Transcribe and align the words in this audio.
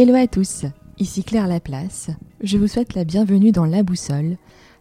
Hello 0.00 0.14
à 0.14 0.28
tous, 0.28 0.64
ici 1.00 1.24
Claire 1.24 1.48
Laplace. 1.48 2.10
Je 2.40 2.56
vous 2.56 2.68
souhaite 2.68 2.94
la 2.94 3.02
bienvenue 3.02 3.50
dans 3.50 3.64
La 3.64 3.82
Boussole, 3.82 4.36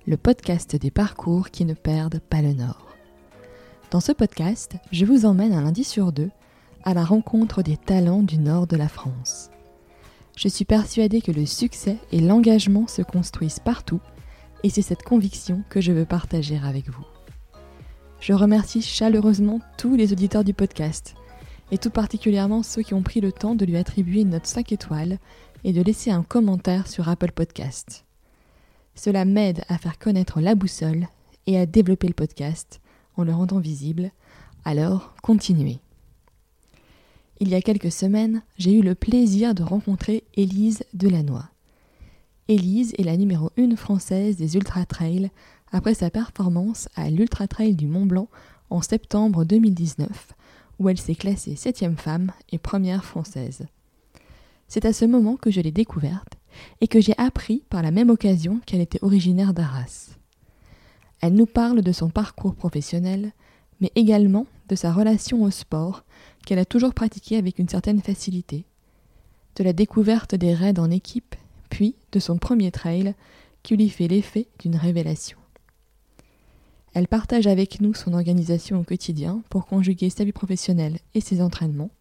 le 0.05 0.15
podcast 0.15 0.75
des 0.75 0.91
parcours 0.91 1.49
qui 1.49 1.65
ne 1.65 1.73
perdent 1.73 2.19
pas 2.19 2.43
le 2.43 2.53
nord. 2.53 2.95
Dans 3.89 3.99
ce 3.99 4.11
podcast, 4.11 4.75
je 4.91 5.05
vous 5.05 5.25
emmène 5.25 5.53
un 5.53 5.63
lundi 5.63 5.83
sur 5.83 6.11
deux 6.11 6.29
à 6.83 6.93
la 6.93 7.03
rencontre 7.03 7.63
des 7.63 7.77
talents 7.77 8.21
du 8.21 8.37
nord 8.37 8.67
de 8.67 8.77
la 8.77 8.87
France. 8.87 9.49
Je 10.35 10.49
suis 10.49 10.65
persuadée 10.65 11.21
que 11.21 11.31
le 11.31 11.47
succès 11.47 11.97
et 12.11 12.19
l'engagement 12.19 12.85
se 12.85 13.01
construisent 13.01 13.57
partout 13.57 14.01
et 14.61 14.69
c'est 14.69 14.83
cette 14.83 15.01
conviction 15.01 15.63
que 15.71 15.81
je 15.81 15.93
veux 15.93 16.05
partager 16.05 16.59
avec 16.63 16.91
vous. 16.91 17.07
Je 18.19 18.33
remercie 18.33 18.83
chaleureusement 18.83 19.61
tous 19.79 19.95
les 19.95 20.11
auditeurs 20.11 20.43
du 20.43 20.53
podcast 20.53 21.15
et 21.71 21.77
tout 21.77 21.89
particulièrement 21.89 22.63
ceux 22.63 22.81
qui 22.81 22.93
ont 22.93 23.03
pris 23.03 23.21
le 23.21 23.31
temps 23.31 23.55
de 23.55 23.65
lui 23.65 23.77
attribuer 23.77 24.21
une 24.21 24.29
note 24.29 24.45
5 24.45 24.71
étoiles 24.71 25.19
et 25.63 25.73
de 25.73 25.81
laisser 25.81 26.11
un 26.11 26.23
commentaire 26.23 26.87
sur 26.87 27.09
Apple 27.09 27.31
Podcast. 27.31 28.05
Cela 28.95 29.25
m'aide 29.25 29.63
à 29.67 29.77
faire 29.77 29.99
connaître 29.99 30.41
la 30.41 30.55
boussole 30.55 31.07
et 31.45 31.57
à 31.57 31.65
développer 31.65 32.07
le 32.07 32.13
podcast 32.13 32.81
en 33.15 33.23
le 33.23 33.33
rendant 33.33 33.59
visible, 33.59 34.11
alors 34.65 35.13
continuez. 35.21 35.79
Il 37.39 37.49
y 37.49 37.55
a 37.55 37.61
quelques 37.61 37.91
semaines, 37.91 38.41
j'ai 38.57 38.73
eu 38.73 38.81
le 38.81 38.95
plaisir 38.95 39.53
de 39.53 39.63
rencontrer 39.63 40.23
Élise 40.35 40.83
Delannoy. 40.93 41.43
Élise 42.47 42.93
est 42.97 43.03
la 43.03 43.17
numéro 43.17 43.51
1 43.57 43.75
française 43.75 44.37
des 44.37 44.55
Ultra 44.55 44.85
Trails 44.85 45.29
après 45.71 45.93
sa 45.93 46.09
performance 46.09 46.89
à 46.95 47.09
l'Ultra 47.09 47.47
Trail 47.47 47.75
du 47.75 47.87
Mont 47.87 48.05
Blanc 48.05 48.29
en 48.69 48.81
septembre 48.81 49.45
2019 49.45 50.33
où 50.79 50.89
elle 50.89 50.99
s'est 50.99 51.15
classée 51.15 51.55
septième 51.55 51.97
femme 51.97 52.31
et 52.51 52.57
première 52.57 53.05
française. 53.05 53.65
C'est 54.67 54.85
à 54.85 54.93
ce 54.93 55.05
moment 55.05 55.37
que 55.37 55.51
je 55.51 55.61
l'ai 55.61 55.71
découverte 55.71 56.37
et 56.81 56.87
que 56.87 56.99
j'ai 56.99 57.13
appris 57.17 57.63
par 57.69 57.81
la 57.81 57.91
même 57.91 58.09
occasion 58.09 58.59
qu'elle 58.65 58.81
était 58.81 59.03
originaire 59.03 59.53
d'Arras. 59.53 60.17
Elle 61.21 61.33
nous 61.33 61.45
parle 61.45 61.81
de 61.81 61.91
son 61.91 62.09
parcours 62.09 62.55
professionnel, 62.55 63.31
mais 63.79 63.91
également 63.95 64.45
de 64.69 64.75
sa 64.75 64.91
relation 64.91 65.43
au 65.43 65.51
sport 65.51 66.03
qu'elle 66.45 66.59
a 66.59 66.65
toujours 66.65 66.93
pratiqué 66.93 67.37
avec 67.37 67.59
une 67.59 67.69
certaine 67.69 68.01
facilité, 68.01 68.65
de 69.55 69.63
la 69.63 69.73
découverte 69.73 70.35
des 70.35 70.53
raids 70.53 70.79
en 70.79 70.91
équipe, 70.91 71.35
puis 71.69 71.95
de 72.11 72.19
son 72.19 72.37
premier 72.37 72.71
trail 72.71 73.15
qui 73.63 73.75
lui 73.75 73.89
fait 73.89 74.07
l'effet 74.07 74.47
d'une 74.59 74.75
révélation. 74.75 75.37
Elle 76.93 77.07
partage 77.07 77.47
avec 77.47 77.81
nous 77.81 77.93
son 77.93 78.13
organisation 78.13 78.79
au 78.79 78.83
quotidien 78.83 79.41
pour 79.49 79.65
conjuguer 79.65 80.09
sa 80.09 80.23
vie 80.23 80.31
professionnelle 80.31 80.99
et 81.13 81.21
ses 81.21 81.41
entraînements. 81.41 81.91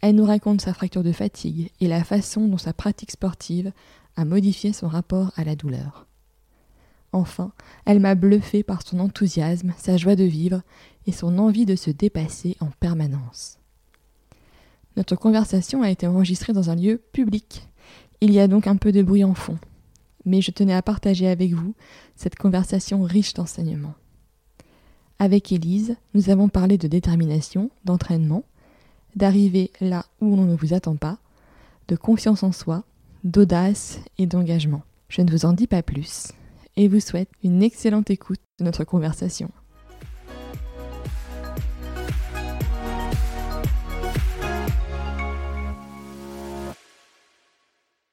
Elle 0.00 0.16
nous 0.16 0.24
raconte 0.24 0.60
sa 0.60 0.74
fracture 0.74 1.04
de 1.04 1.12
fatigue 1.12 1.70
et 1.80 1.86
la 1.86 2.02
façon 2.02 2.48
dont 2.48 2.58
sa 2.58 2.72
pratique 2.72 3.12
sportive 3.12 3.72
a 4.16 4.24
modifié 4.24 4.72
son 4.72 4.88
rapport 4.88 5.30
à 5.36 5.44
la 5.44 5.54
douleur. 5.54 6.06
Enfin, 7.12 7.52
elle 7.84 8.00
m'a 8.00 8.14
bluffé 8.14 8.62
par 8.62 8.82
son 8.82 8.98
enthousiasme, 8.98 9.74
sa 9.76 9.96
joie 9.96 10.16
de 10.16 10.24
vivre 10.24 10.62
et 11.06 11.12
son 11.12 11.38
envie 11.38 11.66
de 11.66 11.76
se 11.76 11.90
dépasser 11.90 12.56
en 12.60 12.68
permanence. 12.80 13.58
Notre 14.96 15.16
conversation 15.16 15.82
a 15.82 15.90
été 15.90 16.06
enregistrée 16.06 16.52
dans 16.52 16.70
un 16.70 16.74
lieu 16.74 17.00
public. 17.12 17.68
Il 18.20 18.32
y 18.32 18.40
a 18.40 18.48
donc 18.48 18.66
un 18.66 18.76
peu 18.76 18.92
de 18.92 19.02
bruit 19.02 19.24
en 19.24 19.34
fond 19.34 19.58
mais 20.24 20.40
je 20.40 20.50
tenais 20.50 20.74
à 20.74 20.82
partager 20.82 21.28
avec 21.28 21.52
vous 21.52 21.74
cette 22.16 22.36
conversation 22.36 23.02
riche 23.02 23.34
d'enseignements. 23.34 23.94
Avec 25.18 25.52
Élise, 25.52 25.96
nous 26.14 26.30
avons 26.30 26.48
parlé 26.48 26.78
de 26.78 26.88
détermination, 26.88 27.70
d'entraînement, 27.84 28.44
d'arriver 29.14 29.70
là 29.80 30.04
où 30.20 30.36
l'on 30.36 30.44
ne 30.44 30.56
vous 30.56 30.74
attend 30.74 30.96
pas, 30.96 31.18
de 31.88 31.96
confiance 31.96 32.42
en 32.42 32.52
soi, 32.52 32.84
d'audace 33.24 34.00
et 34.18 34.26
d'engagement. 34.26 34.82
Je 35.08 35.22
ne 35.22 35.30
vous 35.30 35.44
en 35.44 35.52
dis 35.52 35.66
pas 35.66 35.82
plus 35.82 36.32
et 36.76 36.88
vous 36.88 37.00
souhaite 37.00 37.28
une 37.44 37.62
excellente 37.62 38.10
écoute 38.10 38.40
de 38.58 38.64
notre 38.64 38.84
conversation. 38.84 39.50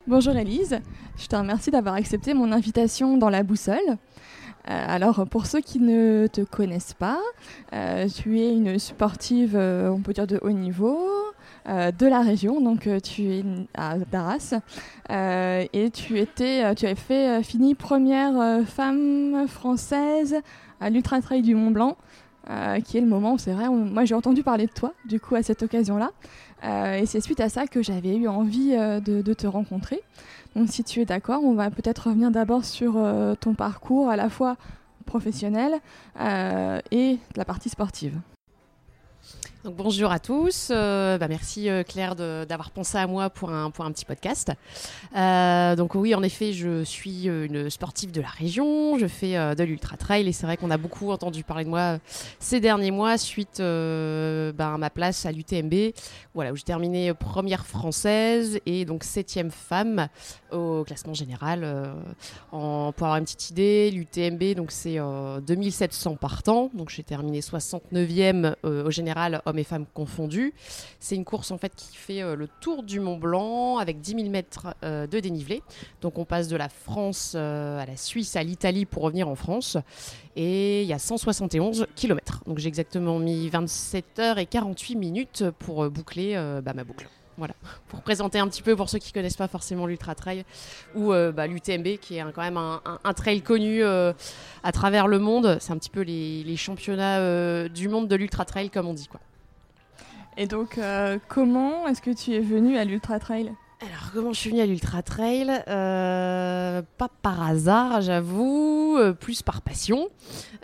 Bonjour 0.10 0.36
Elise, 0.36 0.80
je 1.20 1.28
te 1.28 1.36
remercie 1.36 1.70
d'avoir 1.70 1.94
accepté 1.94 2.34
mon 2.34 2.52
invitation 2.52 3.18
dans 3.18 3.30
la 3.30 3.44
boussole. 3.44 3.78
Euh, 3.88 3.96
alors 4.66 5.28
pour 5.30 5.46
ceux 5.46 5.62
qui 5.62 5.80
ne 5.80 6.26
te 6.26 6.42
connaissent 6.42 6.96
pas, 6.96 7.20
euh, 7.74 8.08
tu 8.08 8.40
es 8.40 8.52
une 8.52 8.80
sportive, 8.80 9.56
euh, 9.56 9.88
on 9.92 10.00
peut 10.00 10.14
dire 10.14 10.26
de 10.26 10.40
haut 10.42 10.50
niveau, 10.50 10.98
de 11.68 12.08
la 12.08 12.22
région, 12.22 12.60
donc 12.60 12.90
tu 13.04 13.32
es 13.32 13.44
à 13.76 14.00
Daras 14.00 14.56
et 15.12 15.92
tu 15.92 16.18
étais, 16.18 16.74
tu 16.74 16.88
as 16.88 16.96
fait 16.96 17.44
fini 17.44 17.76
première 17.76 18.66
femme 18.66 19.46
française 19.48 20.38
à 20.82 20.90
l'Ultra 20.90 21.22
Trail 21.22 21.44
du 21.44 21.54
Mont 21.54 21.70
Blanc. 21.70 21.98
qui 22.84 22.98
est 22.98 23.02
le 23.02 23.08
moment, 23.08 23.38
c'est 23.38 23.52
vrai, 23.52 23.70
moi 23.70 24.04
j'ai 24.06 24.16
entendu 24.16 24.42
parler 24.42 24.66
de 24.66 24.72
toi, 24.72 24.94
du 25.06 25.20
coup, 25.20 25.36
à 25.36 25.44
cette 25.44 25.62
occasion-là. 25.62 26.10
Euh, 26.64 26.96
et 26.96 27.06
c'est 27.06 27.22
suite 27.22 27.40
à 27.40 27.50
ça 27.50 27.68
que 27.68 27.82
j'avais 27.82 28.16
eu 28.16 28.28
envie 28.28 28.76
euh, 28.76 29.00
de, 29.00 29.34
te 29.34 29.48
rencontrer. 29.48 30.02
Donc 30.56 30.70
si 30.70 30.84
tu 30.84 31.02
es 31.02 31.06
d'accord, 31.06 31.44
on 31.44 31.54
va 31.54 31.70
peut-être 31.70 32.08
revenir 32.08 32.32
d'abord 32.32 32.66
sur 32.66 32.94
euh, 32.98 33.36
ton 33.36 33.54
parcours 33.54 34.10
à 34.10 34.16
la 34.16 34.30
fois 34.30 34.58
professionnel 35.06 35.80
et 36.92 37.18
la 37.36 37.46
partie 37.46 37.70
sportive 37.70 38.20
bonjour 39.66 40.12
à 40.12 40.20
tous. 40.20 40.70
Euh, 40.72 41.18
bah, 41.18 41.28
merci 41.28 41.70
euh, 41.70 41.84
Claire 41.84 42.16
d'avoir 42.16 42.72
pensé 42.72 42.98
à 42.98 43.08
moi 43.08 43.30
pour 43.30 43.52
un, 43.52 43.72
pour 43.72 43.86
un 43.86 43.92
petit 43.92 44.06
podcast. 44.06 44.52
Euh, 45.16 45.76
donc 45.76 45.96
oui, 45.96 46.16
en 46.16 46.24
effet, 46.24 46.54
je 46.54 46.84
suis 46.84 47.26
une 47.26 47.70
sportive 47.70 48.12
de 48.12 48.22
la 48.22 48.30
région. 48.30 48.98
Je 48.98 49.08
fais 49.08 49.34
de 49.56 49.64
l'ultra 49.64 49.98
trail 49.98 50.28
et 50.28 50.32
c'est 50.32 50.46
vrai 50.46 50.58
qu'on 50.58 50.72
a 50.72 50.78
beaucoup 50.78 51.12
entendu 51.12 51.44
parler 51.44 51.66
de 51.66 51.70
moi 51.70 52.00
ces 52.40 52.60
derniers 52.60 52.92
mois 52.92 53.18
suite 53.18 53.58
bah, 53.60 54.74
à 54.74 54.78
ma 54.78 54.90
place 54.90 55.26
à 55.26 55.32
l'UTMB, 55.32 55.94
voilà 56.34 56.52
où 56.52 56.56
j'ai 56.56 56.64
terminé 56.64 57.14
première 57.14 57.66
française 57.66 58.60
et 58.66 58.86
donc 58.86 59.04
septième 59.04 59.52
femme 59.52 60.08
au 60.52 60.84
classement 60.84 61.14
général. 61.14 61.66
en, 62.52 62.92
pour 62.96 63.08
avoir 63.08 63.18
une 63.18 63.26
petite 63.26 63.50
idée, 63.50 63.92
l'UTMB 63.92 64.56
donc 64.56 64.72
c'est 64.72 64.98
2700 65.42 66.16
partants, 66.16 66.70
donc 66.74 66.90
j'ai 66.90 67.04
terminé 67.04 67.42
69e 67.42 68.56
au 68.64 68.92
général 68.92 69.42
hommes 69.50 69.60
et 69.60 69.64
femmes 69.64 69.86
confondus. 69.94 70.54
C'est 71.00 71.16
une 71.16 71.26
course 71.26 71.52
en 71.52 71.58
fait 71.58 71.74
qui 71.76 71.96
fait 71.96 72.22
euh, 72.22 72.36
le 72.36 72.48
tour 72.62 72.84
du 72.84 73.00
Mont 73.00 73.18
Blanc 73.18 73.78
avec 73.78 74.00
10 74.00 74.16
000 74.16 74.30
mètres 74.30 74.76
euh, 74.84 75.08
de 75.08 75.20
dénivelé. 75.20 75.62
Donc 76.02 76.18
on 76.18 76.26
passe 76.26 76.48
de 76.48 76.56
la 76.56 76.70
France 76.70 77.34
euh, 77.36 77.80
à 77.80 77.86
la 77.86 77.98
Suisse, 77.98 78.36
à 78.36 78.44
l'Italie 78.44 78.86
pour 78.86 79.04
revenir 79.04 79.28
en 79.28 79.36
France. 79.36 79.78
Et 80.36 80.84
il 80.84 80.88
y 80.88 80.94
a 80.94 81.00
171 81.00 81.88
km. 81.96 82.44
Donc 82.46 82.60
j'ai 82.60 82.68
exactement 82.68 83.20
mis 83.20 83.50
27 83.50 84.20
heures 84.20 84.38
et 84.38 84.46
48 84.46 84.96
minutes 84.96 85.44
pour 85.60 85.90
boucler 85.90 86.36
bah, 86.64 86.74
ma 86.74 86.84
boucle. 86.84 87.10
Voilà, 87.38 87.54
pour 87.88 88.02
présenter 88.02 88.38
un 88.38 88.48
petit 88.50 88.62
peu 88.62 88.76
pour 88.76 88.90
ceux 88.90 89.00
qui 89.00 89.12
ne 89.12 89.14
connaissent 89.14 89.38
pas 89.38 89.48
forcément 89.48 89.86
l'Ultra 89.86 90.14
Trail 90.14 90.44
ou 90.94 91.12
bah, 91.12 91.48
l'UTMB 91.48 91.98
qui 92.00 92.18
est 92.18 92.24
quand 92.34 92.42
même 92.42 92.58
un, 92.58 93.14
trail 93.14 93.42
connu 93.42 93.84
à 93.84 94.72
travers 94.72 95.08
le 95.08 95.20
monde. 95.20 95.58
C'est 95.60 95.72
un 95.72 95.78
petit 95.78 95.90
peu 95.90 96.02
les, 96.02 96.56
championnats 96.58 97.68
du 97.70 97.90
monde 97.90 98.08
de 98.08 98.16
l'Ultra 98.16 98.46
Trail 98.46 98.70
comme 98.70 98.88
on 98.88 98.94
dit. 98.94 99.08
Quoi. 99.08 99.20
Et 100.42 100.48
donc, 100.48 100.78
euh, 100.78 101.20
comment 101.28 101.86
est-ce 101.90 102.02
que 102.02 102.12
tu 102.12 102.32
es 102.32 102.40
venu 102.40 102.78
à 102.78 102.86
l'Ultra 102.86 103.20
Trail? 103.20 103.54
Alors, 103.82 104.12
comment 104.14 104.34
je 104.34 104.40
suis 104.40 104.50
venue 104.50 104.62
à 104.62 104.66
l'Ultra 104.66 105.02
Trail 105.02 105.64
euh, 105.70 106.82
Pas 106.98 107.08
par 107.22 107.42
hasard, 107.42 108.02
j'avoue, 108.02 108.98
euh, 109.00 109.14
plus 109.14 109.42
par 109.42 109.62
passion. 109.62 110.10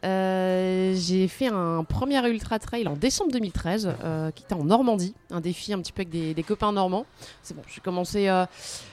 j'ai 0.03 1.27
fait 1.29 1.47
un 1.47 1.85
premier 1.85 2.27
Ultra 2.27 2.59
Trail 2.59 2.87
en 2.89 2.95
décembre 2.95 3.31
2013, 3.31 3.95
qui 4.35 4.43
était 4.43 4.53
en 4.53 4.65
Normandie, 4.65 5.15
un 5.31 5.39
défi 5.39 5.71
un 5.71 5.79
petit 5.79 5.93
peu 5.93 6.01
avec 6.01 6.09
des, 6.09 6.43
copains 6.43 6.73
normands. 6.73 7.05
C'est 7.41 7.55
bon, 7.55 7.63
j'ai 7.73 7.79
commencé, 7.79 8.29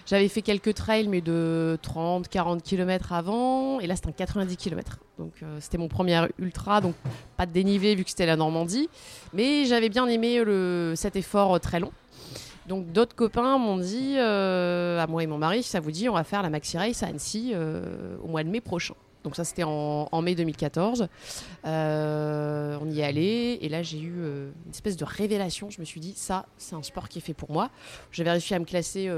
j'avais 0.06 0.29
fait 0.29 0.43
quelques 0.43 0.75
trails, 0.75 1.08
mais 1.08 1.20
de 1.20 1.76
30, 1.82 2.29
40 2.29 2.62
km 2.62 3.12
avant, 3.12 3.81
et 3.81 3.88
là 3.88 3.97
c'était 3.97 4.08
un 4.08 4.12
90 4.12 4.56
km. 4.56 4.99
Donc 5.19 5.35
euh, 5.43 5.58
c'était 5.61 5.79
mon 5.79 5.88
premier 5.88 6.20
ultra, 6.38 6.81
donc 6.81 6.94
pas 7.37 7.47
de 7.47 7.52
dénivelé 7.52 7.94
vu 7.94 8.05
que 8.05 8.11
c'était 8.11 8.26
la 8.26 8.37
Normandie. 8.37 8.88
Mais 9.32 9.64
j'avais 9.67 9.88
bien 9.88 10.06
aimé 10.06 10.43
cet 10.97 11.17
effort 11.17 11.56
euh, 11.56 11.58
très 11.58 11.81
long. 11.81 11.93
Donc 12.67 12.93
d'autres 12.93 13.14
copains 13.17 13.59
m'ont 13.59 13.79
dit, 13.79 14.14
euh, 14.17 15.00
à 15.00 15.06
moi 15.06 15.23
et 15.23 15.26
mon 15.26 15.38
mari, 15.38 15.62
ça 15.62 15.81
vous 15.81 15.91
dit, 15.91 16.09
on 16.09 16.14
va 16.14 16.25
faire 16.25 16.43
la 16.43 16.50
Maxi 16.50 16.79
Race 16.79 17.03
à 17.03 17.06
Annecy 17.06 17.55
au 18.23 18.29
mois 18.29 18.44
de 18.44 18.49
mai 18.49 18.61
prochain. 18.61 18.94
Donc 19.25 19.37
ça 19.37 19.44
c'était 19.44 19.62
en, 19.64 20.23
mai 20.23 20.35
2014. 20.35 21.09
on 21.64 22.91
y 22.91 23.00
est 23.00 23.05
allé 23.05 23.59
et 23.61 23.69
là 23.69 23.82
j'ai 23.82 24.00
eu 24.00 24.14
une 24.14 24.70
espèce 24.70 24.97
de 24.97 25.05
révélation. 25.05 25.70
Je 25.70 25.81
me 25.81 25.85
suis 25.85 26.00
dit 26.00 26.14
ça 26.17 26.47
c'est 26.56 26.75
un 26.75 26.82
sport 26.82 27.09
qui 27.09 27.19
est 27.19 27.23
fait 27.23 27.35
pour 27.35 27.53
moi. 27.53 27.70
J'avais 28.11 28.32
réussi 28.32 28.55
à 28.55 28.59
me 28.59 28.64
classer 28.64 29.09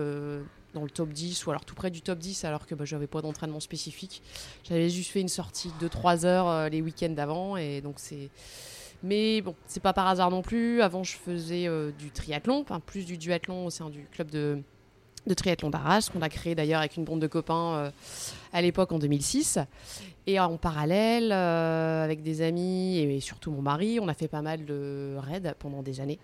dans 0.74 0.82
le 0.82 0.90
top 0.90 1.10
10 1.10 1.46
ou 1.46 1.50
alors 1.50 1.64
tout 1.64 1.74
près 1.74 1.90
du 1.90 2.02
top 2.02 2.18
10 2.18 2.44
alors 2.44 2.66
que 2.66 2.74
bah, 2.74 2.84
je 2.84 2.94
n'avais 2.94 3.06
pas 3.06 3.22
d'entraînement 3.22 3.60
spécifique. 3.60 4.22
J'avais 4.68 4.90
juste 4.90 5.10
fait 5.10 5.20
une 5.20 5.28
sortie 5.28 5.70
de 5.80 5.88
3 5.88 6.26
heures 6.26 6.48
euh, 6.48 6.68
les 6.68 6.82
week-ends 6.82 7.10
d'avant 7.10 7.56
et 7.56 7.80
donc 7.80 7.94
c'est. 7.98 8.30
Mais 9.04 9.42
bon, 9.42 9.54
c'est 9.66 9.82
pas 9.82 9.92
par 9.92 10.06
hasard 10.06 10.30
non 10.30 10.40
plus. 10.40 10.80
Avant, 10.80 11.04
je 11.04 11.14
faisais 11.14 11.68
euh, 11.68 11.90
du 11.98 12.10
triathlon, 12.10 12.64
plus 12.86 13.04
du 13.04 13.18
duathlon 13.18 13.66
au 13.66 13.70
sein 13.70 13.90
du 13.90 14.06
club 14.10 14.30
de, 14.30 14.62
de 15.26 15.34
triathlon 15.34 15.68
d'Arras, 15.68 16.08
qu'on 16.10 16.22
a 16.22 16.30
créé 16.30 16.54
d'ailleurs 16.54 16.80
avec 16.80 16.96
une 16.96 17.04
bande 17.04 17.20
de 17.20 17.26
copains 17.26 17.92
à 18.54 18.62
l'époque 18.62 18.92
en 18.92 18.98
2006. 18.98 19.58
Et 20.26 20.40
en 20.40 20.56
parallèle, 20.56 21.32
avec 21.32 22.22
des 22.22 22.40
amis 22.40 22.96
et 22.96 23.20
surtout 23.20 23.50
mon 23.50 23.60
mari, 23.60 24.00
on 24.00 24.08
a 24.08 24.14
fait 24.14 24.26
pas 24.26 24.40
mal 24.40 24.64
de 24.64 25.16
raids 25.18 25.54
pendant 25.58 25.82
des 25.82 26.00
années. 26.00 26.18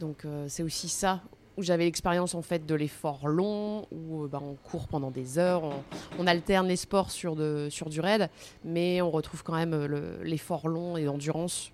Donc 0.00 0.26
c'est 0.48 0.62
aussi 0.62 0.88
ça 0.88 1.20
où 1.58 1.62
j'avais 1.62 1.84
l'expérience 1.84 2.34
en 2.34 2.42
fait 2.42 2.64
de 2.64 2.74
l'effort 2.74 3.28
long, 3.28 3.86
où 3.92 4.26
bah, 4.28 4.40
on 4.42 4.54
court 4.54 4.88
pendant 4.88 5.10
des 5.10 5.38
heures, 5.38 5.62
on, 6.18 6.26
alterne 6.26 6.66
les 6.66 6.76
sports 6.76 7.10
sur, 7.10 7.36
de, 7.36 7.68
sur 7.70 7.90
du 7.90 8.00
raid, 8.00 8.30
mais 8.64 9.02
on 9.02 9.10
retrouve 9.10 9.42
quand 9.42 9.54
même 9.54 9.86
l'effort 10.22 10.68
long 10.68 10.96
et 10.96 11.04
l'endurance 11.04 11.73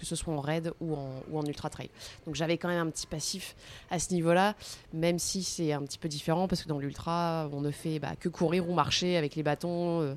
que 0.00 0.06
ce 0.06 0.16
soit 0.16 0.34
en 0.34 0.40
raid 0.40 0.72
ou 0.80 0.94
en, 0.94 1.10
ou 1.30 1.38
en 1.38 1.44
ultra 1.44 1.70
trail. 1.70 1.90
Donc 2.26 2.34
j'avais 2.34 2.58
quand 2.58 2.68
même 2.68 2.86
un 2.86 2.90
petit 2.90 3.06
passif 3.06 3.54
à 3.90 3.98
ce 3.98 4.12
niveau-là, 4.14 4.54
même 4.92 5.18
si 5.18 5.42
c'est 5.44 5.72
un 5.72 5.82
petit 5.82 5.98
peu 5.98 6.08
différent 6.08 6.48
parce 6.48 6.62
que 6.62 6.68
dans 6.68 6.78
l'ultra, 6.78 7.48
on 7.52 7.60
ne 7.60 7.70
fait 7.70 7.98
bah, 7.98 8.14
que 8.18 8.28
courir 8.28 8.68
ou 8.68 8.74
marcher 8.74 9.16
avec 9.16 9.36
les 9.36 9.42
bâtons. 9.42 10.00
Euh, 10.00 10.14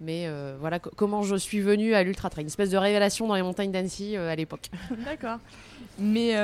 mais 0.00 0.26
euh, 0.26 0.56
voilà 0.58 0.80
comment 0.80 1.22
je 1.22 1.36
suis 1.36 1.60
venue 1.60 1.94
à 1.94 2.02
l'ultra 2.02 2.28
trail, 2.28 2.42
une 2.42 2.48
espèce 2.48 2.70
de 2.70 2.76
révélation 2.76 3.28
dans 3.28 3.36
les 3.36 3.42
montagnes 3.42 3.70
d'Annecy 3.70 4.16
euh, 4.16 4.28
à 4.28 4.34
l'époque. 4.34 4.68
D'accord. 5.04 5.38
Mais 5.98 6.34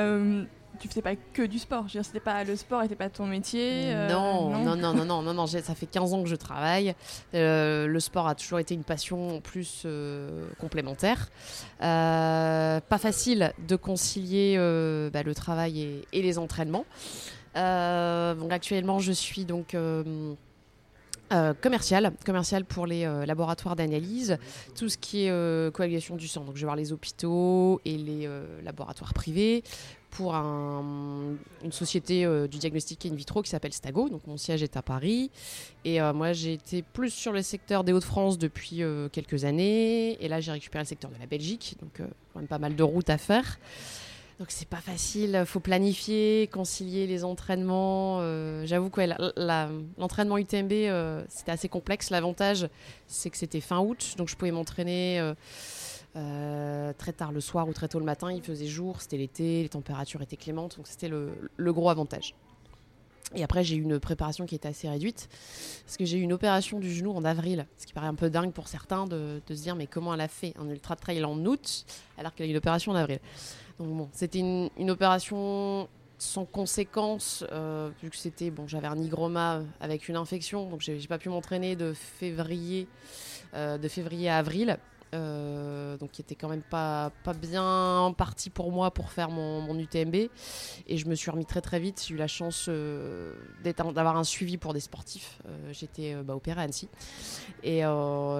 tu 0.81 0.87
faisais 0.87 1.01
pas 1.01 1.15
que 1.15 1.43
du 1.43 1.59
sport. 1.59 1.83
Je 1.87 1.93
veux 1.93 2.01
dire, 2.01 2.05
c'était 2.05 2.19
pas 2.19 2.43
le 2.43 2.55
sport 2.55 2.83
était 2.83 2.95
pas 2.95 3.09
ton 3.09 3.27
métier. 3.27 3.93
Euh, 3.93 4.09
non, 4.09 4.49
non, 4.49 4.75
non, 4.75 4.93
non, 4.93 5.05
non, 5.05 5.21
non, 5.21 5.33
non, 5.33 5.47
Ça 5.47 5.75
fait 5.75 5.85
15 5.85 6.13
ans 6.13 6.23
que 6.23 6.29
je 6.29 6.35
travaille. 6.35 6.95
Euh, 7.33 7.87
le 7.87 7.99
sport 7.99 8.27
a 8.27 8.35
toujours 8.35 8.59
été 8.59 8.73
une 8.73 8.83
passion 8.83 9.37
en 9.37 9.39
plus 9.39 9.83
euh, 9.85 10.47
complémentaire. 10.59 11.29
pas 11.79 12.97
facile 12.97 13.53
de 13.67 13.75
concilier 13.75 14.57
bah, 15.13 15.23
le 15.23 15.35
travail 15.35 15.81
et, 15.81 16.07
et 16.13 16.21
les 16.21 16.37
entraînements. 16.37 16.85
donc 17.55 18.51
actuellement, 18.51 18.99
je 18.99 19.11
suis 19.11 19.45
donc 19.45 19.75
euh, 21.31 21.53
commercial, 21.53 22.11
commercial 22.25 22.65
pour 22.65 22.85
les 22.85 23.05
euh, 23.05 23.25
laboratoires 23.25 23.77
d'analyse, 23.77 24.37
tout 24.75 24.89
ce 24.89 24.97
qui 24.97 25.25
est 25.25 25.29
euh, 25.29 25.71
coagulation 25.71 26.17
du 26.17 26.27
sang. 26.27 26.43
Donc 26.43 26.55
je 26.55 26.61
vais 26.61 26.65
voir 26.65 26.75
les 26.75 26.91
hôpitaux 26.91 27.79
et 27.85 27.97
les 27.97 28.29
laboratoires 28.63 29.13
privés 29.13 29.63
pour 30.09 30.35
une 30.35 31.37
société 31.71 32.27
du 32.49 32.57
diagnostic 32.57 33.05
in 33.05 33.15
vitro 33.15 33.41
qui 33.41 33.49
s'appelle 33.49 33.71
Stago. 33.71 34.09
Donc 34.09 34.27
mon 34.27 34.35
siège 34.35 34.61
est 34.61 34.75
à 34.75 34.81
Paris 34.81 35.31
et 35.85 36.01
moi 36.13 36.33
j'ai 36.33 36.53
été 36.53 36.81
plus 36.81 37.11
sur 37.11 37.31
le 37.31 37.41
secteur 37.41 37.85
des 37.85 37.93
Hauts-de-France 37.93 38.37
depuis 38.37 38.81
quelques 39.13 39.45
années 39.45 40.21
et 40.23 40.27
là 40.27 40.41
j'ai 40.41 40.51
récupéré 40.51 40.83
le 40.83 40.87
secteur 40.87 41.11
de 41.11 41.19
la 41.19 41.27
Belgique. 41.27 41.77
Donc 41.81 42.01
quand 42.33 42.39
même 42.39 42.47
pas 42.47 42.59
mal 42.59 42.75
de 42.75 42.83
routes 42.83 43.09
à 43.09 43.17
faire. 43.17 43.57
Donc 44.41 44.49
c'est 44.49 44.67
pas 44.67 44.77
facile, 44.77 45.43
faut 45.45 45.59
planifier, 45.59 46.49
concilier 46.51 47.05
les 47.05 47.23
entraînements. 47.23 48.21
Euh, 48.21 48.65
j'avoue 48.65 48.89
que 48.89 49.01
l'entraînement 49.99 50.39
UTMB 50.39 50.71
euh, 50.71 51.23
c'était 51.29 51.51
assez 51.51 51.69
complexe. 51.69 52.09
L'avantage 52.09 52.67
c'est 53.05 53.29
que 53.29 53.37
c'était 53.37 53.61
fin 53.61 53.77
août, 53.81 54.15
donc 54.17 54.29
je 54.29 54.35
pouvais 54.35 54.49
m'entraîner 54.49 55.19
euh, 56.15 56.93
très 56.97 57.13
tard 57.13 57.31
le 57.31 57.39
soir 57.39 57.69
ou 57.69 57.73
très 57.73 57.87
tôt 57.87 57.99
le 57.99 58.05
matin. 58.05 58.31
Il 58.31 58.41
faisait 58.41 58.65
jour, 58.65 58.99
c'était 58.99 59.17
l'été, 59.17 59.61
les 59.61 59.69
températures 59.69 60.23
étaient 60.23 60.37
clémentes, 60.37 60.77
donc 60.77 60.87
c'était 60.87 61.07
le, 61.07 61.51
gros 61.71 61.91
avantage. 61.91 62.33
Et 63.35 63.43
après, 63.43 63.63
j'ai 63.63 63.75
eu 63.75 63.81
une 63.83 63.99
préparation 63.99 64.47
qui 64.47 64.55
était 64.55 64.69
assez 64.69 64.89
réduite, 64.89 65.29
parce 65.85 65.97
que 65.97 66.03
j'ai 66.03 66.17
eu 66.17 66.21
une 66.21 66.33
opération 66.33 66.79
du 66.79 66.91
genou 66.91 67.11
en 67.11 67.23
avril, 67.23 67.67
ce 67.77 67.85
qui 67.85 67.93
paraît 67.93 68.07
un 68.07 68.15
peu 68.15 68.31
dingue 68.31 68.53
pour 68.53 68.67
certains 68.67 69.05
de, 69.05 69.39
de 69.45 69.55
se 69.55 69.61
dire, 69.61 69.75
mais 69.75 69.85
comment 69.85 70.15
elle 70.15 70.21
a 70.21 70.27
fait 70.27 70.53
un 70.59 70.67
ultra 70.67 70.95
trail 70.95 71.23
en 71.23 71.45
août, 71.45 71.85
alors 72.17 72.33
qu'elle 72.33 72.45
a 72.45 72.47
eu 72.47 72.51
une 72.51 72.57
opération 72.57 72.91
en 72.91 72.95
avril 72.95 73.19
c'était 74.13 74.39
une, 74.39 74.91
opération 74.91 75.87
sans 76.17 76.45
conséquence, 76.45 77.43
euh, 77.51 77.89
vu 78.01 78.09
que 78.09 78.15
c'était 78.15 78.51
bon, 78.51 78.67
j'avais 78.67 78.87
un 78.87 78.99
hygroma 78.99 79.61
avec 79.79 80.07
une 80.07 80.15
infection, 80.15 80.69
donc 80.69 80.81
j'ai 80.81 80.99
pas 81.07 81.17
pu 81.17 81.29
m'entraîner 81.29 81.75
de 81.75 81.93
février, 81.93 82.87
euh, 83.55 83.77
de 83.77 83.87
février 83.87 84.29
à 84.29 84.37
avril. 84.37 84.77
Euh, 85.13 85.97
donc 85.97 86.11
qui 86.11 86.21
était 86.21 86.35
quand 86.35 86.47
même 86.47 86.61
pas, 86.61 87.11
pas 87.25 87.33
bien 87.33 88.13
parti 88.17 88.49
pour 88.49 88.71
moi 88.71 88.91
pour 88.91 89.11
faire 89.11 89.29
mon, 89.29 89.77
UTMB. 89.77 90.15
Et 90.15 90.97
je 90.97 91.07
me 91.07 91.15
suis 91.15 91.29
remis 91.31 91.45
très 91.45 91.61
très 91.61 91.79
vite. 91.79 92.03
J'ai 92.07 92.13
eu 92.13 92.17
la 92.17 92.27
chance 92.27 92.67
euh, 92.69 93.33
d'avoir 93.63 94.15
un 94.15 94.23
suivi 94.23 94.57
pour 94.57 94.73
des 94.73 94.79
sportifs. 94.79 95.39
Euh, 95.47 95.73
j'étais 95.73 96.15
bah, 96.23 96.35
opérée 96.35 96.61
à 96.61 96.63
Annecy. 96.63 96.87
Et 97.63 97.81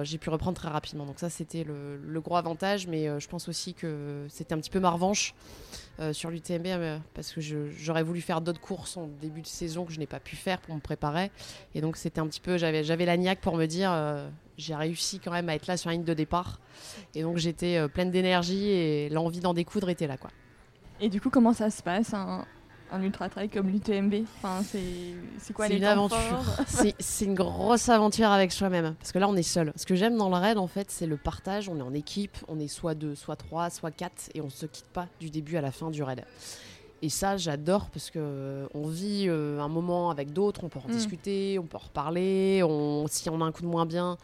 j'ai 0.04 0.18
pu 0.18 0.30
reprendre 0.30 0.56
très 0.56 0.68
rapidement. 0.68 1.06
Donc 1.06 1.18
ça 1.18 1.30
c'était 1.30 1.64
le, 1.64 1.96
le, 1.96 2.20
gros 2.20 2.36
avantage. 2.36 2.86
Mais 2.86 3.20
je 3.20 3.28
pense 3.28 3.48
aussi 3.48 3.74
que 3.74 4.26
c'était 4.28 4.54
un 4.54 4.58
petit 4.58 4.70
peu 4.70 4.80
ma 4.80 4.90
revanche 4.90 5.34
sur 6.12 6.30
l'UTMB 6.30 7.00
parce 7.14 7.32
que 7.32 7.40
j'aurais 7.40 8.02
voulu 8.02 8.20
faire 8.20 8.40
d'autres 8.40 8.60
courses 8.60 8.96
en 8.96 9.08
début 9.20 9.42
de 9.42 9.46
saison 9.46 9.84
que 9.84 9.92
je 9.92 9.98
n'ai 9.98 10.06
pas 10.06 10.20
pu 10.20 10.36
faire 10.36 10.60
pour 10.60 10.74
me 10.74 10.80
préparer. 10.80 11.30
Et 11.74 11.80
donc 11.80 11.96
c'était 11.96 12.20
un 12.20 12.26
petit 12.26 12.40
peu, 12.40 12.56
j'avais 12.56 13.04
la 13.04 13.16
niaque 13.16 13.40
pour 13.40 13.56
me 13.56 13.66
dire 13.66 13.92
j'ai 14.58 14.74
réussi 14.74 15.18
quand 15.18 15.30
même 15.30 15.48
à 15.48 15.54
être 15.54 15.66
là 15.66 15.76
sur 15.76 15.90
la 15.90 15.94
ligne 15.94 16.04
de 16.04 16.14
départ. 16.14 16.60
Et 17.14 17.22
donc 17.22 17.38
j'étais 17.38 17.76
euh, 17.76 17.88
pleine 17.88 18.10
d'énergie 18.10 18.68
et 18.68 19.08
l'envie 19.08 19.40
d'en 19.40 19.54
découdre 19.54 19.88
était 19.88 20.06
là. 20.06 20.16
Quoi. 20.16 20.30
Et 21.00 21.08
du 21.08 21.20
coup, 21.20 21.30
comment 21.30 21.52
ça 21.52 21.70
se 21.70 21.82
passe 21.82 22.14
un, 22.14 22.44
ultra 23.02 23.28
trail 23.28 23.48
comme 23.48 23.68
l'UTMB 23.68 24.24
enfin, 24.36 24.62
C'est 24.62 25.52
quoi 25.52 25.66
les 25.66 25.78
une 25.78 25.84
aventure. 25.84 26.42
c'est 26.98 27.24
une 27.24 27.34
grosse 27.34 27.88
aventure 27.88 28.28
avec 28.28 28.52
soi-même. 28.52 28.94
Parce 28.94 29.12
que 29.12 29.18
là, 29.18 29.28
on 29.28 29.34
est 29.34 29.42
seul. 29.42 29.72
Ce 29.76 29.86
que 29.86 29.94
j'aime 29.94 30.16
dans 30.16 30.28
le 30.28 30.36
raid, 30.36 30.58
en 30.58 30.66
fait, 30.66 30.90
c'est 30.90 31.06
le 31.06 31.16
partage. 31.16 31.68
On 31.68 31.78
est 31.78 31.82
en 31.82 31.94
équipe, 31.94 32.36
on 32.48 32.60
est 32.60 32.68
soit 32.68 32.94
deux, 32.94 33.14
soit 33.14 33.36
trois, 33.36 33.70
soit 33.70 33.90
quatre, 33.90 34.30
et 34.34 34.40
on 34.40 34.50
se 34.50 34.66
quitte 34.66 34.86
pas 34.92 35.08
du 35.20 35.30
début 35.30 35.56
à 35.56 35.60
la 35.60 35.72
fin 35.72 35.90
du 35.90 36.02
raid. 36.02 36.24
Et 37.04 37.08
ça, 37.08 37.36
j'adore 37.36 37.90
parce 37.90 38.10
que 38.10 38.20
euh, 38.20 38.66
on 38.74 38.86
vit 38.86 39.26
euh, 39.28 39.58
un 39.58 39.68
moment 39.68 40.10
avec 40.10 40.32
d'autres, 40.32 40.62
on 40.62 40.68
peut 40.68 40.78
en 40.78 40.88
mm. 40.88 40.92
discuter, 40.92 41.58
on 41.58 41.64
peut 41.64 41.76
en 41.76 41.80
reparler. 41.80 42.62
On, 42.62 43.06
si 43.08 43.28
on 43.28 43.40
a 43.40 43.44
un 43.44 43.50
coup 43.50 43.62
de 43.62 43.66
moins 43.66 43.86
bien, 43.86 44.16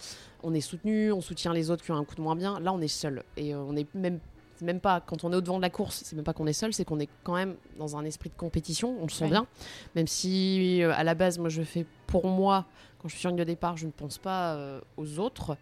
on 0.45 0.55
est 0.55 0.61
soutenu, 0.61 1.11
on 1.11 1.21
soutient 1.21 1.53
les 1.53 1.73
autres 1.73 1.85
qui 1.85 1.91
ont 1.91 1.97
un 1.97 2.05
coup 2.05 2.15
de 2.15 2.21
moins 2.21 2.37
bien. 2.37 2.61
Là, 2.61 2.73
on 2.73 2.81
est 2.81 2.87
seul. 2.87 3.25
Et 3.37 3.53
euh, 3.53 3.59
on 3.69 3.75
est 3.75 3.93
même, 3.97 4.21
même 4.63 4.79
pas, 4.79 5.01
quand 5.01 5.25
on 5.25 5.33
est 5.33 5.37
au 5.37 5.41
devant 5.41 5.57
de 5.57 5.63
la 5.63 5.71
course, 5.71 6.03
c'est 6.05 6.15
même 6.15 6.25
pas 6.25 6.33
qu'on 6.33 6.47
est 6.47 6.53
seul, 6.53 6.73
c'est 6.73 6.85
qu'on 6.85 7.01
est 7.01 7.09
quand 7.25 7.35
même 7.35 7.57
dans 7.81 7.97
un 7.97 8.05
esprit 8.05 8.31
de 8.31 8.37
compétition. 8.37 8.97
On 9.01 9.07
le 9.07 9.11
sent 9.11 9.29
bien. 9.29 9.49
Même 9.97 10.07
si, 10.07 10.81
à 10.85 11.03
la 11.03 11.17
base, 11.17 11.39
moi, 11.39 11.49
je 11.49 11.63
fais 11.63 11.85
pour 12.07 12.29
moi, 12.29 12.65
quand 13.01 13.09
je 13.09 13.15
suis 13.15 13.21
sur 13.23 13.31
une 13.31 13.37
de 13.37 13.45
départ, 13.45 13.77
je 13.77 13.87
ne 13.87 13.93
pense 13.93 14.19
pas 14.19 14.81
aux 14.97 15.19
autres. 15.19 15.57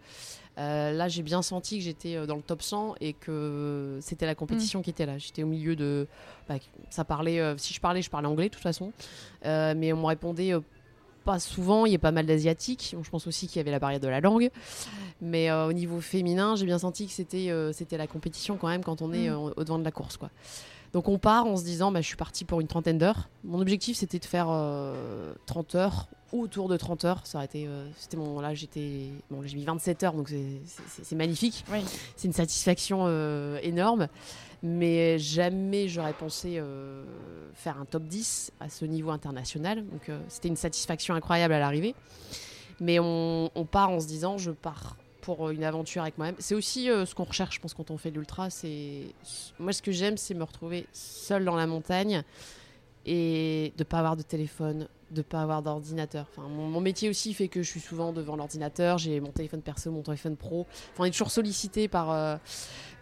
Euh, 0.57 0.91
là, 0.91 1.07
j'ai 1.07 1.23
bien 1.23 1.41
senti 1.41 1.77
que 1.77 1.83
j'étais 1.83 2.15
euh, 2.15 2.25
dans 2.25 2.35
le 2.35 2.41
top 2.41 2.61
100 2.61 2.95
et 2.99 3.13
que 3.13 3.99
c'était 4.01 4.25
la 4.25 4.35
compétition 4.35 4.79
mm. 4.79 4.83
qui 4.83 4.89
était 4.89 5.05
là. 5.05 5.17
J'étais 5.17 5.43
au 5.43 5.47
milieu 5.47 5.75
de. 5.75 6.07
Bah, 6.49 6.55
ça 6.89 7.05
parlait. 7.05 7.39
Euh, 7.39 7.55
si 7.57 7.73
je 7.73 7.79
parlais, 7.79 8.01
je 8.01 8.09
parlais 8.09 8.27
anglais 8.27 8.49
de 8.49 8.53
toute 8.53 8.63
façon. 8.63 8.91
mais 9.43 9.93
on 9.93 9.97
me 9.97 10.05
répondait 10.05 10.53
pas 11.25 11.39
souvent. 11.39 11.85
Il 11.85 11.91
y 11.91 11.95
a 11.95 11.99
pas 11.99 12.11
mal 12.11 12.25
d'asiatiques. 12.25 12.95
Je 13.01 13.09
pense 13.09 13.27
aussi 13.27 13.47
qu'il 13.47 13.57
y 13.57 13.59
avait 13.59 13.71
la 13.71 13.79
barrière 13.79 13.99
de 13.99 14.07
la 14.07 14.21
langue. 14.21 14.49
Mais 15.21 15.51
au 15.51 15.73
niveau 15.73 16.01
féminin, 16.01 16.55
j'ai 16.55 16.65
bien 16.65 16.79
senti 16.79 17.05
que 17.05 17.13
c'était 17.13 17.51
c'était 17.73 17.97
la 17.97 18.07
compétition 18.07 18.57
quand 18.57 18.67
même 18.67 18.83
quand 18.83 19.01
on 19.01 19.13
est 19.13 19.29
mm. 19.29 19.53
au 19.57 19.63
devant 19.63 19.79
de 19.79 19.83
la 19.83 19.91
course. 19.91 20.17
quoi. 20.17 20.29
Donc 20.93 21.09
on 21.09 21.17
part 21.17 21.45
en 21.45 21.57
se 21.57 21.63
disant, 21.63 21.91
bah, 21.91 22.01
je 22.01 22.07
suis 22.07 22.15
parti 22.15 22.45
pour 22.45 22.61
une 22.61 22.67
trentaine 22.67 22.97
d'heures. 22.97 23.29
Mon 23.43 23.59
objectif 23.59 23.97
c'était 23.97 24.19
de 24.19 24.25
faire 24.25 24.47
30 25.45 25.75
heures 25.75 26.07
ou 26.31 26.41
autour 26.41 26.67
de 26.67 26.77
30 26.77 27.05
heures. 27.05 27.21
Ça 27.25 27.37
aurait 27.37 27.45
été, 27.45 27.67
euh, 27.67 27.87
c'était 27.97 28.17
mon, 28.17 28.39
là 28.39 28.53
j'étais, 28.53 29.11
bon 29.29 29.41
j'ai 29.45 29.55
mis 29.55 29.65
27 29.65 30.03
heures 30.03 30.13
donc 30.13 30.31
c'est 30.87 31.15
magnifique. 31.15 31.65
C'est 32.15 32.27
une 32.27 32.33
satisfaction 32.33 33.03
euh, 33.05 33.59
énorme. 33.61 34.07
Mais 34.63 35.19
jamais 35.19 35.87
j'aurais 35.87 36.13
pensé 36.13 36.55
euh, 36.57 37.03
faire 37.53 37.79
un 37.79 37.85
top 37.85 38.03
10 38.03 38.51
à 38.59 38.69
ce 38.69 38.85
niveau 38.85 39.11
international. 39.11 39.85
Donc 39.85 40.11
c'était 40.27 40.47
une 40.47 40.55
satisfaction 40.55 41.13
incroyable 41.13 41.53
à 41.53 41.59
l'arrivée. 41.59 41.95
Mais 42.79 42.99
on, 42.99 43.51
on, 43.55 43.65
part 43.65 43.89
en 43.89 43.99
se 43.99 44.07
disant, 44.07 44.37
je 44.37 44.51
pars 44.51 44.97
pour 45.27 45.49
une 45.49 45.65
aventure 45.65 46.03
avec 46.03 46.17
moi-même. 46.17 46.37
C'est 46.39 46.55
aussi 46.55 46.85
ce 46.85 47.13
qu'on 47.13 47.25
recherche, 47.25 47.55
je 47.55 47.59
pense, 47.59 47.73
quand 47.73 47.91
on 47.91 47.97
fait 47.97 48.11
l'ultra. 48.11 48.49
C'est 48.49 49.01
moi 49.59 49.73
ce 49.73 49.81
que 49.81 49.91
j'aime, 49.91 50.15
c'est 50.15 50.33
me 50.33 50.43
retrouver 50.43 50.85
seul 50.93 51.43
dans 51.43 51.57
la 51.57 51.67
montagne 51.67 52.23
et 53.05 53.73
de 53.75 53.83
pas 53.83 53.99
avoir 53.99 54.15
de 54.15 54.21
téléphone, 54.21 54.87
de 55.11 55.21
pas 55.21 55.41
avoir 55.41 55.61
d'ordinateur. 55.61 56.27
Enfin, 56.31 56.47
mon, 56.47 56.79
métier 56.79 57.09
aussi 57.09 57.33
fait 57.33 57.49
que 57.49 57.61
je 57.61 57.69
suis 57.69 57.81
souvent 57.81 58.13
devant 58.13 58.37
l'ordinateur. 58.37 58.99
J'ai 58.99 59.19
mon 59.19 59.31
téléphone 59.31 59.61
perso, 59.61 59.91
mon 59.91 60.01
téléphone 60.01 60.37
pro. 60.37 60.65
on 60.97 61.03
est 61.03 61.11
toujours 61.11 61.31
sollicité 61.31 61.89
par 61.89 62.09
euh, 62.11 62.37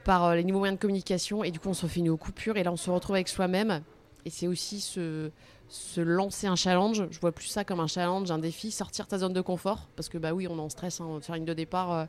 par 0.04 0.26
euh, 0.26 0.36
les 0.36 0.44
nouveaux 0.44 0.62
moyens 0.62 0.80
de 0.80 0.82
communication 0.82 1.44
et 1.44 1.52
du 1.52 1.60
coup 1.60 1.70
on 1.70 1.76
se 1.76 1.86
fait 1.86 2.00
une 2.00 2.18
coupure 2.18 2.58
et 2.58 2.64
là 2.64 2.72
on 2.72 2.78
se 2.78 2.90
retrouve 2.90 3.18
avec 3.18 3.28
soi-même. 3.28 3.84
Et 4.26 4.32
c'est 4.32 4.48
aussi 4.48 4.82
se, 4.82 5.30
se 5.68 6.02
lancer 6.02 6.48
un 6.48 6.56
challenge. 6.56 7.04
Je 7.10 7.20
vois 7.20 7.32
plus 7.32 7.48
ça 7.48 7.64
comme 7.64 7.80
un 7.80 7.88
challenge, 7.88 8.32
un 8.32 8.38
défi, 8.38 8.72
sortir 8.72 9.08
ta 9.08 9.18
zone 9.18 9.34
de 9.34 9.42
confort 9.42 9.88
parce 9.96 10.10
que 10.10 10.18
bah 10.18 10.34
oui 10.34 10.48
on 10.48 10.58
est 10.58 10.62
en 10.62 10.70
stress, 10.70 11.02
hein, 11.02 11.20
faire 11.22 11.36
une 11.36 11.46
de 11.46 11.54
départ. 11.54 11.92
Euh, 11.92 12.06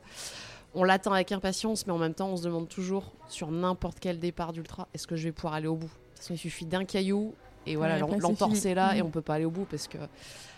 on 0.73 0.83
l'attend 0.83 1.13
avec 1.13 1.31
impatience, 1.31 1.87
mais 1.87 1.93
en 1.93 1.97
même 1.97 2.13
temps, 2.13 2.29
on 2.29 2.37
se 2.37 2.43
demande 2.43 2.67
toujours 2.67 3.13
sur 3.29 3.51
n'importe 3.51 3.99
quel 3.99 4.19
départ 4.19 4.53
d'ultra, 4.53 4.87
est-ce 4.93 5.07
que 5.07 5.15
je 5.15 5.23
vais 5.23 5.31
pouvoir 5.31 5.53
aller 5.53 5.67
au 5.67 5.75
bout? 5.75 5.87
De 5.87 5.91
toute 5.91 6.19
façon, 6.19 6.33
il 6.33 6.37
suffit 6.37 6.65
d'un 6.65 6.85
caillou 6.85 7.33
et 7.65 7.75
voilà, 7.75 7.97
l'entorse 7.99 8.65
est 8.65 8.75
là 8.75 8.95
et 8.95 9.01
on 9.01 9.09
peut 9.09 9.21
pas 9.21 9.35
aller 9.35 9.45
au 9.45 9.51
bout 9.51 9.65
parce 9.65 9.87
que 9.87 9.97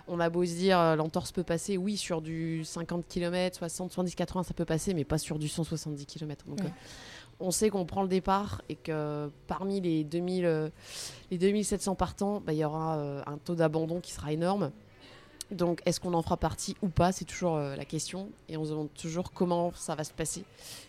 on 0.10 0.20
a 0.20 0.30
beau 0.30 0.44
se 0.44 0.54
dire 0.54 0.80
euh, 0.80 0.96
l'entorse 0.96 1.32
peut 1.32 1.44
passer, 1.44 1.78
oui, 1.78 1.96
sur 1.96 2.22
du 2.22 2.64
50 2.66 3.08
km, 3.08 3.58
60, 3.58 3.92
70, 3.92 4.16
80, 4.16 4.44
ça 4.44 4.54
peut 4.54 4.66
passer, 4.66 4.94
mais 4.94 5.04
pas 5.04 5.18
sur 5.18 5.38
du 5.38 5.48
170 5.48 6.06
km. 6.06 6.46
Donc, 6.48 6.62
euh, 6.62 6.70
on 7.40 7.52
sait 7.52 7.70
qu'on 7.70 7.86
prend 7.86 8.02
le 8.02 8.08
départ 8.08 8.62
et 8.70 8.76
que 8.76 9.30
parmi 9.48 9.82
les 9.82 10.04
2000, 10.04 10.46
euh, 10.46 10.70
les 11.32 11.38
2700 11.38 11.96
partants, 11.96 12.42
bah, 12.46 12.54
il 12.54 12.60
y 12.60 12.66
aura 12.66 12.96
un 13.26 13.38
taux 13.38 13.56
d'abandon 13.56 14.00
qui 14.00 14.12
sera 14.12 14.32
énorme. 14.32 14.72
Donc, 15.52 15.82
est-ce 15.86 16.00
qu'on 16.00 16.14
en 16.14 16.22
fera 16.22 16.38
partie 16.38 16.76
ou 16.82 16.90
pas 16.90 17.12
C'est 17.12 17.26
toujours 17.26 17.56
euh, 17.56 17.76
la 17.76 17.86
question. 17.86 18.30
Et 18.50 18.58
on 18.58 18.66
se 18.66 18.70
demande 18.70 18.94
toujours 18.94 19.32
comment 19.32 19.72
ça 19.76 19.96
va 19.96 20.04
se 20.04 20.14
passer. 20.14 20.44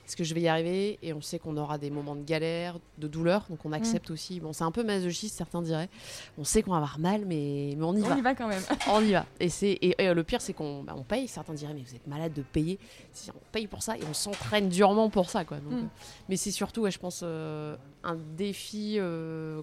Est-ce 0.06 0.16
que 0.16 0.24
je 0.24 0.34
vais 0.34 0.42
y 0.42 0.48
arriver? 0.48 0.98
Et 1.02 1.12
on 1.14 1.20
sait 1.22 1.38
qu'on 1.38 1.56
aura 1.56 1.78
des 1.78 1.88
moments 1.90 2.14
de 2.16 2.24
galère, 2.24 2.78
de 2.98 3.06
douleur. 3.08 3.46
Donc, 3.48 3.64
on 3.64 3.72
accepte 3.72 4.10
aussi. 4.10 4.38
Bon, 4.40 4.52
c'est 4.52 4.64
un 4.64 4.70
peu 4.70 4.82
masochiste, 4.84 5.36
certains 5.36 5.62
diraient. 5.62 5.88
On 6.36 6.44
sait 6.44 6.62
qu'on 6.62 6.72
va 6.72 6.76
avoir 6.78 6.98
mal, 6.98 7.24
mais, 7.26 7.74
mais 7.76 7.84
on 7.84 7.94
y 7.96 8.02
On 8.02 8.08
va. 8.08 8.16
y 8.18 8.20
va 8.20 8.34
quand 8.34 8.48
même. 8.48 8.62
On 8.88 9.00
y 9.02 9.12
va. 9.12 9.24
Et, 9.38 9.48
c'est, 9.48 9.70
et, 9.70 9.94
et, 10.02 10.08
euh, 10.08 10.14
le 10.14 10.24
pire, 10.24 10.42
c'est 10.42 10.52
qu'on 10.52 10.82
bah, 10.82 10.94
on 10.96 11.04
paye. 11.04 11.26
Certains 11.28 11.54
diraient, 11.54 11.72
mais 11.74 11.82
vous 11.86 11.94
êtes 11.94 12.06
malade 12.06 12.32
de 12.34 12.42
payer. 12.42 12.78
Si 13.12 13.30
on 13.30 13.34
paye 13.52 13.66
pour 13.66 13.82
ça 13.82 13.96
et 13.96 14.02
on 14.10 14.14
s'entraîne 14.14 14.68
durement 14.68 15.08
pour 15.10 15.30
ça. 15.30 15.44
Quoi. 15.44 15.58
Donc, 15.58 15.72
Mm. 15.72 15.76
euh, 15.84 15.88
mais 16.28 16.36
c'est 16.36 16.50
surtout, 16.50 16.82
ouais, 16.82 16.90
je 16.90 16.98
pense, 16.98 17.22
un 17.22 18.16
défi 18.36 18.98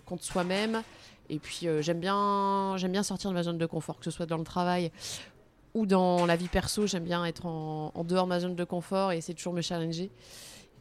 contre 0.05 0.23
soi-même. 0.23 0.81
Et 1.29 1.39
puis, 1.39 1.67
euh, 1.67 1.81
j'aime, 1.81 1.99
bien, 1.99 2.75
j'aime 2.77 2.91
bien 2.91 3.03
sortir 3.03 3.29
de 3.29 3.35
ma 3.35 3.43
zone 3.43 3.57
de 3.57 3.65
confort, 3.65 3.99
que 3.99 4.05
ce 4.05 4.11
soit 4.11 4.25
dans 4.25 4.37
le 4.37 4.43
travail 4.43 4.91
ou 5.73 5.85
dans 5.85 6.25
la 6.25 6.35
vie 6.35 6.47
perso. 6.47 6.87
J'aime 6.87 7.03
bien 7.03 7.25
être 7.25 7.45
en, 7.45 7.91
en 7.93 8.03
dehors 8.03 8.25
de 8.25 8.29
ma 8.29 8.39
zone 8.39 8.55
de 8.55 8.63
confort 8.63 9.11
et 9.11 9.17
essayer 9.17 9.33
de 9.33 9.37
toujours 9.37 9.53
me 9.53 9.61
challenger. 9.61 10.09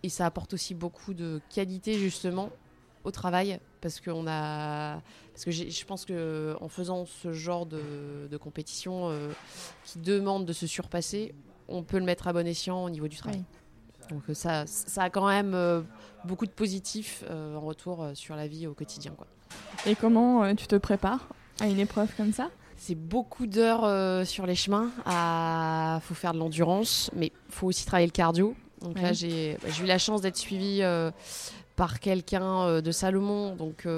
Et 0.02 0.08
ça 0.08 0.26
apporte 0.26 0.54
aussi 0.54 0.74
beaucoup 0.74 1.14
de 1.14 1.40
qualité, 1.50 1.94
justement, 1.94 2.50
au 3.04 3.10
travail. 3.10 3.58
Parce, 3.80 4.00
qu'on 4.00 4.26
a, 4.26 5.00
parce 5.32 5.44
que 5.44 5.50
je 5.50 5.84
pense 5.84 6.04
que 6.04 6.56
en 6.60 6.68
faisant 6.68 7.06
ce 7.06 7.32
genre 7.32 7.66
de, 7.66 8.26
de 8.28 8.36
compétition 8.36 9.10
euh, 9.10 9.30
qui 9.84 9.98
demande 9.98 10.44
de 10.44 10.52
se 10.52 10.66
surpasser, 10.66 11.34
on 11.68 11.82
peut 11.82 11.98
le 11.98 12.04
mettre 12.04 12.26
à 12.26 12.32
bon 12.32 12.46
escient 12.46 12.84
au 12.84 12.90
niveau 12.90 13.06
du 13.06 13.16
travail. 13.16 13.44
Donc 14.10 14.22
euh, 14.28 14.34
ça, 14.34 14.66
ça 14.66 15.04
a 15.04 15.10
quand 15.10 15.28
même 15.28 15.54
euh, 15.54 15.82
beaucoup 16.24 16.46
de 16.46 16.50
positifs 16.50 17.22
en 17.30 17.60
retour 17.60 18.08
sur 18.14 18.34
la 18.34 18.48
vie 18.48 18.66
au 18.66 18.74
quotidien. 18.74 19.12
Quoi. 19.12 19.28
Et 19.86 19.94
comment 19.94 20.42
euh, 20.44 20.54
tu 20.54 20.66
te 20.66 20.76
prépares 20.76 21.28
à 21.60 21.66
une 21.66 21.78
épreuve 21.78 22.08
comme 22.16 22.32
ça? 22.32 22.50
C'est 22.76 22.94
beaucoup 22.94 23.46
d'heures 23.46 23.84
euh, 23.84 24.24
sur 24.24 24.46
les 24.46 24.54
chemins. 24.54 24.90
Il 25.06 26.00
faut 26.02 26.14
faire 26.14 26.32
de 26.32 26.38
l'endurance, 26.38 27.10
mais 27.16 27.32
faut 27.48 27.66
aussi 27.66 27.86
travailler 27.86 28.06
le 28.06 28.12
cardio. 28.12 28.54
Donc 28.82 29.00
là, 29.00 29.12
j'ai 29.12 29.56
bah, 29.62 29.68
j'ai 29.72 29.84
eu 29.84 29.86
la 29.86 29.98
chance 29.98 30.20
d'être 30.20 30.36
suivie 30.36 30.80
euh, 30.82 31.10
par 31.74 31.98
quelqu'un 31.98 32.62
euh, 32.62 32.80
de 32.80 32.92
Salomon. 32.92 33.56
Donc 33.56 33.88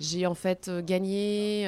j'ai 0.00 0.26
en 0.26 0.34
fait 0.34 0.70
gagné, 0.84 1.64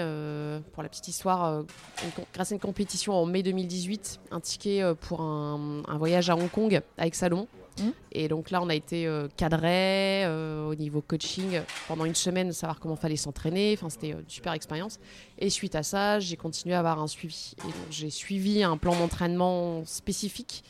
pour 0.73 0.83
la 0.83 0.89
petite 0.89 1.09
histoire, 1.09 1.65
une 2.03 2.25
grâce 2.35 2.53
à 2.53 2.55
une 2.55 2.61
compétition 2.61 3.15
en 3.15 3.27
mai 3.27 3.43
2018, 3.43 4.21
un 4.31 4.41
ticket 4.41 4.83
pour 5.01 5.21
un, 5.21 5.83
un 5.89 5.99
voyage 5.99 6.31
à 6.31 6.37
Hong 6.37 6.51
Kong 6.51 6.81
avec 6.99 7.15
Salomon. 7.15 7.49
Mhm. 7.81 7.93
Et 8.13 8.29
donc 8.29 8.51
là, 8.51 8.61
on 8.63 8.69
a 8.69 8.75
été 8.75 9.07
euh, 9.07 9.29
cadré 9.37 10.25
euh, 10.25 10.67
au 10.69 10.75
niveau 10.75 11.01
coaching 11.01 11.61
pendant 11.89 12.05
une 12.05 12.15
semaine, 12.15 12.53
savoir 12.53 12.79
comment 12.81 12.97
fallait 12.97 13.17
s'entraîner. 13.17 13.75
Enfin, 13.77 13.89
c'était 13.89 14.13
euh, 14.15 14.21
une 14.21 14.29
super 14.29 14.53
expérience. 14.53 14.99
Et 15.39 15.51
suite 15.51 15.75
à 15.75 15.83
ça, 15.83 16.21
j'ai 16.21 16.37
continué 16.37 16.75
à 16.75 16.81
avoir 16.81 17.01
un 17.01 17.07
suivi. 17.07 17.53
Et 17.61 17.67
donc, 17.67 17.75
j'ai 17.91 18.11
suivi 18.11 18.63
un 18.63 18.77
plan 18.77 18.95
d'entraînement 18.97 19.85
spécifique 19.85 20.63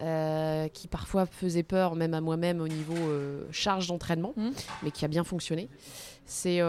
euh, 0.00 0.68
qui 0.68 0.88
parfois 0.88 1.26
faisait 1.26 1.62
peur, 1.62 1.94
même 1.96 2.14
à 2.14 2.20
moi-même, 2.20 2.60
au 2.60 2.68
niveau 2.68 2.94
charge 3.50 3.88
d'entraînement, 3.88 4.32
Mhm. 4.36 4.52
mais 4.82 4.90
qui 4.90 5.04
a 5.04 5.08
bien 5.08 5.24
fonctionné. 5.24 5.68
C'est 6.26 6.60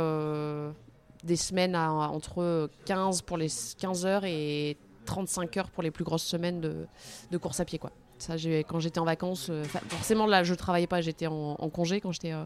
des 1.23 1.35
semaines 1.35 1.75
à, 1.75 1.91
entre 1.91 2.69
15 2.85 3.21
pour 3.23 3.38
les 3.38 3.49
15 3.77 4.05
heures 4.05 4.23
et 4.25 4.77
35 5.05 5.57
heures 5.57 5.69
pour 5.69 5.83
les 5.83 5.91
plus 5.91 6.03
grosses 6.03 6.23
semaines 6.23 6.61
de, 6.61 6.88
de 7.31 7.38
course 7.38 7.59
à 7.59 7.65
pied. 7.65 7.77
Quoi. 7.79 7.91
Ça, 8.21 8.35
quand 8.67 8.79
j'étais 8.79 8.99
en 8.99 9.05
vacances, 9.05 9.47
euh, 9.49 9.63
forcément 9.63 10.25
là, 10.27 10.43
je 10.43 10.53
travaillais 10.53 10.88
pas, 10.88 11.01
j'étais 11.01 11.27
en, 11.27 11.55
en 11.57 11.69
congé. 11.69 12.01
Quand 12.01 12.11
j'étais, 12.11 12.33
euh, 12.33 12.43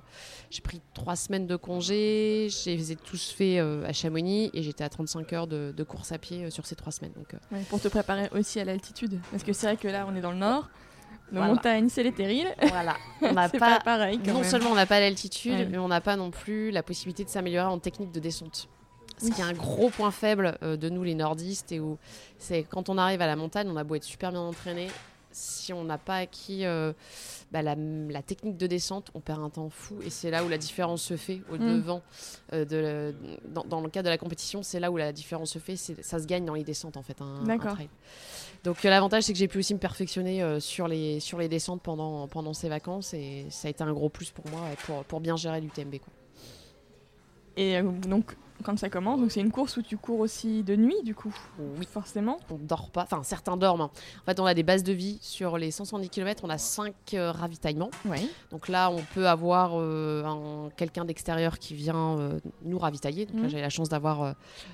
j'ai 0.50 0.62
pris 0.62 0.82
trois 0.94 1.15
semaines 1.15 1.48
de 1.48 1.56
congé, 1.56 2.48
je 2.50 2.70
les 2.70 2.92
ai 2.92 2.96
tous 2.96 3.32
fait 3.32 3.60
euh, 3.60 3.84
à 3.86 3.92
Chamonix 3.94 4.51
et 4.53 4.62
j'étais 4.63 4.84
à 4.84 4.89
35 4.89 5.34
heures 5.34 5.48
de, 5.48 5.74
de 5.75 5.84
course 5.84 6.12
à 6.12 6.18
pied 6.18 6.50
sur 6.51 6.65
ces 6.65 6.75
trois 6.75 6.92
semaines. 6.92 7.13
Donc, 7.15 7.34
Ouais, 7.51 7.62
pour 7.70 7.82
te 7.82 7.88
préparer 7.88 8.30
aussi 8.34 8.60
à 8.60 8.65
l'altitude. 8.65 9.20
Parce 9.32 9.44
que 9.44 9.51
c'est 9.53 9.65
vrai 9.65 9.77
que 9.77 9.88
là, 9.88 10.06
on 10.08 10.15
est 10.15 10.22
dans 10.22 10.32
le 10.32 10.38
nord. 10.38 10.70
Nos 11.32 11.39
Voilà. 11.39 11.53
montagnes, 11.56 11.89
c'est 11.89 12.03
les 12.03 12.12
terrils. 12.12 12.53
voilà, 12.68 12.96
on 13.22 13.32
n'a 13.34 13.50
pas, 13.50 13.58
pas, 13.60 13.80
pareil 13.80 14.20
non 14.27 14.36
même. 14.36 14.44
seulement 14.44 14.70
on 14.72 14.75
n'a 14.75 14.86
pas 14.86 15.00
l'altitude, 15.00 15.53
Ouais. 15.53 15.65
mais 15.72 15.77
on 15.80 15.88
n'a 15.88 16.01
pas 16.01 16.15
non 16.15 16.30
plus 16.30 16.70
la 16.70 16.84
possibilité 16.84 17.24
de 17.24 17.30
s'améliorer 17.30 17.65
en 17.68 17.80
technique 17.80 18.12
de 18.12 18.20
descente. 18.20 18.68
Ce 19.18 19.25
Oui. 19.25 19.32
qui 19.32 19.42
est 19.42 19.44
un 19.46 19.53
gros 19.53 19.89
point 19.89 20.12
faible 20.12 20.58
euh, 20.63 20.75
de 20.75 20.89
nous 20.89 21.03
les 21.03 21.15
nordistes 21.15 21.72
et 21.72 21.80
où 21.80 21.98
c'est 22.38 22.63
quand 22.63 22.89
on 22.89 22.98
arrive 22.98 23.22
à 23.22 23.27
la 23.27 23.36
montagne, 23.36 23.68
on 23.70 23.77
a 23.77 23.84
beau 23.84 23.96
être 23.96 24.03
super 24.03 24.32
bien 24.32 24.42
entraîné, 24.42 24.88
si 25.34 25.74
on 25.74 25.84
n'a 25.84 25.98
pas 25.98 26.18
acquis 26.18 26.66
euh, 26.66 26.94
bah, 27.52 27.62
la, 27.62 27.75
la 27.75 28.22
technique 28.22 28.58
de 28.58 28.68
descente, 28.68 29.12
on 29.13 29.20
perd 29.20 29.42
un 29.42 29.50
temps 29.50 29.70
fou 29.70 29.96
et 30.04 30.10
c'est 30.10 30.32
là 30.32 30.44
où 30.44 30.50
la 30.50 30.58
différence 30.58 31.02
se 31.02 31.18
fait 31.18 31.42
au 31.52 31.56
Mm. 31.58 31.75
devant 31.78 32.02
euh, 32.54 32.66
de 32.66 33.16
dans, 33.50 33.63
dans 33.66 33.82
le 33.82 33.90
cadre 33.90 34.06
de 34.06 34.10
la 34.10 34.18
compétition, 34.18 34.63
c'est 34.63 34.80
là 34.80 34.92
où 34.92 34.98
la 34.98 35.12
différence 35.12 35.52
se 35.52 35.60
fait, 35.60 35.75
ça 35.75 36.20
se 36.20 36.25
gagne 36.25 36.46
dans 36.46 36.54
les 36.56 36.63
descentes 36.63 36.98
en 36.98 37.04
fait. 37.04 37.22
Un, 37.22 37.44
un 37.50 37.58
trail. 37.75 37.90
Donc 38.63 38.84
euh, 38.86 38.90
l'avantage 38.90 39.24
c'est 39.24 39.34
que 39.34 39.40
j'ai 39.40 39.48
pu 39.48 39.58
aussi 39.60 39.74
me 39.74 39.80
perfectionner 39.80 40.60
sur 40.60 40.88
les 40.88 41.20
sur 41.20 41.38
les 41.40 41.50
descentes 41.50 41.82
pendant 41.82 42.28
pendant 42.28 42.54
ces 42.54 42.70
vacances 42.70 43.13
et 43.13 43.46
ça 43.50 43.68
a 43.68 43.72
été 43.72 43.84
un 43.84 43.94
gros 43.94 44.10
plus 44.10 44.32
pour 44.32 44.48
moi 44.50 44.62
pour 44.86 45.04
pour 45.04 45.20
bien 45.20 45.36
gérer 45.36 45.60
l'UTMB 45.62 45.98
quoi. 46.00 46.13
Et 47.58 47.78
euh, 47.78 47.84
donc, 48.08 48.36
quand 48.64 48.80
ça 48.80 48.90
commence, 48.90 49.20
donc 49.20 49.30
c'est 49.32 49.42
une 49.42 49.52
course 49.52 49.76
où 49.76 49.82
tu 49.82 49.98
cours 49.98 50.22
aussi 50.22 50.64
de 50.64 50.76
nuit, 50.78 50.96
du 51.04 51.14
coup. 51.14 51.36
Oui. 51.60 51.86
Forcément. 51.92 52.38
On 52.50 52.56
dort 52.56 52.90
pas, 52.92 53.04
enfin 53.04 53.22
certains 53.24 53.58
dorment. 53.58 53.82
hein. 53.82 53.92
En 54.22 54.26
fait, 54.26 54.40
on 54.40 54.46
a 54.46 54.54
des 54.54 54.64
bases 54.64 54.84
de 54.84 54.94
vie 54.94 55.18
sur 55.22 55.58
les 55.58 55.70
170 55.70 56.10
km, 56.10 56.44
on 56.46 56.50
a 56.50 56.58
5 56.58 56.94
ravitaillements. 57.14 57.92
Oui. 58.06 58.30
Donc 58.52 58.70
là, 58.70 58.90
on 58.90 59.02
peut 59.14 59.28
avoir 59.28 59.72
euh, 59.76 60.24
un- 60.24 60.70
quelqu'un 60.78 61.04
d'extérieur 61.04 61.60
qui 61.60 61.74
vient 61.74 62.18
euh, 62.18 62.40
nous 62.64 62.80
ravitailler. 62.80 63.26
Donc 63.26 63.36
là, 63.36 63.42
Mhm. 63.44 63.50
j'avais 63.50 63.62
la 63.64 63.70
chance 63.70 63.90
d'avoir 63.90 64.22
euh, 64.24 64.32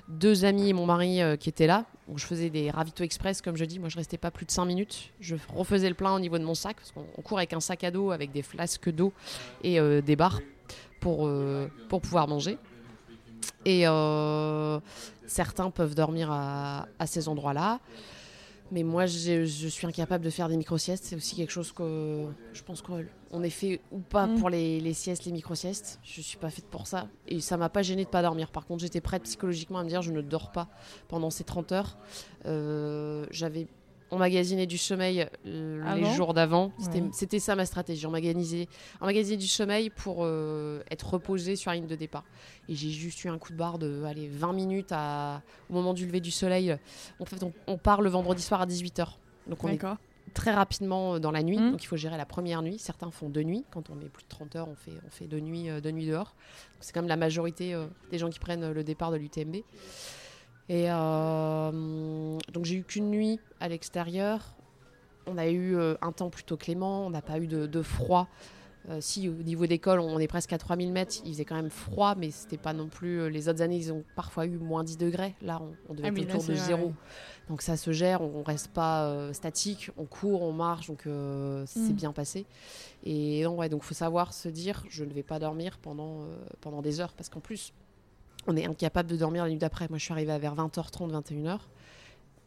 deux 0.08 0.44
amis 0.44 0.68
et 0.68 0.72
mon 0.72 0.86
mari 0.86 1.20
euh, 1.20 1.36
qui 1.36 1.48
étaient 1.48 1.66
là. 1.66 1.84
Donc 2.06 2.18
je 2.18 2.26
faisais 2.26 2.48
des 2.48 2.70
ravitaux 2.70 3.02
express, 3.02 3.42
comme 3.42 3.56
je 3.56 3.64
dis. 3.64 3.80
Moi, 3.80 3.88
je 3.88 3.96
restais 3.96 4.18
pas 4.18 4.30
plus 4.30 4.46
de 4.46 4.52
5 4.52 4.66
minutes. 4.66 5.10
Je 5.20 5.34
refaisais 5.52 5.88
le 5.88 5.94
plein 5.96 6.14
au 6.14 6.20
niveau 6.20 6.38
de 6.38 6.44
mon 6.44 6.54
sac, 6.54 6.76
parce 6.76 6.92
qu'on 6.92 7.04
on 7.18 7.22
court 7.22 7.38
avec 7.38 7.52
un 7.54 7.60
sac 7.60 7.82
à 7.82 7.90
dos, 7.90 8.12
avec 8.12 8.30
des 8.30 8.42
flasques 8.42 8.88
d'eau 8.90 9.12
et 9.64 9.80
euh, 9.80 10.00
des 10.00 10.14
barres 10.14 10.40
pour, 11.00 11.26
euh, 11.26 11.66
pour 11.88 12.00
pouvoir 12.02 12.28
manger. 12.28 12.56
Et 13.64 13.86
euh, 13.86 14.80
certains 15.26 15.70
peuvent 15.70 15.94
dormir 15.94 16.30
à, 16.30 16.86
à 16.98 17.06
ces 17.06 17.28
endroits-là. 17.28 17.78
Mais 18.72 18.84
moi, 18.84 19.06
je 19.06 19.44
suis 19.44 19.86
incapable 19.86 20.24
de 20.24 20.30
faire 20.30 20.48
des 20.48 20.56
micro-siestes. 20.56 21.04
C'est 21.04 21.16
aussi 21.16 21.34
quelque 21.34 21.50
chose 21.50 21.72
que 21.72 22.26
je 22.52 22.62
pense 22.62 22.82
qu'on 22.82 23.42
est 23.42 23.50
fait 23.50 23.80
ou 23.90 23.98
pas 23.98 24.28
Mm. 24.28 24.38
pour 24.38 24.48
les, 24.48 24.78
les 24.80 24.94
siestes, 24.94 25.24
les 25.24 25.32
micro-siestes. 25.32 25.98
Je 26.04 26.20
suis 26.20 26.38
pas 26.38 26.50
faite 26.50 26.66
pour 26.66 26.86
ça. 26.86 27.08
Et 27.26 27.40
ça 27.40 27.56
m'a 27.56 27.68
pas 27.68 27.82
gêné 27.82 28.04
de 28.04 28.08
pas 28.10 28.22
dormir. 28.22 28.48
Par 28.52 28.66
contre, 28.66 28.82
j'étais 28.82 29.00
prête 29.00 29.24
psychologiquement 29.24 29.80
à 29.80 29.82
me 29.84 29.88
dire 29.88 30.02
je 30.02 30.12
ne 30.12 30.20
dors 30.20 30.52
pas 30.52 30.68
pendant 31.08 31.30
ces 31.30 31.42
30 31.42 31.72
heures. 31.72 31.98
Euh, 32.46 33.26
J'avais 33.32 33.66
emmagasiné 34.10 34.66
du 34.66 34.78
sommeil 34.78 35.26
euh, 35.46 35.94
les 35.94 36.12
jours 36.14 36.34
d'avant. 36.34 36.72
C'était 37.12 37.36
Ouais. 37.36 37.40
ça 37.40 37.54
ma 37.56 37.66
stratégie. 37.66 38.06
Emmagasiner, 38.06 38.68
emmagasiner 39.00 39.36
du 39.36 39.46
sommeil 39.46 39.90
pour 39.90 40.18
euh, 40.20 40.82
être 40.90 41.10
reposé 41.14 41.56
sur 41.56 41.70
la 41.70 41.76
ligne 41.76 41.86
de 41.86 41.96
départ. 41.96 42.24
Et 42.68 42.74
j'ai 42.74 42.90
juste 42.90 43.24
eu 43.24 43.28
un 43.28 43.38
coup 43.38 43.52
de 43.52 43.56
barre 43.56 43.78
de 43.78 44.04
allez, 44.04 44.28
20 44.28 44.52
minutes 44.52 44.92
à, 44.92 45.42
au 45.68 45.74
moment 45.74 45.94
du 45.94 46.06
lever 46.06 46.20
du 46.20 46.30
soleil. 46.30 46.76
En 47.18 47.24
fait, 47.24 47.42
on, 47.42 47.52
on 47.66 47.78
part 47.78 48.02
le 48.02 48.10
vendredi 48.10 48.42
soir 48.42 48.60
à 48.60 48.66
18h. 48.66 49.06
Donc 49.46 49.64
on 49.64 49.68
est 49.68 49.78
très 50.34 50.52
rapidement 50.52 51.14
euh, 51.14 51.18
dans 51.18 51.30
la 51.30 51.42
nuit. 51.42 51.58
Mm. 51.58 51.72
Donc 51.72 51.82
il 51.82 51.86
faut 51.86 51.96
gérer 51.96 52.16
la 52.16 52.26
première 52.26 52.62
nuit. 52.62 52.78
Certains 52.78 53.10
font 53.10 53.28
deux 53.28 53.42
nuits. 53.42 53.64
Quand 53.70 53.90
on 53.90 53.94
met 53.94 54.08
plus 54.08 54.24
de 54.24 54.28
30 54.28 54.56
heures, 54.56 54.68
on 54.68 54.74
fait, 54.74 54.92
on 55.06 55.10
fait 55.10 55.26
deux, 55.26 55.40
nuits, 55.40 55.68
euh, 55.68 55.80
deux 55.80 55.90
nuits 55.90 56.06
dehors. 56.06 56.34
C'est 56.80 56.94
comme 56.94 57.08
la 57.08 57.16
majorité 57.16 57.74
euh, 57.74 57.86
des 58.10 58.18
gens 58.18 58.30
qui 58.30 58.38
prennent 58.38 58.72
le 58.72 58.84
départ 58.84 59.10
de 59.10 59.16
l'UTMB. 59.16 59.56
Et 60.70 60.84
euh, 60.88 62.38
donc 62.52 62.64
j'ai 62.64 62.76
eu 62.76 62.84
qu'une 62.84 63.10
nuit 63.10 63.40
à 63.58 63.68
l'extérieur. 63.68 64.54
On 65.26 65.36
a 65.36 65.48
eu 65.48 65.76
euh, 65.76 65.96
un 66.00 66.12
temps 66.12 66.30
plutôt 66.30 66.56
clément. 66.56 67.04
On 67.06 67.10
n'a 67.10 67.22
pas 67.22 67.38
eu 67.38 67.48
de, 67.48 67.66
de 67.66 67.82
froid. 67.82 68.28
Euh, 68.88 68.98
si 69.00 69.28
au 69.28 69.32
niveau 69.32 69.66
d'école, 69.66 69.98
on 69.98 70.18
est 70.20 70.28
presque 70.28 70.52
à 70.52 70.58
3000 70.58 70.92
mètres, 70.92 71.16
il 71.24 71.32
faisait 71.32 71.44
quand 71.44 71.56
même 71.56 71.70
froid, 71.70 72.14
mais 72.16 72.30
c'était 72.30 72.56
pas 72.56 72.72
non 72.72 72.88
plus. 72.88 73.28
Les 73.30 73.48
autres 73.48 73.60
années, 73.62 73.76
ils 73.76 73.92
ont 73.92 74.04
parfois 74.14 74.46
eu 74.46 74.58
moins 74.58 74.84
10 74.84 74.96
degrés. 74.96 75.34
Là, 75.42 75.60
on, 75.60 75.76
on 75.90 75.94
devait 75.94 76.08
Ah 76.08 76.12
être 76.12 76.34
autour 76.36 76.44
de 76.44 76.54
zéro. 76.66 76.86
ouais. 76.86 76.92
Donc 77.48 77.62
ça 77.62 77.76
se 77.76 77.90
gère, 77.92 78.22
on 78.22 78.42
reste 78.44 78.68
pas 78.68 79.06
euh, 79.06 79.32
statique, 79.32 79.90
on 79.98 80.06
court, 80.06 80.42
on 80.42 80.52
marche, 80.52 80.86
donc 80.86 81.06
euh, 81.06 81.64
c'est 81.66 81.92
Mm. 81.92 81.96
bien 81.96 82.12
passé. 82.12 82.46
Et 83.04 83.42
donc 83.42 83.58
ouais, 83.58 83.68
donc 83.68 83.82
faut 83.82 83.92
savoir 83.94 84.32
se 84.32 84.48
dire, 84.48 84.84
je 84.88 85.04
ne 85.04 85.12
vais 85.12 85.24
pas 85.24 85.40
dormir 85.40 85.78
pendant 85.82 86.24
pendant 86.60 86.80
des 86.80 87.00
heures, 87.00 87.12
parce 87.12 87.28
qu'en 87.28 87.40
plus, 87.40 87.72
on 88.46 88.56
est 88.56 88.66
incapable 88.66 89.10
de 89.10 89.16
dormir 89.16 89.44
la 89.44 89.50
nuit 89.50 89.58
d'après. 89.58 89.86
Moi, 89.88 89.98
je 89.98 90.04
suis 90.04 90.12
arrivée 90.12 90.32
à 90.32 90.38
vers 90.38 90.54
20h30, 90.54 91.10
21h. 91.10 91.58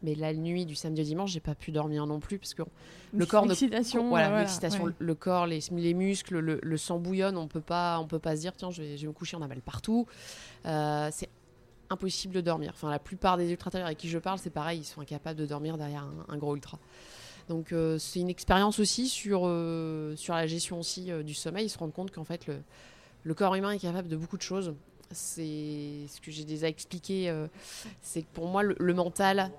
Mais 0.02 0.16
la 0.16 0.34
nuit 0.34 0.66
du 0.66 0.76
samedi 0.76 1.02
au 1.02 1.06
dimanche, 1.06 1.32
j'ai 1.32 1.40
pas 1.40 1.56
pu 1.56 1.72
dormir 1.72 2.06
non 2.06 2.20
plus 2.20 2.38
parce 2.38 2.54
que 2.54 2.64
le 3.14 3.26
corps 3.26 3.46
ne 3.46 3.54
voilà, 3.54 4.28
voilà, 4.28 4.40
l'excitation, 4.42 4.84
ouais. 4.84 4.92
le 5.00 5.16
corps, 5.16 5.48
les, 5.48 5.62
les 5.72 5.94
muscles, 5.94 6.40
le, 6.40 6.60
le 6.62 6.78
sang 6.78 7.00
bouillonne. 7.00 7.38
On 7.38 7.48
peut 7.48 7.62
pas, 7.62 8.00
on 8.00 8.06
peut 8.06 8.20
pas 8.20 8.36
se 8.36 8.42
dire 8.42 8.52
tiens, 8.58 8.70
je 8.70 8.82
vais, 8.82 8.98
je 8.98 9.04
vais 9.04 9.08
me 9.08 9.14
coucher, 9.14 9.38
on 9.38 9.42
a 9.42 9.48
mal 9.48 9.62
partout. 9.62 10.06
Euh, 10.66 11.08
c'est 11.10 11.30
impossible 11.90 12.34
de 12.34 12.42
dormir. 12.42 12.72
Enfin, 12.74 12.90
la 12.90 13.00
plupart 13.00 13.38
des 13.38 13.50
ultra 13.50 13.72
avec 13.74 13.98
qui 13.98 14.10
je 14.10 14.18
parle, 14.18 14.40
c'est 14.40 14.50
pareil, 14.50 14.80
ils 14.80 14.86
sont 14.86 15.00
incapables 15.00 15.40
de 15.40 15.46
dormir 15.46 15.78
derrière 15.78 16.04
un, 16.04 16.34
un 16.34 16.38
gros 16.38 16.54
ultra. 16.56 16.80
Donc 17.50 17.72
euh, 17.72 17.98
c'est 17.98 18.20
une 18.20 18.30
expérience 18.30 18.80
aussi 18.80 19.08
sur 19.08 19.42
euh, 19.44 20.16
sur 20.16 20.34
la 20.34 20.48
gestion 20.48 20.80
aussi 20.80 21.12
euh, 21.12 21.24
du 21.24 21.34
sommeil. 21.34 21.66
Ils 21.66 21.70
se 21.70 21.78
rendent 21.78 21.94
compte 21.94 22.12
qu'en 22.12 22.24
fait 22.24 22.48
le, 22.48 22.62
le 23.24 23.34
corps 23.34 23.56
humain 23.56 23.72
est 23.72 23.80
capable 23.80 24.08
de 24.08 24.16
beaucoup 24.16 24.38
de 24.38 24.42
choses. 24.42 24.74
C'est 25.14 26.06
ce 26.08 26.20
que 26.22 26.32
j'ai 26.32 26.44
déjà 26.46 26.68
expliqué. 26.68 27.30
euh, 27.30 27.48
c'est 28.02 28.22
que 28.24 28.28
pour 28.34 28.48
moi, 28.48 28.64
le, 28.64 28.76
le 28.80 28.94
mental, 28.94 29.52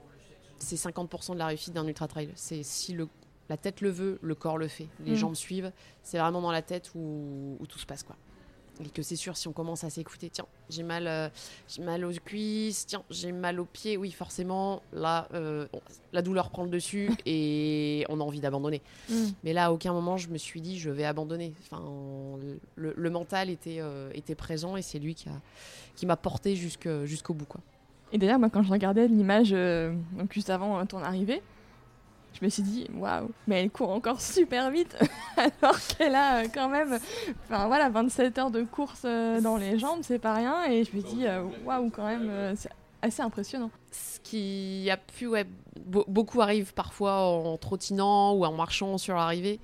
c'est 0.58 0.76
50% 0.76 1.34
de 1.34 1.38
la 1.38 1.46
réussite 1.46 1.72
d'un 1.74 1.86
ultra 1.86 2.08
trail. 2.08 2.30
C'est 2.34 2.62
si 2.62 2.92
le, 2.92 3.08
la 3.48 3.56
tête 3.56 3.80
le 3.80 3.90
veut, 3.90 4.18
le 4.22 4.34
corps 4.34 4.58
le 4.58 4.68
fait. 4.68 4.88
Les 5.04 5.12
Mm. 5.12 5.16
jambes 5.16 5.34
suivent. 5.34 5.72
C'est 6.02 6.18
vraiment 6.18 6.40
dans 6.40 6.52
la 6.52 6.62
tête 6.62 6.90
où, 6.94 7.56
où 7.60 7.66
tout 7.66 7.78
se 7.78 7.86
passe, 7.86 8.02
quoi. 8.02 8.16
Et 8.82 8.88
que 8.88 9.02
c'est 9.02 9.16
sûr, 9.16 9.36
si 9.36 9.46
on 9.46 9.52
commence 9.52 9.84
à 9.84 9.90
s'écouter, 9.90 10.30
tiens, 10.30 10.46
j'ai 10.68 10.82
mal, 10.82 11.06
euh, 11.06 11.28
j'ai 11.68 11.82
mal 11.82 12.04
aux 12.04 12.12
cuisses, 12.12 12.86
tiens, 12.86 13.04
j'ai 13.08 13.30
mal 13.30 13.60
aux 13.60 13.64
pieds, 13.64 13.96
oui, 13.96 14.10
forcément, 14.10 14.82
là, 14.92 15.28
euh, 15.32 15.66
bon, 15.72 15.80
la 16.12 16.22
douleur 16.22 16.50
prend 16.50 16.64
le 16.64 16.70
dessus 16.70 17.10
et 17.26 18.04
on 18.08 18.20
a 18.20 18.24
envie 18.24 18.40
d'abandonner. 18.40 18.82
Mm. 19.08 19.14
Mais 19.44 19.52
là, 19.52 19.66
à 19.66 19.70
aucun 19.70 19.92
moment, 19.92 20.16
je 20.16 20.28
me 20.28 20.38
suis 20.38 20.60
dit, 20.60 20.78
je 20.78 20.90
vais 20.90 21.04
abandonner. 21.04 21.54
Enfin, 21.62 21.82
le, 22.76 22.94
le 22.96 23.10
mental 23.10 23.48
était, 23.48 23.78
euh, 23.80 24.10
était 24.12 24.34
présent 24.34 24.76
et 24.76 24.82
c'est 24.82 24.98
lui 24.98 25.14
qui, 25.14 25.28
a, 25.28 25.40
qui 25.94 26.06
m'a 26.06 26.16
porté 26.16 26.56
jusqu'au 26.56 27.34
bout. 27.34 27.46
Quoi. 27.46 27.60
Et 28.12 28.18
d'ailleurs, 28.18 28.40
moi, 28.40 28.50
quand 28.50 28.62
je 28.62 28.70
regardais 28.70 29.06
l'image 29.06 29.50
donc 29.50 30.32
juste 30.32 30.50
avant 30.50 30.84
ton 30.86 30.98
arrivée, 30.98 31.42
je 32.38 32.44
me 32.44 32.50
suis 32.50 32.62
dit, 32.62 32.86
waouh, 32.94 33.30
mais 33.46 33.62
elle 33.62 33.70
court 33.70 33.90
encore 33.90 34.20
super 34.20 34.70
vite, 34.70 34.96
alors 35.36 35.78
qu'elle 35.86 36.14
a 36.14 36.38
euh, 36.42 36.46
quand 36.52 36.68
même, 36.68 36.98
enfin 37.44 37.66
voilà, 37.68 37.88
27 37.90 38.38
heures 38.38 38.50
de 38.50 38.62
course 38.62 39.02
euh, 39.04 39.40
dans 39.40 39.56
les 39.56 39.78
jambes, 39.78 40.00
c'est 40.02 40.18
pas 40.18 40.34
rien. 40.34 40.64
Et 40.70 40.84
je 40.84 40.96
me 40.96 41.02
dis, 41.02 41.26
euh, 41.26 41.44
waouh, 41.64 41.90
quand 41.90 42.04
même, 42.06 42.54
c'est 42.56 42.70
assez 43.02 43.22
impressionnant. 43.22 43.70
Ce 43.92 44.18
qui 44.20 44.88
a 44.90 44.96
pu, 44.96 45.26
ouais, 45.28 45.44
be- 45.78 46.04
beaucoup 46.08 46.40
arrive 46.40 46.74
parfois 46.74 47.20
en 47.22 47.56
trottinant 47.56 48.32
ou 48.34 48.44
en 48.44 48.52
marchant 48.52 48.98
sur 48.98 49.14
l'arrivée. 49.14 49.60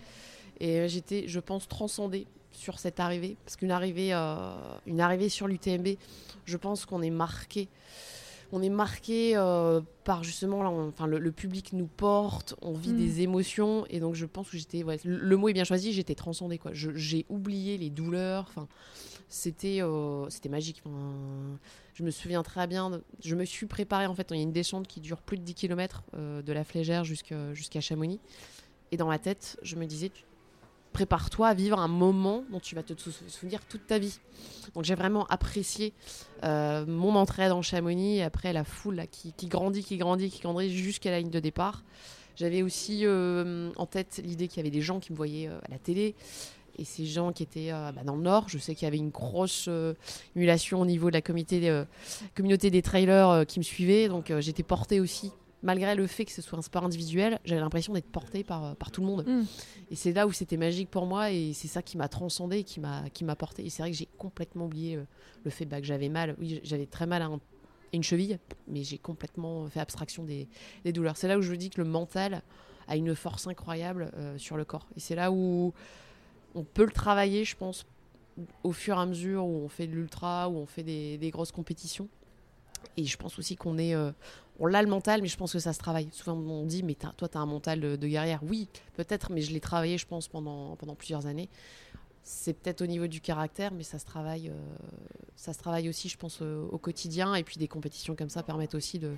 Et 0.61 0.87
j'étais, 0.89 1.25
je 1.27 1.41
pense, 1.41 1.67
transcendée 1.67 2.27
sur 2.53 2.79
cette 2.79 3.01
arrivée. 3.01 3.37
Parce 3.47 3.57
qu'une 3.57 3.71
arrivée, 3.73 4.13
une 4.87 5.01
arrivée 5.01 5.31
sur 5.31 5.49
l'UTMB, 5.49 5.89
je 6.45 6.57
pense 6.59 6.85
qu'on 6.85 7.01
est 7.01 7.09
marqué. 7.11 7.69
On 8.53 8.63
est 8.63 8.69
marqué 8.69 9.37
euh, 9.37 9.81
par 10.05 10.25
justement, 10.25 10.63
là, 10.63 10.71
on- 10.71 10.89
enfin, 10.89 11.07
le, 11.07 11.19
le 11.19 11.31
public 11.33 11.73
nous 11.73 11.87
porte, 11.87 12.55
on 12.63 12.73
vit 12.73 12.93
Mm. 12.93 12.97
des 12.97 13.21
émotions. 13.23 13.87
Et 13.91 14.01
donc, 14.01 14.15
je 14.15 14.27
pense 14.27 14.51
que 14.51 14.57
j'étais, 14.59 14.83
ouais, 14.83 14.99
le, 15.05 15.19
le 15.19 15.37
mot 15.37 15.49
est 15.49 15.53
bien 15.53 15.65
choisi, 15.65 15.93
j'étais 15.93 16.15
transcendée. 16.17 16.59
Quoi. 16.59 16.73
J'ai 16.75 17.27
oublié 17.29 17.79
les 17.79 17.91
douleurs. 17.91 18.47
Enfin, 18.49 18.67
c'était, 19.29 19.81
euh, 19.83 20.29
c'était 20.31 20.49
magique. 20.49 20.83
Enfin, 20.85 21.59
je 21.95 22.03
me 22.03 22.11
souviens 22.11 22.43
très 22.43 22.67
bien. 22.67 22.91
de- 22.91 23.03
je 23.23 23.37
me 23.37 23.45
suis 23.45 23.67
préparée. 23.67 24.07
En 24.07 24.15
fait, 24.15 24.27
il 24.31 24.37
y 24.37 24.41
a 24.41 24.43
une 24.43 24.53
descente 24.53 24.89
qui 24.89 25.01
dure 25.01 25.23
plus 25.23 25.37
de 25.39 25.43
10 25.45 25.55
km 25.55 26.03
de 26.17 26.53
la 26.53 26.65
Flégère 26.65 27.05
jusqu'à 27.05 27.81
Chamonix. 27.81 28.19
Et 28.93 28.97
dans 28.97 29.07
ma 29.07 29.21
tête, 29.21 29.57
je 29.63 29.77
me 29.77 29.87
disais, 29.87 30.09
tu- 30.09 30.25
prépare-toi 30.93 31.49
à 31.49 31.55
vivre 31.55 31.79
un 31.79 31.89
moment 31.89 32.45
dont 32.51 32.61
tu 32.61 32.75
vas 32.75 32.83
te 32.83 32.93
sou- 33.01 33.11
souvenir 33.29 33.61
toute 33.67 33.87
ta 33.87 33.99
vie. 33.99 34.19
Donc 34.75 34.85
j'ai 34.85 34.95
vraiment 34.95 35.27
apprécié 35.27 35.93
euh, 36.45 36.85
mon 36.87 37.15
entrée 37.15 37.49
dans 37.49 37.63
Chamonix 37.63 38.19
et 38.19 38.23
après 38.23 38.53
la 38.53 38.65
foule 38.65 39.05
qui, 39.11 39.33
grandit, 39.47 39.83
qui 39.85 39.97
grandit, 39.97 40.31
qui 40.31 40.41
grandit 40.41 40.77
jusqu'à 40.77 41.11
la 41.11 41.21
ligne 41.21 41.31
de 41.31 41.41
départ. 41.41 41.83
J'avais 42.37 42.63
aussi 42.63 43.01
euh, 43.05 43.71
en 43.77 43.87
tête 43.87 44.21
l'idée 44.25 44.49
qu'il 44.49 44.59
y 44.59 44.61
avait 44.61 44.71
des 44.71 44.81
gens 44.81 45.01
qui 45.01 45.13
me 45.13 45.17
voyaient 45.17 45.49
euh, 45.49 45.59
à 45.67 45.71
la 45.71 45.79
télé. 45.79 46.15
Et 46.79 46.85
ces 46.85 47.05
gens 47.05 47.33
qui 47.33 47.43
étaient 47.43 47.73
bah, 47.73 48.03
dans 48.05 48.17
le 48.17 48.23
Nord, 48.23 48.49
je 48.49 48.57
sais 48.57 48.75
qu'il 48.75 48.87
y 48.87 48.89
avait 48.89 48.97
une 48.97 49.11
grosse 49.11 49.69
émulation 50.35 50.81
au 50.81 50.87
niveau 50.87 51.11
de 51.11 51.15
la 51.15 51.21
communauté 51.21 52.71
des 52.71 52.83
trailers 52.83 53.45
qui 53.47 53.59
me 53.59 53.65
suivaient. 53.65 54.09
Donc 54.09 54.33
j'étais 54.39 54.63
portée 54.63 54.99
aussi, 54.99 55.31
malgré 55.63 55.95
le 55.95 56.07
fait 56.07 56.25
que 56.25 56.33
ce 56.33 56.43
soit 56.43 56.59
un 56.59 56.63
sport 56.63 56.85
individuel, 56.85 57.39
j'avais 57.45 57.61
l'impression 57.61 57.93
d'être 57.93 58.11
portée 58.11 58.45
par, 58.45 58.65
euh, 58.65 58.75
par 58.75 58.91
tout 58.91 59.01
le 59.03 59.07
monde. 59.07 59.27
Mm. 59.27 59.43
Et 59.91 59.97
c'est 59.97 60.13
là 60.13 60.27
où 60.27 60.33
c'était 60.33 60.57
magique 60.57 60.91
pour 60.91 61.07
moi 61.07 61.31
et 61.31 61.53
c'est 61.53 61.69
ça 61.69 61.83
qui 61.83 61.97
m'a 61.97 62.09
transcendé 62.09 62.59
et 62.59 62.65
qui 62.65 62.81
m'a 62.81 63.09
qui 63.11 63.25
m'a 63.25 63.37
porté. 63.37 63.65
Et 63.67 63.71
c'est 63.71 63.83
vrai 63.83 63.91
que 63.91 63.97
j'ai 63.97 64.09
complètement 64.19 64.67
oublié 64.67 64.97
euh, 64.97 65.05
le 65.45 65.51
fait 65.51 65.67
bah, 65.67 65.81
que 65.81 65.87
j'avais 65.87 66.09
mal. 66.09 66.37
Oui, 66.39 66.61
j'avais 66.65 66.87
très 66.87 67.07
mal 67.07 67.23
à, 67.23 67.27
un- 67.27 67.35
à 67.37 67.41
une 67.97 68.03
cheville, 68.03 68.39
mais 68.69 68.85
j'ai 68.85 68.99
complètement 68.99 69.67
fait 69.69 69.81
abstraction 69.81 70.25
des, 70.25 70.49
des 70.85 70.93
douleurs. 70.93 71.17
C'est 71.17 71.29
là 71.29 71.39
où 71.39 71.43
je 71.43 71.53
dis 71.55 71.71
que 71.71 71.81
le 71.81 71.89
mental 71.89 72.43
a 72.89 72.97
une 72.97 73.15
force 73.15 73.47
incroyable 73.47 74.11
euh, 74.17 74.39
sur 74.39 74.57
le 74.57 74.65
corps. 74.65 74.89
Et 74.97 75.01
c'est 75.01 75.15
là 75.15 75.31
où 75.31 75.73
on 76.55 76.65
peut 76.65 76.85
le 76.85 76.91
travailler, 76.93 77.45
je 77.45 77.57
pense, 77.57 77.85
au 78.65 78.73
fur 78.73 78.97
et 78.97 79.01
à 79.01 79.07
mesure 79.07 79.45
où 79.45 79.65
on 79.65 79.69
fait 79.69 79.87
de 79.87 79.93
l'ultra, 79.93 80.49
où 80.49 80.57
on 80.57 80.67
fait 80.67 80.83
des, 80.83 81.19
des 81.19 81.31
grosses 81.31 81.53
compétitions. 81.53 82.09
Et 82.97 83.05
je 83.05 83.17
pense 83.17 83.39
aussi 83.39 83.57
qu'on 83.57 83.79
est, 83.79 83.95
euh, 83.95 84.11
on 84.59 84.67
l'a 84.67 84.83
le 84.83 84.89
mental, 84.89 85.23
mais 85.23 85.29
je 85.29 85.37
pense 85.37 85.53
que 85.53 85.59
ça 85.59 85.73
se 85.73 85.79
travaille. 85.79 86.09
Souvent 86.13 86.37
on 86.37 86.67
dit, 86.67 86.83
mais 86.83 86.95
toi, 86.95 87.29
tu 87.29 87.37
as 87.37 87.41
un 87.41 87.47
mental 87.47 87.81
de, 87.81 87.97
de 87.97 88.07
guerrière. 88.09 88.41
Oui, 88.43 88.69
peut-être, 88.95 89.31
mais 89.33 89.41
je 89.41 89.53
l'ai 89.53 89.61
travaillé, 89.61 89.99
je 89.99 90.07
pense, 90.07 90.29
pendant, 90.29 90.77
pendant 90.77 90.95
plusieurs 90.95 91.27
années. 91.27 91.49
C'est 92.23 92.53
peut-être 92.53 92.83
au 92.83 92.87
niveau 92.87 93.07
du 93.07 93.21
caractère, 93.21 93.73
mais 93.73 93.83
ça 93.83 93.99
se 93.99 94.05
travaille, 94.05 94.51
euh, 94.51 94.55
ça 95.37 95.53
se 95.53 95.59
travaille 95.59 95.89
aussi, 95.89 96.09
je 96.09 96.19
pense, 96.19 96.41
euh, 96.43 96.67
au 96.71 96.79
quotidien. 96.79 97.35
Et 97.35 97.43
puis 97.43 97.57
des 97.57 97.69
compétitions 97.69 98.15
comme 98.15 98.29
ça 98.29 98.43
permettent 98.43 98.75
aussi 98.75 98.99
de, 98.99 99.15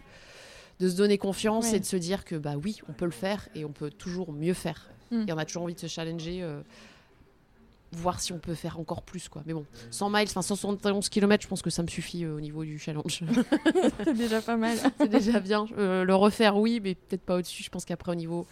de 0.79 0.88
se 0.88 0.96
donner 0.96 1.18
confiance 1.18 1.70
Ouais. 1.70 1.77
et 1.77 1.81
de 1.81 1.85
se 1.85 1.96
dire 1.96 2.25
que 2.25 2.37
bah 2.37 2.55
oui, 2.62 2.81
on 2.88 2.92
peut 2.92 3.05
le 3.05 3.11
faire 3.11 3.48
et 3.55 3.64
on 3.64 3.72
peut 3.72 3.90
toujours 3.90 4.33
mieux 4.33 4.55
faire. 4.55 4.88
Mm. 5.11 5.25
Et 5.29 5.33
on 5.33 5.38
a 5.38 5.44
toujours 5.44 5.64
envie 5.64 5.75
de 5.75 5.81
se 5.81 5.88
challenger. 5.88 6.42
Voir 7.92 8.20
si 8.20 8.33
on 8.33 8.38
peut 8.38 8.55
faire 8.55 8.78
encore 8.81 9.02
plus 9.02 9.28
quoi. 9.28 9.42
Mais 9.46 9.52
bon, 9.52 9.66
100 9.90 10.11
miles, 10.11 10.28
enfin 10.28 10.42
171 10.42 11.09
km, 11.09 11.42
je 11.42 11.48
pense 11.48 11.62
que 11.62 11.70
ça 11.70 11.83
me 11.83 11.88
suffit 11.88 12.24
euh, 12.24 12.37
au 12.37 12.40
niveau 12.40 12.64
du 12.64 12.78
challenge. 12.78 13.22
c'est 14.05 14.14
déjà 14.14 14.40
pas 14.40 14.57
mal. 14.57 14.76
c'est 14.98 15.09
déjà 15.09 15.40
bien. 15.40 15.66
Euh, 15.78 16.05
le 16.05 16.14
refaire, 16.14 16.57
oui, 16.57 16.81
mais 16.83 16.94
peut-être 16.94 17.22
pas 17.22 17.37
au-dessus. 17.37 17.62
Je 17.62 17.70
pense 17.70 17.85
qu'après, 17.85 18.12
au 18.12 18.14
niveau, 18.14 18.46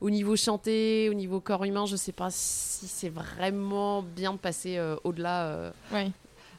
au 0.00 0.10
niveau 0.10 0.36
chanté, 0.36 1.08
au 1.10 1.14
niveau 1.14 1.40
corps 1.40 1.64
humain, 1.64 1.86
je 1.86 1.96
sais 1.96 2.12
pas 2.12 2.28
si 2.30 2.86
c'est 2.88 3.08
vraiment 3.08 4.02
bien 4.02 4.32
de 4.32 4.38
passer 4.38 4.76
euh, 4.76 4.96
au-delà. 5.04 5.72
Ouais. 5.92 6.10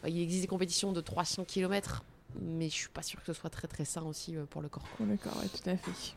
Il 0.07 0.19
existe 0.19 0.41
des 0.41 0.47
compétitions 0.47 0.91
de 0.93 1.01
300 1.01 1.45
km, 1.45 2.03
mais 2.41 2.69
je 2.69 2.73
suis 2.73 2.89
pas 2.89 3.03
sûre 3.03 3.19
que 3.19 3.25
ce 3.25 3.33
soit 3.33 3.49
très 3.49 3.67
très 3.67 3.85
sain 3.85 4.03
aussi 4.03 4.35
pour 4.49 4.61
le 4.61 4.69
corps. 4.69 4.87
Oh, 4.99 5.03
D'accord, 5.05 5.37
ouais, 5.37 5.47
tout 5.47 5.69
à 5.69 5.77
fait. 5.77 6.15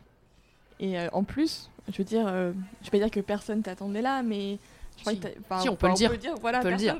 Et 0.81 0.97
en 1.13 1.23
plus, 1.23 1.71
je 1.93 1.99
veux 1.99 2.05
dire, 2.05 2.27
je 2.27 2.85
vais 2.85 2.91
pas 2.91 2.99
dire 2.99 3.11
que 3.11 3.21
personne 3.21 3.63
t'attendait 3.63 4.03
là, 4.03 4.23
mais 4.23 4.59
Si. 4.97 5.21
enfin, 5.51 5.69
on 5.71 5.77
peut 5.77 5.89
le 5.89 5.95
dire. 6.17 6.35
voilà, 6.41 6.61
On 6.61 6.63
peut 6.63 6.71
le 6.71 6.77
dire. 6.77 6.97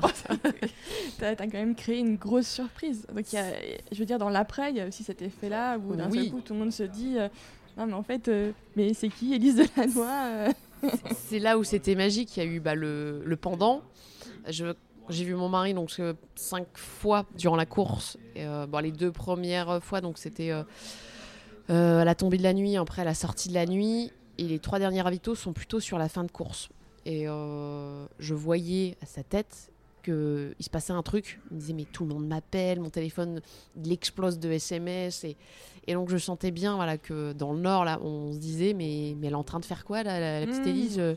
T'as 1.19 1.31
as 1.31 1.37
quand 1.37 1.53
même 1.55 1.75
créé 1.75 1.99
une 1.99 2.17
grosse 2.17 2.47
surprise. 2.49 3.07
Donc, 3.15 3.33
y 3.33 3.37
a- 3.39 3.53
je 3.93 3.99
veux 3.99 4.05
dire, 4.05 4.19
dans 4.19 4.29
l'après, 4.29 4.71
il 4.71 4.77
y 4.77 4.81
a 4.81 4.87
aussi 4.89 5.05
cet 5.05 5.23
effet-là 5.23 5.79
où 5.79 5.95
d'un 5.95 6.11
Oui. 6.11 6.25
seul 6.25 6.31
coup, 6.31 6.41
tout 6.41 6.53
le 6.53 6.59
monde 6.59 6.73
se 6.73 6.83
dit, 6.83 7.15
euh, 7.19 7.29
non 7.79 7.87
mais 7.87 7.95
en 7.95 8.03
fait, 8.03 8.29
euh, 8.29 8.53
mais 8.77 8.93
c'est 8.95 9.09
qui 9.09 9.33
Élise 9.35 9.57
Delannoy 9.57 10.07
euh? 10.07 10.53
C'est 11.17 11.39
là 11.39 11.57
où 11.57 11.65
c'était 11.65 11.95
magique. 11.95 12.37
Il 12.37 12.43
y 12.45 12.47
a 12.47 12.51
eu 12.51 12.61
bah, 12.61 12.75
le, 12.75 13.23
le 13.25 13.37
pendant. 13.37 13.81
J'ai 14.49 15.25
vu 15.25 15.35
mon 15.35 15.49
mari 15.49 15.73
donc 15.75 15.91
cinq 16.35 16.67
fois 16.75 17.25
durant 17.37 17.57
la 17.57 17.65
course. 17.67 18.19
Et, 18.37 18.45
bon, 18.69 18.79
les 18.81 18.93
deux 18.93 19.11
premières 19.13 19.83
fois, 19.83 20.03
donc 20.03 20.19
c'était 20.19 20.51
à 20.51 20.65
la 22.05 22.15
tombée 22.15 22.37
de 22.37 22.43
la 22.43 22.53
nuit, 22.53 22.77
après 22.77 23.03
à 23.03 23.05
la 23.07 23.15
sortie 23.15 23.49
de 23.49 23.55
la 23.55 23.65
nuit. 23.67 24.13
Et 24.37 24.45
les 24.45 24.59
trois 24.59 24.79
derniers 24.79 25.01
ravitaux 25.01 25.35
sont 25.35 25.53
plutôt 25.53 25.81
sur 25.81 25.97
la 25.97 26.09
fin 26.09 26.25
de 26.25 26.31
course. 26.31 26.69
Et 27.07 27.29
euh, 27.29 28.07
je 28.19 28.35
voyais 28.35 28.97
à 29.03 29.07
sa 29.07 29.23
tête 29.23 29.71
qu'il 30.03 30.55
se 30.61 30.71
passait 30.71 30.93
un 30.93 31.03
truc. 31.03 31.41
Il 31.51 31.55
me 31.55 31.61
disait 31.61 31.73
mais 31.73 31.85
tout 31.85 32.05
le 32.05 32.13
monde 32.15 32.27
m'appelle, 32.27 32.81
mon 32.81 32.91
téléphone 32.91 33.41
il 33.83 33.93
explose 33.93 34.39
de 34.39 34.51
SMS. 34.51 35.25
Et, 35.25 35.37
et 35.87 35.95
donc 35.95 36.11
je 36.11 36.17
sentais 36.19 36.51
bien 36.51 36.77
voilà, 36.77 36.99
que 36.99 37.33
dans 37.33 37.53
le 37.53 37.61
Nord, 37.61 37.85
là, 37.85 38.01
on 38.03 38.33
se 38.33 38.39
disait 38.39 38.75
mais, 38.75 39.15
mais 39.19 39.27
elle 39.29 39.33
est 39.33 39.37
en 39.37 39.45
train 39.45 39.61
de 39.61 39.65
faire 39.65 39.85
quoi 39.85 40.03
là, 40.03 40.21
la, 40.21 40.41
la 40.41 40.47
petite 40.47 40.65
Mm. 40.65 40.69
Élise 40.69 40.99
euh, 40.99 41.15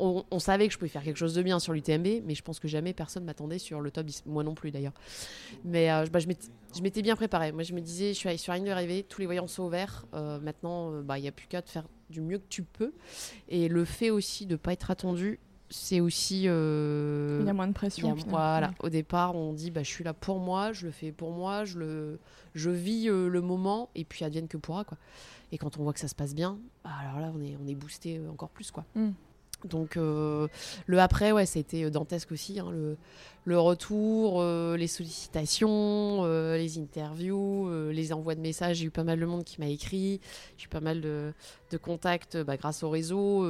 on, 0.00 0.24
on 0.32 0.38
savait 0.40 0.66
que 0.66 0.72
je 0.74 0.78
pouvais 0.78 0.88
faire 0.88 1.04
quelque 1.04 1.16
chose 1.18 1.34
de 1.34 1.42
bien 1.42 1.60
sur 1.60 1.72
l'UTMB, 1.72 2.22
mais 2.26 2.34
je 2.34 2.42
pense 2.42 2.58
que 2.58 2.66
jamais 2.66 2.92
personne 2.92 3.24
m'attendait 3.24 3.58
sur 3.60 3.80
le 3.80 3.92
top 3.92 4.06
10. 4.06 4.24
Moi 4.26 4.42
non 4.42 4.54
plus 4.54 4.72
d'ailleurs. 4.72 4.92
Mais 5.64 5.90
euh, 5.92 6.04
bah, 6.12 6.18
je 6.18 6.26
m'étais- 6.82 7.02
bien 7.02 7.14
préparée. 7.14 7.52
Moi 7.52 7.62
je 7.62 7.72
me 7.74 7.80
disais, 7.80 8.08
je 8.12 8.18
suis 8.18 8.38
sur 8.38 8.52
la 8.52 8.58
ligne 8.58 8.66
d'arrivée, 8.66 9.04
tous 9.08 9.20
les 9.20 9.26
voyants 9.26 9.46
sont 9.46 9.62
ouverts. 9.62 10.04
Euh, 10.14 10.40
maintenant, 10.40 11.00
bah, 11.02 11.18
il 11.18 11.22
n'y 11.22 11.28
a 11.28 11.32
plus 11.32 11.46
qu'à 11.46 11.62
te 11.62 11.70
faire 11.70 11.84
du 12.10 12.20
mieux 12.20 12.38
que 12.38 12.48
tu 12.48 12.62
peux. 12.62 12.92
Et 13.48 13.68
le 13.68 13.84
fait 13.84 14.10
aussi 14.10 14.46
de 14.46 14.52
ne 14.52 14.56
pas 14.56 14.72
être 14.72 14.90
attendu, 14.90 15.38
c'est 15.70 16.00
aussi. 16.00 16.44
euh, 16.46 17.38
Il 17.40 17.46
y 17.46 17.50
a 17.50 17.52
moins 17.54 17.66
de 17.66 17.72
pression. 17.72 18.08
a- 18.12 18.14
voilà, 18.30 18.74
au 18.80 18.88
départ, 18.88 19.34
on 19.34 19.52
dit 19.52 19.70
bah, 19.70 19.82
je 19.82 19.88
suis 19.88 20.04
là 20.04 20.12
pour 20.14 20.38
moi, 20.38 20.72
je 20.72 20.86
le 20.86 20.92
fais 20.92 21.10
pour 21.12 21.32
moi, 21.32 21.64
je, 21.64 21.78
le, 21.78 22.18
je 22.54 22.70
vis 22.70 23.08
euh, 23.08 23.28
le 23.28 23.40
moment 23.40 23.88
et 23.94 24.04
puis 24.04 24.24
advienne 24.24 24.46
que 24.48 24.56
pourra. 24.56 24.84
Quoi. 24.84 24.98
Et 25.52 25.58
quand 25.58 25.78
on 25.78 25.82
voit 25.82 25.92
que 25.92 26.00
ça 26.00 26.08
se 26.08 26.14
passe 26.14 26.34
bien, 26.34 26.58
bah, 26.84 26.90
alors 27.00 27.20
là, 27.20 27.32
on 27.34 27.40
est, 27.40 27.56
on 27.62 27.66
est 27.66 27.74
boosté 27.74 28.18
euh, 28.18 28.30
encore 28.30 28.50
plus. 28.50 28.70
Quoi. 28.70 28.84
Mm. 28.94 29.10
Donc 29.64 29.96
euh, 29.96 30.48
le 30.86 31.00
après, 31.00 31.32
ouais, 31.32 31.44
été 31.44 31.84
euh, 31.84 31.90
dantesque 31.90 32.32
aussi. 32.32 32.60
hein, 32.60 32.70
le, 32.70 32.96
le 33.44 33.58
retour, 33.58 34.40
euh, 34.40 34.76
les 34.76 34.86
sollicitations, 34.86 36.24
les 36.54 36.78
interviews, 36.78 37.70
les 37.90 38.12
envois 38.12 38.34
de 38.34 38.40
messages. 38.40 38.78
J'ai 38.78 38.86
eu 38.86 38.90
pas 38.90 39.04
mal 39.04 39.20
de 39.20 39.26
monde 39.26 39.44
qui 39.44 39.60
m'a 39.60 39.68
écrit. 39.68 40.20
J'ai 40.56 40.66
eu 40.66 40.68
pas 40.68 40.80
mal 40.80 41.00
de, 41.00 41.32
contacts 41.82 42.36
bah, 42.36 42.56
grâce 42.56 42.82
au 42.82 42.90
réseau. 42.90 43.44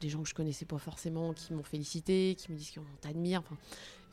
des 0.00 0.08
gens 0.08 0.22
que 0.22 0.28
je 0.28 0.34
connaissais 0.34 0.66
pas 0.66 0.78
forcément 0.78 1.32
qui 1.32 1.54
m'ont 1.54 1.62
félicité, 1.62 2.36
qui 2.36 2.52
me 2.52 2.56
disent 2.56 2.72
qu'on 2.72 2.82
t'admire. 3.00 3.42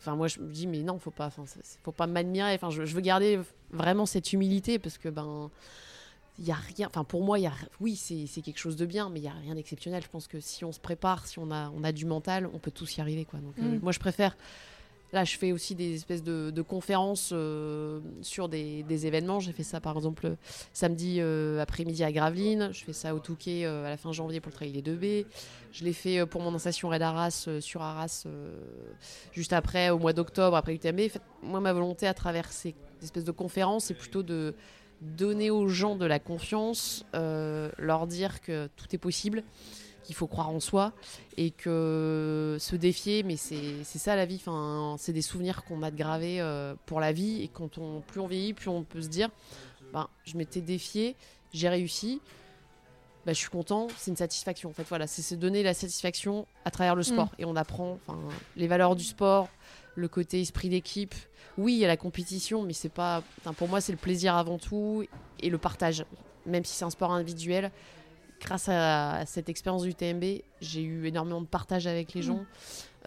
Moi, 0.07 0.27
je 0.27 0.39
me 0.39 0.51
dis, 0.51 0.65
mais 0.65 0.81
non, 0.81 0.97
faut 0.97 1.11
pas, 1.11 1.29
faut 1.29 1.91
pas 1.91 2.07
m'admirer. 2.07 2.55
Enfin, 2.55 2.71
je, 2.71 2.85
je 2.85 2.95
veux 2.95 3.01
garder 3.01 3.39
vraiment 3.71 4.07
cette 4.07 4.33
humilité 4.33 4.79
parce 4.79 4.97
que, 4.97 5.09
ben, 5.09 5.51
il 6.39 6.45
y 6.45 6.51
a 6.51 6.55
rien. 6.55 6.87
Enfin, 6.87 7.03
pour 7.03 7.23
moi, 7.23 7.37
il 7.39 7.43
y 7.43 7.47
a, 7.47 7.53
oui, 7.79 7.95
c'est 7.95 8.41
quelque 8.41 8.57
chose 8.59 8.75
de 8.75 8.85
bien, 8.85 9.09
mais 9.09 9.19
il 9.19 9.23
y 9.23 9.27
a 9.27 9.33
rien 9.33 9.55
d'exceptionnel. 9.55 10.01
Je 10.03 10.09
pense 10.09 10.27
que 10.27 10.39
si 10.39 10.65
on 10.65 10.71
se 10.71 10.79
prépare, 10.79 11.27
si 11.27 11.39
on 11.39 11.51
a, 11.51 11.69
on 11.75 11.83
a 11.83 11.91
du 11.91 12.05
mental, 12.05 12.49
on 12.53 12.59
peut 12.59 12.71
tous 12.71 12.97
y 12.97 13.01
arriver, 13.01 13.25
quoi. 13.25 13.39
Donc, 13.39 13.53
euh, 13.59 13.63
Mm. 13.77 13.79
moi, 13.83 13.91
je 13.91 13.99
préfère 13.99 14.35
Là, 15.13 15.25
je 15.25 15.37
fais 15.37 15.51
aussi 15.51 15.75
des 15.75 15.93
espèces 15.95 16.23
de, 16.23 16.51
de 16.51 16.61
conférences 16.61 17.31
euh, 17.33 17.99
sur 18.21 18.47
des, 18.47 18.83
des 18.83 19.07
événements. 19.07 19.41
J'ai 19.41 19.51
fait 19.51 19.61
ça, 19.61 19.81
par 19.81 19.97
exemple, 19.97 20.37
samedi 20.71 21.17
euh, 21.19 21.59
après-midi 21.59 22.01
à 22.05 22.13
Gravelines. 22.13 22.69
Je 22.71 22.81
fais 22.85 22.93
ça 22.93 23.13
au 23.13 23.19
Touquet 23.19 23.65
à 23.65 23.89
la 23.89 23.97
fin 23.97 24.13
janvier 24.13 24.39
pour 24.39 24.51
le 24.51 24.55
Trail 24.55 24.71
des 24.71 24.81
2B. 24.81 25.25
Je 25.73 25.83
l'ai 25.83 25.91
fait 25.91 26.25
pour 26.25 26.39
mon 26.41 26.55
installation 26.55 26.87
Red 26.87 27.01
Arras 27.01 27.49
sur 27.59 27.81
Arras 27.81 28.25
juste 29.33 29.51
après, 29.51 29.89
au 29.89 29.99
mois 29.99 30.13
d'octobre, 30.13 30.55
après 30.55 30.75
UTMB. 30.75 30.99
En 31.01 31.09
fait, 31.09 31.21
moi, 31.43 31.59
ma 31.59 31.73
volonté 31.73 32.07
à 32.07 32.13
travers 32.13 32.49
ces 32.49 32.73
espèces 33.03 33.25
de 33.25 33.31
conférences, 33.31 33.83
c'est 33.87 33.93
plutôt 33.93 34.23
de 34.23 34.55
donner 35.01 35.49
aux 35.49 35.67
gens 35.67 35.95
de 35.95 36.05
la 36.05 36.19
confiance, 36.19 37.05
euh, 37.15 37.71
leur 37.77 38.07
dire 38.07 38.41
que 38.41 38.69
tout 38.75 38.85
est 38.93 38.99
possible, 38.99 39.43
qu'il 40.03 40.15
faut 40.15 40.27
croire 40.27 40.49
en 40.49 40.59
soi 40.59 40.93
et 41.37 41.51
que 41.51 42.57
se 42.59 42.75
défier, 42.75 43.23
mais 43.23 43.35
c'est 43.35 43.83
ça 43.83 44.15
la 44.15 44.25
vie. 44.25 44.35
Enfin, 44.35 44.95
c'est 44.99 45.13
des 45.13 45.21
souvenirs 45.21 45.63
qu'on 45.63 45.81
a 45.83 45.91
de 45.91 45.97
gravés 45.97 46.39
euh, 46.39 46.75
pour 46.85 46.99
la 46.99 47.11
vie 47.11 47.41
et 47.41 47.47
quand 47.47 47.77
on 47.77 48.01
plus 48.01 48.19
on 48.19 48.27
vieillit, 48.27 48.53
plus 48.53 48.69
on 48.69 48.83
peut 48.83 49.01
se 49.01 49.09
dire, 49.09 49.29
ben, 49.93 50.07
je 50.23 50.37
m'étais 50.37 50.61
défié, 50.61 51.15
j'ai 51.53 51.69
réussi. 51.69 52.21
Ben, 53.25 53.33
je 53.33 53.39
suis 53.39 53.49
content, 53.49 53.87
c'est 53.97 54.09
une 54.09 54.17
satisfaction. 54.17 54.69
En 54.69 54.73
fait, 54.73 54.85
voilà, 54.89 55.05
c'est 55.05 55.21
se 55.21 55.35
donner 55.35 55.61
la 55.61 55.75
satisfaction 55.75 56.47
à 56.65 56.71
travers 56.71 56.95
le 56.95 57.03
sport 57.03 57.29
et 57.37 57.45
on 57.45 57.55
apprend, 57.55 57.99
les 58.55 58.67
valeurs 58.67 58.95
du 58.95 59.03
sport, 59.03 59.47
le 59.95 60.07
côté 60.07 60.41
esprit 60.41 60.69
d'équipe. 60.69 61.15
Oui, 61.57 61.73
il 61.73 61.79
y 61.79 61.85
a 61.85 61.87
la 61.87 61.97
compétition, 61.97 62.63
mais 62.63 62.73
c'est 62.73 62.89
pas. 62.89 63.23
pour 63.57 63.67
moi, 63.67 63.81
c'est 63.81 63.91
le 63.91 63.97
plaisir 63.97 64.35
avant 64.35 64.57
tout 64.57 65.03
et 65.39 65.49
le 65.49 65.57
partage. 65.57 66.05
Même 66.45 66.65
si 66.65 66.75
c'est 66.75 66.85
un 66.85 66.89
sport 66.89 67.11
individuel, 67.11 67.71
grâce 68.39 68.67
à 68.69 69.23
cette 69.25 69.49
expérience 69.49 69.83
du 69.83 69.93
TMB, 69.93 70.41
j'ai 70.59 70.81
eu 70.81 71.05
énormément 71.05 71.41
de 71.41 71.47
partage 71.47 71.87
avec 71.87 72.13
les 72.13 72.21
gens. 72.21 72.45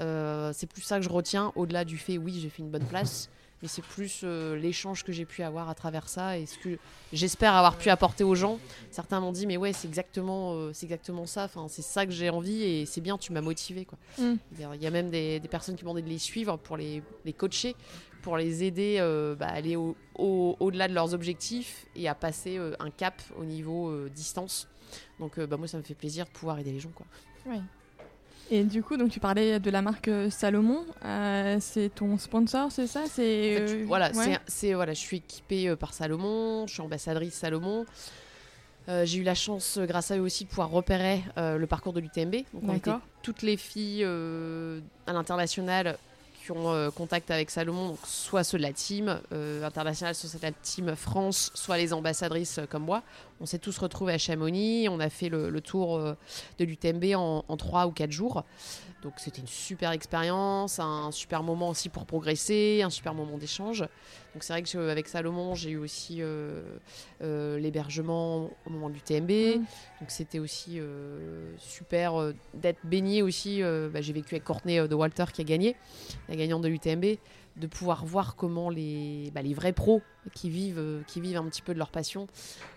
Euh, 0.00 0.52
c'est 0.54 0.66
plus 0.66 0.82
ça 0.82 0.98
que 0.98 1.04
je 1.04 1.08
retiens, 1.08 1.52
au-delà 1.56 1.84
du 1.84 1.98
fait, 1.98 2.18
oui, 2.18 2.38
j'ai 2.40 2.48
fait 2.48 2.62
une 2.62 2.70
bonne 2.70 2.84
place, 2.84 3.30
mais 3.62 3.68
c'est 3.68 3.82
plus 3.84 4.20
euh, 4.24 4.56
l'échange 4.56 5.04
que 5.04 5.12
j'ai 5.12 5.24
pu 5.24 5.42
avoir 5.42 5.68
à 5.68 5.74
travers 5.74 6.08
ça 6.08 6.38
et 6.38 6.44
ce 6.46 6.58
que 6.58 6.78
j'espère 7.12 7.54
avoir 7.54 7.76
pu 7.78 7.88
apporter 7.90 8.22
aux 8.24 8.34
gens. 8.34 8.58
Certains 8.90 9.20
m'ont 9.20 9.32
dit, 9.32 9.46
mais 9.46 9.56
ouais, 9.56 9.72
c'est 9.72 9.88
exactement, 9.88 10.54
euh, 10.54 10.72
c'est 10.74 10.86
exactement 10.86 11.24
ça. 11.26 11.44
Enfin, 11.44 11.66
c'est 11.68 11.82
ça 11.82 12.04
que 12.04 12.12
j'ai 12.12 12.28
envie 12.30 12.62
et 12.62 12.86
c'est 12.86 13.00
bien, 13.00 13.16
tu 13.16 13.32
m'as 13.32 13.40
motivé, 13.40 13.84
quoi. 13.86 13.98
Mm. 14.18 14.34
Il 14.76 14.82
y 14.82 14.86
a 14.86 14.90
même 14.90 15.10
des, 15.10 15.40
des 15.40 15.48
personnes 15.48 15.76
qui 15.76 15.84
m'ont 15.84 15.92
demandé 15.94 16.02
de 16.02 16.12
les 16.12 16.18
suivre 16.18 16.56
pour 16.58 16.76
les, 16.76 17.02
les 17.24 17.32
coacher, 17.32 17.74
pour 18.22 18.36
les 18.36 18.64
aider 18.64 18.96
euh, 19.00 19.34
bah, 19.34 19.46
à 19.48 19.52
aller 19.52 19.76
au- 19.76 19.96
au- 20.16 20.56
au-delà 20.60 20.88
de 20.88 20.94
leurs 20.94 21.14
objectifs 21.14 21.86
et 21.96 22.08
à 22.08 22.14
passer 22.14 22.58
un 22.78 22.90
cap 22.90 23.22
au 23.38 23.44
niveau 23.44 24.08
distance. 24.08 24.68
Donc 25.18 25.40
bah, 25.40 25.56
moi, 25.56 25.68
ça 25.68 25.78
me 25.78 25.82
fait 25.82 25.94
plaisir 25.94 26.26
de 26.26 26.30
pouvoir 26.30 26.58
aider 26.58 26.72
les 26.72 26.80
gens. 26.80 26.92
Quoi. 26.94 27.06
Oui. 27.46 27.60
Et 28.50 28.62
du 28.64 28.82
coup, 28.82 28.96
donc 28.96 29.10
tu 29.10 29.20
parlais 29.20 29.58
de 29.58 29.70
la 29.70 29.80
marque 29.82 30.08
euh, 30.08 30.28
Salomon. 30.30 30.84
Euh, 31.04 31.56
c'est 31.60 31.88
ton 31.94 32.18
sponsor, 32.18 32.70
c'est 32.70 32.86
ça? 32.86 33.02
C'est 33.08 33.56
En 33.56 33.58
fait, 33.60 33.66
je- 33.68 33.74
euh, 33.76 33.84
voilà, 33.86 34.10
ouais. 34.12 34.38
c'est, 34.46 34.74
voilà, 34.74 34.92
je 34.92 34.98
suis 35.00 35.16
équipée 35.18 35.74
par 35.76 35.94
Salomon, 35.94 36.66
je 36.66 36.74
suis 36.74 36.82
ambassadrice 36.82 37.34
Salomon. 37.34 37.86
Euh, 38.90 39.06
j'ai 39.06 39.18
eu 39.20 39.22
la 39.22 39.34
chance, 39.34 39.78
grâce 39.78 40.10
à 40.10 40.18
eux 40.18 40.20
aussi, 40.20 40.44
de 40.44 40.50
pouvoir 40.50 40.70
repérer 40.70 41.22
le 41.38 41.64
parcours 41.66 41.94
de 41.94 42.00
l'UTMB. 42.00 42.32
Donc, 42.52 42.62
on 42.68 42.74
était 42.74 42.90
D'accord. 42.90 43.00
toutes 43.22 43.40
les 43.42 43.56
filles 43.56 44.04
à 44.04 45.12
l'international 45.12 45.96
qui 46.44 46.52
ont 46.52 46.90
contact 46.94 47.30
avec 47.30 47.48
Salomon, 47.48 47.88
donc 47.88 47.98
soit 48.04 48.44
ceux 48.44 48.58
de 48.58 48.62
la 48.62 48.74
team 48.74 49.18
internationale, 49.64 50.14
soit 50.14 50.28
ceux 50.28 50.36
de 50.38 50.42
la 50.44 50.52
team 50.52 50.94
France, 50.94 51.50
soit 51.54 51.78
les 51.78 51.94
ambassadrices 51.94 52.60
comme 52.68 52.84
moi. 52.84 53.02
On 53.40 53.46
s'est 53.46 53.58
tous 53.58 53.76
retrouvés 53.78 54.12
à 54.12 54.18
Chamonix, 54.18 54.88
on 54.88 55.00
a 55.00 55.10
fait 55.10 55.28
le, 55.28 55.50
le 55.50 55.60
tour 55.60 55.96
euh, 55.96 56.14
de 56.58 56.64
l'UTMB 56.64 57.14
en, 57.16 57.44
en 57.46 57.56
3 57.56 57.86
ou 57.86 57.90
4 57.90 58.10
jours. 58.12 58.44
Donc 59.02 59.14
c'était 59.18 59.40
une 59.42 59.46
super 59.48 59.90
expérience, 59.90 60.78
un 60.78 61.10
super 61.10 61.42
moment 61.42 61.68
aussi 61.68 61.90
pour 61.90 62.06
progresser, 62.06 62.80
un 62.82 62.88
super 62.90 63.12
moment 63.12 63.36
d'échange. 63.36 63.80
Donc 64.32 64.42
c'est 64.42 64.52
vrai 64.54 64.62
que 64.62 64.68
je- 64.68 64.78
avec 64.78 65.08
Salomon, 65.08 65.54
j'ai 65.54 65.70
eu 65.70 65.76
aussi 65.76 66.22
euh, 66.22 66.62
euh, 67.22 67.58
l'hébergement 67.58 68.50
au 68.64 68.70
moment 68.70 68.88
du 68.88 69.02
TMB. 69.02 69.30
Mm. 69.30 69.58
Donc 70.00 70.08
c'était 70.10 70.38
aussi 70.38 70.78
euh, 70.80 71.52
super 71.58 72.18
euh, 72.18 72.34
d'être 72.54 72.78
baigné 72.84 73.20
aussi. 73.20 73.62
euh, 73.62 73.90
bah, 73.92 74.00
j'ai 74.00 74.14
vécu 74.14 74.36
avec 74.36 74.44
Courtney 74.44 74.78
euh, 74.78 74.88
de 74.88 74.94
Walter 74.94 75.24
qui 75.34 75.42
a 75.42 75.44
gagné, 75.44 75.76
la 76.30 76.36
gagnante 76.36 76.62
de 76.62 76.68
l'UTMB, 76.68 77.04
de 77.56 77.66
pouvoir 77.66 78.04
voir 78.04 78.34
comment 78.36 78.68
les, 78.68 79.30
bah, 79.34 79.42
les 79.42 79.54
vrais 79.54 79.72
pros 79.72 80.02
qui 80.34 80.50
vivent, 80.50 80.78
euh, 80.78 81.02
qui 81.06 81.20
vivent 81.20 81.36
un 81.36 81.44
petit 81.44 81.62
peu 81.62 81.72
de 81.72 81.78
leur 81.78 81.90
passion, 81.90 82.26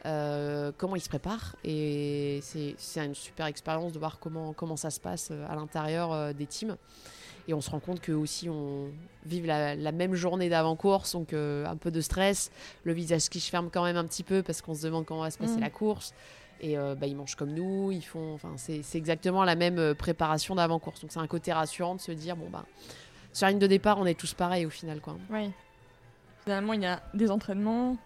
euh, 0.06 0.72
comment 0.78 0.96
ils 0.96 1.02
se 1.02 1.10
préparent. 1.10 1.56
Et 1.64 2.40
c'est 2.44 2.76
c'est 2.78 3.04
une 3.06 3.16
super 3.16 3.48
expérience 3.48 3.92
de 3.92 4.00
voir 4.00 4.20
comment, 4.20 4.54
comment 4.54 4.76
ça 4.78 4.90
se 4.90 5.00
passe 5.00 5.30
euh, 5.32 5.46
à 5.50 5.56
l'intérieur 5.56 6.34
des 6.34 6.46
teams. 6.46 6.78
Et 7.50 7.54
on 7.54 7.62
se 7.62 7.70
rend 7.70 7.80
compte 7.80 8.02
que 8.02 8.12
aussi 8.12 8.50
on 8.50 8.90
vive 9.26 9.46
la, 9.46 9.74
la 9.76 9.92
même 9.94 10.16
journée 10.16 10.50
d'avant-course, 10.50 11.14
donc 11.14 11.32
euh, 11.32 11.66
un 11.66 11.78
peu 11.78 11.92
de 11.92 12.02
stress, 12.02 12.52
le 12.84 12.92
visage 12.92 13.30
qui 13.30 13.40
se 13.40 13.50
ferme 13.50 13.70
quand 13.72 13.84
même 13.86 13.96
un 13.96 14.06
petit 14.06 14.24
peu 14.24 14.44
parce 14.44 14.62
qu'on 14.62 14.76
se 14.76 14.84
demande 14.84 15.06
comment 15.06 15.22
va 15.22 15.32
se 15.32 15.38
passer 15.38 15.56
Mm. 15.56 15.62
la 15.62 15.70
course. 15.70 16.14
Et 16.60 16.78
euh, 16.78 16.96
bah, 16.96 17.06
ils 17.08 17.16
mangent 17.16 17.36
comme 17.36 17.54
nous, 17.54 17.92
ils 17.92 18.02
font, 18.04 18.34
enfin 18.34 18.52
c'est 18.58 18.82
c'est 18.84 18.98
exactement 18.98 19.44
la 19.46 19.56
même 19.56 19.96
préparation 19.96 20.56
d'avant-course. 20.56 21.02
Donc 21.02 21.12
c'est 21.14 21.20
un 21.20 21.28
côté 21.28 21.54
rassurant 21.54 21.96
de 21.96 22.02
se 22.02 22.12
dire 22.12 22.36
bon 22.36 22.50
bah 22.50 22.66
sur 23.34 23.46
la 23.46 23.52
ligne 23.52 23.60
de 23.60 23.68
départ 23.68 23.98
on 24.00 24.06
est 24.06 24.20
tous 24.20 24.34
pareils 24.34 24.66
au 24.66 24.70
final 24.70 25.00
quoi. 25.02 25.18
Oui. 25.30 25.52
Finalement, 26.44 26.74
il 26.74 26.82
y 26.82 26.86
a 26.86 27.02
des 27.14 27.30
entraînements, 27.30 27.98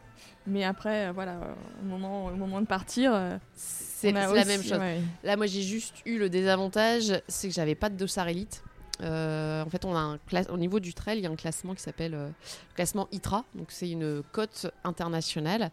mais 0.48 0.64
après, 0.64 1.08
euh, 1.08 1.12
voilà, 1.12 1.34
euh, 1.34 1.54
au 1.84 1.86
moment, 1.86 2.26
au 2.26 2.36
moment 2.36 2.60
de 2.60 2.66
partir, 2.66 3.12
euh, 3.14 3.38
C'est 3.54 4.12
la 4.12 4.32
aussi- 4.32 4.48
même 4.48 4.64
chose. 4.64 4.80
ouais. 4.80 5.00
Là, 5.24 5.38
moi, 5.38 5.46
j'ai 5.46 5.62
juste 5.62 5.94
eu 6.08 6.18
le 6.18 6.28
désavantage, 6.28 7.14
c'est 7.28 7.50
que 7.50 7.54
j'avais 7.54 7.76
pas 7.76 7.90
de 7.90 7.96
dossard 7.98 8.28
élite. 8.30 8.64
En 9.00 9.68
fait, 9.70 9.86
on 9.86 9.96
a 9.96 10.00
un 10.00 10.20
au 10.50 10.58
niveau 10.58 10.80
du 10.80 10.94
trail, 10.96 11.20
il 11.20 11.24
y 11.24 11.28
a 11.28 11.30
un 11.30 11.36
classement 11.36 11.76
qui 11.76 11.82
s'appelle 11.84 12.12
le 12.14 12.30
classement 12.76 13.08
ITRA. 13.12 13.46
Donc, 13.54 13.68
c'est 13.72 13.90
une 13.90 14.24
cote 14.32 14.68
internationale 14.84 15.70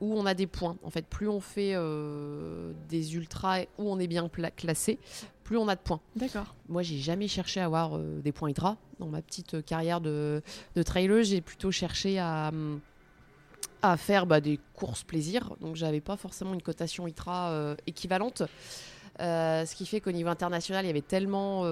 où 0.00 0.18
on 0.18 0.26
a 0.26 0.34
des 0.34 0.46
points. 0.46 0.76
En 0.82 0.90
fait, 0.90 1.06
plus 1.06 1.28
on 1.28 1.40
fait 1.40 1.72
euh, 1.74 2.72
des 2.88 3.14
ultras 3.16 3.62
où 3.78 3.90
on 3.90 3.98
est 3.98 4.06
bien 4.06 4.28
classé, 4.56 4.98
plus 5.44 5.56
on 5.56 5.68
a 5.68 5.74
de 5.74 5.80
points. 5.80 6.00
D'accord. 6.16 6.54
Moi, 6.68 6.82
j'ai 6.82 6.98
jamais 6.98 7.28
cherché 7.28 7.60
à 7.60 7.66
avoir 7.66 7.96
euh, 7.96 8.20
des 8.20 8.32
points 8.32 8.50
ITRA. 8.50 8.76
Dans 8.98 9.06
ma 9.06 9.22
petite 9.22 9.54
euh, 9.54 9.62
carrière 9.62 10.00
de, 10.00 10.42
de 10.74 10.82
trailer, 10.82 11.22
j'ai 11.22 11.40
plutôt 11.40 11.70
cherché 11.70 12.18
à, 12.18 12.50
à 13.82 13.96
faire 13.96 14.26
bah, 14.26 14.40
des 14.40 14.58
courses 14.74 15.04
plaisir. 15.04 15.54
Donc, 15.60 15.76
j'avais 15.76 16.00
pas 16.00 16.16
forcément 16.16 16.54
une 16.54 16.62
cotation 16.62 17.06
euh, 17.28 17.76
équivalente. 17.86 18.42
Ce 19.18 19.74
qui 19.74 19.86
fait 19.86 20.00
qu'au 20.00 20.12
niveau 20.12 20.28
international, 20.28 20.84
il 20.84 20.88
y 20.88 20.90
avait 20.90 21.00
tellement 21.00 21.64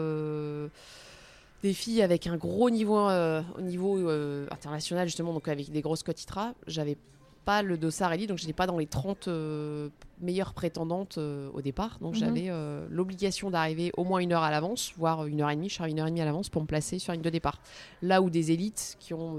des 1.63 1.73
filles 1.73 2.03
avec 2.03 2.27
un 2.27 2.37
gros 2.37 2.71
niveau 2.71 3.09
euh, 3.09 3.41
au 3.57 3.61
niveau 3.61 3.97
euh, 3.97 4.47
international, 4.51 5.07
justement, 5.07 5.33
donc 5.33 5.47
avec 5.49 5.71
des 5.71 5.81
grosses 5.81 6.03
cotes 6.03 6.21
ITRA. 6.21 6.55
J'avais 6.67 6.97
pas 7.45 7.63
le 7.63 7.77
dossard 7.77 8.13
élite, 8.13 8.29
donc 8.29 8.39
je 8.39 8.45
n'étais 8.45 8.53
pas 8.53 8.67
dans 8.67 8.79
les 8.79 8.87
30 8.87 9.29
euh, 9.29 9.89
meilleures 10.21 10.53
prétendantes 10.55 11.19
euh, 11.19 11.49
au 11.55 11.61
départ. 11.61 11.99
Donc 12.01 12.15
Mhm. 12.15 12.19
j'avais 12.21 12.47
euh, 12.49 12.87
l'obligation 12.91 13.51
d'arriver 13.51 13.91
au 13.97 14.05
moins 14.05 14.21
une 14.21 14.33
heure 14.33 14.43
à 14.43 14.51
l'avance, 14.51 14.93
voire 14.97 15.27
une 15.27 15.41
heure 15.41 15.51
et 15.51 15.57
demie. 15.57 15.69
Je 15.69 15.75
suis 15.75 15.91
une 15.91 15.99
heure 15.99 16.07
et 16.07 16.11
demie 16.11 16.21
à 16.21 16.25
l'avance 16.25 16.49
pour 16.49 16.63
me 16.63 16.67
placer 16.67 16.99
sur 16.99 17.13
une 17.15 17.23
de 17.23 17.31
départ. 17.31 17.61
Là 18.01 18.23
où 18.23 18.31
des 18.31 18.53
élites 18.53 18.97
qui 19.01 19.13
ont 19.15 19.39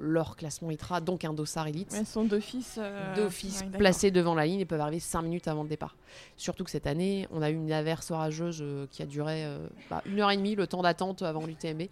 leur 0.00 0.36
classement 0.36 0.70
ITRA, 0.70 1.00
donc 1.00 1.24
un 1.24 1.32
dossard 1.32 1.68
élite, 1.68 1.92
sont 2.06 2.24
d'office. 2.24 2.78
d'office 3.16 3.60
ouais, 3.60 3.78
placés 3.78 4.10
devant 4.10 4.34
la 4.34 4.46
ligne 4.46 4.60
et 4.60 4.64
peuvent 4.64 4.80
arriver 4.80 5.00
5 5.00 5.22
minutes 5.22 5.48
avant 5.48 5.62
le 5.62 5.68
départ. 5.68 5.96
Surtout 6.36 6.64
que 6.64 6.70
cette 6.70 6.86
année, 6.86 7.28
on 7.30 7.40
a 7.42 7.50
eu 7.50 7.54
une 7.54 7.72
averse 7.72 8.10
orageuse 8.10 8.64
qui 8.90 9.02
a 9.02 9.06
duré 9.06 9.46
bah, 9.90 10.02
une 10.06 10.20
heure 10.20 10.30
et 10.30 10.36
demie, 10.36 10.54
le 10.56 10.66
temps 10.66 10.82
d'attente 10.82 11.22
avant 11.22 11.46
l'UTMB. 11.46 11.82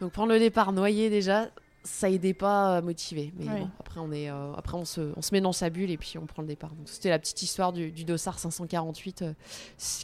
Donc 0.00 0.12
prendre 0.12 0.32
le 0.32 0.38
départ 0.38 0.72
noyé 0.72 1.08
déjà, 1.10 1.48
ça 1.86 2.10
aidait 2.10 2.34
pas 2.34 2.76
à 2.76 2.80
motiver. 2.82 3.32
Mais 3.38 3.46
bon, 3.46 3.70
après, 3.80 4.00
on, 4.00 4.12
est, 4.12 4.28
euh, 4.30 4.52
après 4.54 4.76
on, 4.76 4.84
se, 4.84 5.12
on 5.16 5.22
se 5.22 5.34
met 5.34 5.40
dans 5.40 5.52
sa 5.52 5.70
bulle 5.70 5.90
et 5.90 5.96
puis 5.96 6.18
on 6.18 6.26
prend 6.26 6.42
le 6.42 6.48
départ. 6.48 6.70
Donc 6.70 6.88
c'était 6.88 7.08
la 7.10 7.18
petite 7.18 7.40
histoire 7.42 7.72
du, 7.72 7.90
du 7.90 8.04
dossard 8.04 8.38
548 8.38 9.22
euh, 9.22 9.32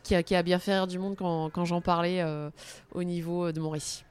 qui, 0.02 0.14
a, 0.14 0.22
qui 0.22 0.34
a 0.34 0.42
bien 0.42 0.58
fait 0.58 0.72
rire 0.74 0.86
du 0.86 0.98
monde 0.98 1.16
quand, 1.16 1.50
quand 1.50 1.64
j'en 1.64 1.80
parlais 1.80 2.22
euh, 2.22 2.50
au 2.92 3.02
niveau 3.02 3.52
de 3.52 3.60
mon 3.60 3.70
récit. 3.70 4.04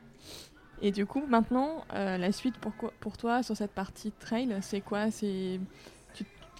Et 0.82 0.92
du 0.92 1.06
coup, 1.06 1.24
maintenant, 1.28 1.86
euh, 1.94 2.18
la 2.18 2.32
suite 2.32 2.58
pour, 2.58 2.74
pour 3.00 3.18
toi 3.18 3.44
sur 3.44 3.56
cette 3.56 3.72
partie 3.72 4.12
trail, 4.12 4.58
c'est 4.62 4.82
quoi? 4.82 5.12
C'est 5.12 5.60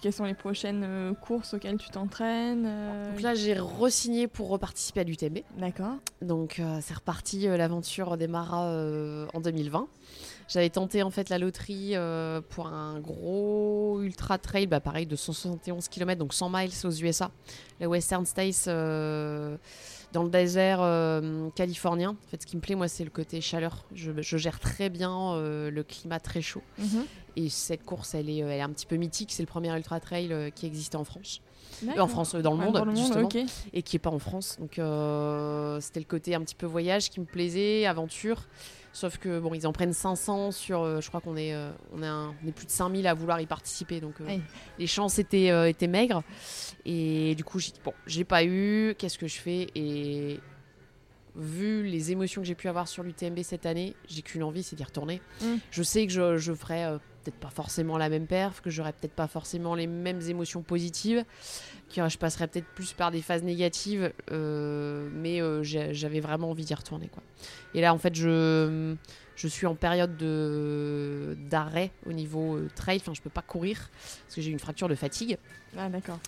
Quelles 0.00 0.12
sont 0.12 0.24
les 0.24 0.34
prochaines 0.34 0.84
euh, 0.84 1.12
courses 1.12 1.54
auxquelles 1.54 1.76
tu 1.76 1.90
t'entraînes 1.90 2.64
euh, 2.66 3.10
Donc 3.10 3.20
là, 3.20 3.34
j'ai 3.34 3.54
re-signé 3.54 4.28
pour 4.28 4.48
reparticiper 4.48 5.00
à 5.00 5.04
l'UTMB. 5.04 5.38
D'accord. 5.58 5.96
Donc 6.20 6.60
euh, 6.60 6.78
c'est 6.82 6.94
reparti, 6.94 7.48
euh, 7.48 7.56
l'aventure 7.56 8.16
démarra 8.16 8.66
euh, 8.66 9.26
en 9.34 9.40
2020. 9.40 9.88
J'avais 10.48 10.70
tenté 10.70 11.02
en 11.02 11.10
fait 11.10 11.28
la 11.28 11.38
loterie 11.38 11.92
euh, 11.94 12.40
pour 12.40 12.66
un 12.66 13.00
gros 13.00 14.00
ultra 14.02 14.38
trail, 14.38 14.66
bah, 14.66 14.80
pareil 14.80 15.06
de 15.06 15.16
171 15.16 15.88
km, 15.88 16.18
donc 16.18 16.34
100 16.34 16.50
miles 16.50 16.70
aux 16.84 16.90
USA, 16.90 17.30
le 17.80 17.86
Western 17.86 18.26
States 18.26 18.64
euh, 18.68 19.56
dans 20.12 20.22
le 20.22 20.30
désert 20.30 20.80
euh, 20.80 21.48
californien. 21.54 22.10
En 22.10 22.30
fait, 22.30 22.42
ce 22.42 22.46
qui 22.46 22.56
me 22.56 22.60
plaît 22.60 22.74
moi, 22.74 22.88
c'est 22.88 23.04
le 23.04 23.10
côté 23.10 23.40
chaleur. 23.40 23.84
Je, 23.94 24.12
je 24.20 24.36
gère 24.36 24.60
très 24.60 24.90
bien 24.90 25.36
le 25.36 25.82
climat 25.82 26.20
très 26.20 26.42
chaud. 26.42 26.62
Mhm. 26.78 27.04
Et 27.36 27.48
cette 27.48 27.84
course, 27.84 28.14
elle 28.14 28.28
est, 28.28 28.38
elle 28.38 28.50
est 28.50 28.60
un 28.60 28.70
petit 28.70 28.86
peu 28.86 28.96
mythique. 28.96 29.32
C'est 29.32 29.42
le 29.42 29.46
premier 29.46 29.74
ultra 29.74 30.00
trail 30.00 30.52
qui 30.54 30.66
existait 30.66 30.96
en 30.96 31.04
France. 31.04 31.40
Euh, 31.84 32.00
en. 32.00 32.08
France, 32.08 32.34
euh, 32.34 32.42
dans 32.42 32.52
le 32.52 32.58
monde, 32.58 32.74
dans 32.74 32.84
le 32.84 32.92
monde, 32.92 32.96
justement, 32.96 33.28
et 33.72 33.82
qui 33.82 33.96
est 33.96 33.98
pas 33.98 34.10
en 34.10 34.18
France. 34.18 34.56
Donc 34.60 34.78
euh, 34.78 35.80
c'était 35.80 36.00
le 36.00 36.06
côté 36.06 36.34
un 36.34 36.40
petit 36.40 36.54
peu 36.54 36.66
voyage 36.66 37.10
qui 37.10 37.20
me 37.20 37.24
plaisait, 37.24 37.86
aventure. 37.86 38.42
Sauf 38.92 39.16
que 39.18 39.38
bon, 39.40 39.54
ils 39.54 39.66
en 39.66 39.72
prennent 39.72 39.94
500 39.94 40.50
sur, 40.52 40.82
euh, 40.82 41.00
je 41.00 41.08
crois 41.08 41.20
qu'on 41.22 41.36
est, 41.36 41.54
euh, 41.54 41.70
on 41.94 42.02
est, 42.02 42.06
un- 42.06 42.34
on 42.44 42.48
est 42.48 42.52
plus 42.52 42.66
de 42.66 42.70
5000 42.70 43.06
à 43.06 43.14
vouloir 43.14 43.40
y 43.40 43.46
participer, 43.46 44.00
donc 44.00 44.20
euh, 44.20 44.24
les 44.78 44.86
chances 44.86 45.18
étaient, 45.18 45.70
étaient 45.70 45.86
maigres. 45.86 46.22
Et 46.84 47.34
du 47.34 47.42
coup, 47.44 47.58
j'ai 47.58 47.72
dit 47.72 47.80
bon, 47.82 47.94
j'ai 48.06 48.24
pas 48.24 48.44
eu, 48.44 48.94
qu'est-ce 48.98 49.16
que 49.18 49.26
je 49.28 49.40
fais? 49.40 49.68
Et 49.74 50.40
vu 51.34 51.84
les 51.84 52.12
émotions 52.12 52.42
que 52.42 52.46
j'ai 52.46 52.54
pu 52.54 52.68
avoir 52.68 52.86
sur 52.88 53.02
l'UTMB 53.02 53.42
cette 53.42 53.64
année, 53.64 53.96
j'ai 54.08 54.20
qu'une 54.20 54.42
envie, 54.42 54.62
c'est 54.62 54.76
d'y 54.76 54.84
retourner. 54.84 55.22
Mm. 55.40 55.54
Je 55.70 55.82
sais 55.82 56.06
que 56.06 56.12
je, 56.12 56.36
je 56.36 56.52
ferai 56.52 56.98
peut-être 57.22 57.38
pas 57.38 57.50
forcément 57.50 57.96
la 57.98 58.08
même 58.08 58.26
perf, 58.26 58.60
que 58.60 58.70
j'aurai 58.70 58.92
peut-être 58.92 59.12
pas 59.14 59.26
forcément 59.28 59.74
les 59.74 59.86
mêmes 59.86 60.20
émotions 60.28 60.62
positives, 60.62 61.24
que 61.94 62.08
je 62.08 62.18
passerai 62.18 62.46
peut-être 62.48 62.66
plus 62.74 62.92
par 62.92 63.10
des 63.10 63.22
phases 63.22 63.42
négatives, 63.42 64.12
euh, 64.30 65.08
mais 65.12 65.40
euh, 65.40 65.62
j'avais 65.62 66.20
vraiment 66.20 66.50
envie 66.50 66.64
d'y 66.64 66.74
retourner. 66.74 67.08
Quoi. 67.08 67.22
Et 67.74 67.80
là, 67.80 67.92
en 67.94 67.98
fait, 67.98 68.14
je, 68.14 68.94
je 69.36 69.48
suis 69.48 69.66
en 69.66 69.74
période 69.74 70.16
de- 70.16 71.36
d'arrêt 71.50 71.90
au 72.06 72.12
niveau 72.12 72.56
euh, 72.56 72.68
trail, 72.74 72.98
enfin, 73.00 73.12
je 73.14 73.20
peux 73.22 73.30
pas 73.30 73.42
courir 73.42 73.90
parce 74.24 74.34
que 74.36 74.40
j'ai 74.42 74.50
une 74.50 74.58
fracture 74.58 74.88
de 74.88 74.94
fatigue. 74.94 75.38
Ah, 75.78 75.88
d'accord. 75.88 76.18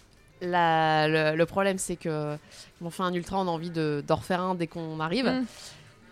La- 0.42 1.08
le, 1.32 1.36
le 1.36 1.46
problème, 1.46 1.78
c'est 1.78 1.96
que 1.96 2.36
quand 2.78 2.86
on 2.86 2.90
fait 2.90 3.02
un 3.02 3.14
ultra, 3.14 3.38
on 3.38 3.42
a 3.48 3.50
envie 3.50 3.70
de- 3.70 4.02
d'en 4.06 4.16
refaire 4.16 4.40
un 4.42 4.54
dès 4.54 4.66
qu'on 4.66 5.00
arrive. 5.00 5.26
Mm. 5.26 5.44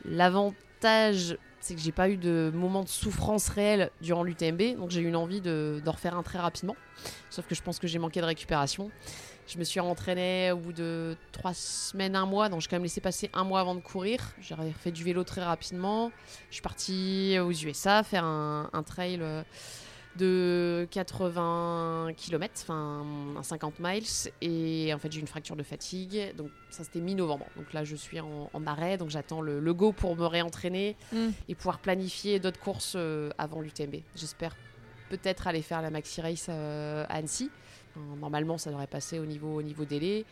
L'avantage, 0.07 1.37
c'est 1.63 1.75
que 1.75 1.81
j'ai 1.81 1.93
pas 1.93 2.09
eu 2.11 2.17
de 2.17 2.51
moment 2.55 2.83
de 2.83 2.89
souffrance 2.89 3.49
réelle 3.49 3.91
durant 4.01 4.25
l'UTMB, 4.25 4.77
donc 4.77 4.91
j'ai 4.91 5.01
eu 5.01 5.07
une 5.09 5.17
envie 5.17 5.41
de- 5.41 5.81
d'en 5.85 5.93
refaire 5.93 6.17
un 6.17 6.23
très 6.23 6.39
rapidement. 6.39 6.77
Sauf 7.31 7.47
que 7.47 7.55
je 7.55 7.63
pense 7.63 7.79
que 7.79 7.87
j'ai 7.87 7.99
manqué 7.99 8.21
de 8.21 8.27
récupération. 8.27 8.91
Je 9.47 9.59
me 9.59 9.65
suis 9.65 9.81
entraînée 9.81 10.53
au 10.53 10.57
bout 10.57 10.73
de 10.73 11.17
trois 11.33 11.53
semaines, 11.55 12.15
un 12.17 12.27
mois, 12.27 12.49
donc 12.49 12.61
j'ai 12.61 12.69
quand 12.69 12.77
même 12.77 12.83
laissé 12.85 13.01
passer 13.01 13.31
un 13.33 13.45
mois 13.45 13.61
avant 13.61 13.75
de 13.75 13.81
courir. 13.81 14.21
J'ai 14.41 14.55
fait 14.79 14.93
du 14.93 15.03
vélo 15.05 15.25
très 15.25 15.43
rapidement. 15.43 16.11
Je 16.51 16.55
suis 16.55 16.63
partie 16.63 17.39
aux 17.41 17.51
USA 17.53 18.03
faire 18.03 18.25
un, 18.25 18.83
trail 18.87 19.19
euh, 19.21 19.43
de 20.17 20.87
80 20.91 22.11
km, 22.17 22.53
enfin 22.63 23.05
un 23.39 23.43
50 23.43 23.75
miles, 23.81 24.05
et 24.41 24.93
en 24.93 24.99
fait 24.99 25.11
j'ai 25.11 25.21
une 25.21 25.27
fracture 25.27 25.57
de 25.57 25.63
fatigue, 25.63 26.35
donc 26.37 26.51
ça 26.71 26.85
c'était 26.85 27.01
mi-novembre. 27.01 27.47
Donc 27.57 27.73
là 27.73 27.85
je 27.85 27.97
suis 27.97 28.21
en, 28.21 28.51
en 28.53 28.67
arrêt, 28.67 28.99
donc 28.99 29.11
j'attends 29.11 29.41
le, 29.41 29.59
le 29.61 29.75
go 29.75 29.93
pour 29.93 30.15
me 30.17 30.27
réentraîner 30.27 30.97
Mm. 31.13 31.29
et 31.49 31.55
pouvoir 31.55 31.79
planifier 31.79 32.39
d'autres 32.41 32.61
courses 32.61 32.95
euh, 32.97 33.31
avant 33.39 33.61
l'UTMB. 33.61 33.97
J'espère 34.15 34.55
peut-être 35.11 35.47
aller 35.47 35.63
faire 35.63 35.83
la 35.83 35.91
Maxi 35.91 36.21
Race 36.21 36.47
euh, 36.49 37.05
à 37.09 37.17
Annecy. 37.17 37.51
Normalement 38.21 38.57
ça 38.59 38.71
devrait 38.71 38.87
passer 38.87 39.19
au 39.19 39.27
niveau, 39.27 39.57
au 39.59 39.63
niveau 39.63 39.85
délai. 39.85 40.25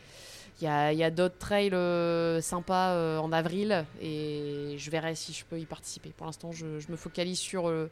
Il 0.62 0.64
y 0.64 1.02
a, 1.04 1.10
d'autres 1.10 1.38
trails 1.38 1.72
euh, 1.72 2.40
sympas 2.42 2.90
euh, 2.92 3.18
en 3.18 3.32
avril 3.32 3.84
et 4.02 4.74
je 4.78 4.90
verrai 4.90 5.14
si 5.14 5.32
je 5.32 5.44
peux 5.44 5.58
y 5.58 5.64
participer. 5.66 6.10
Pour 6.16 6.26
l'instant 6.26 6.52
je, 6.52 6.78
je 6.80 6.90
me 6.90 6.96
focalise 6.96 7.38
sur... 7.38 7.68
euh, 7.68 7.90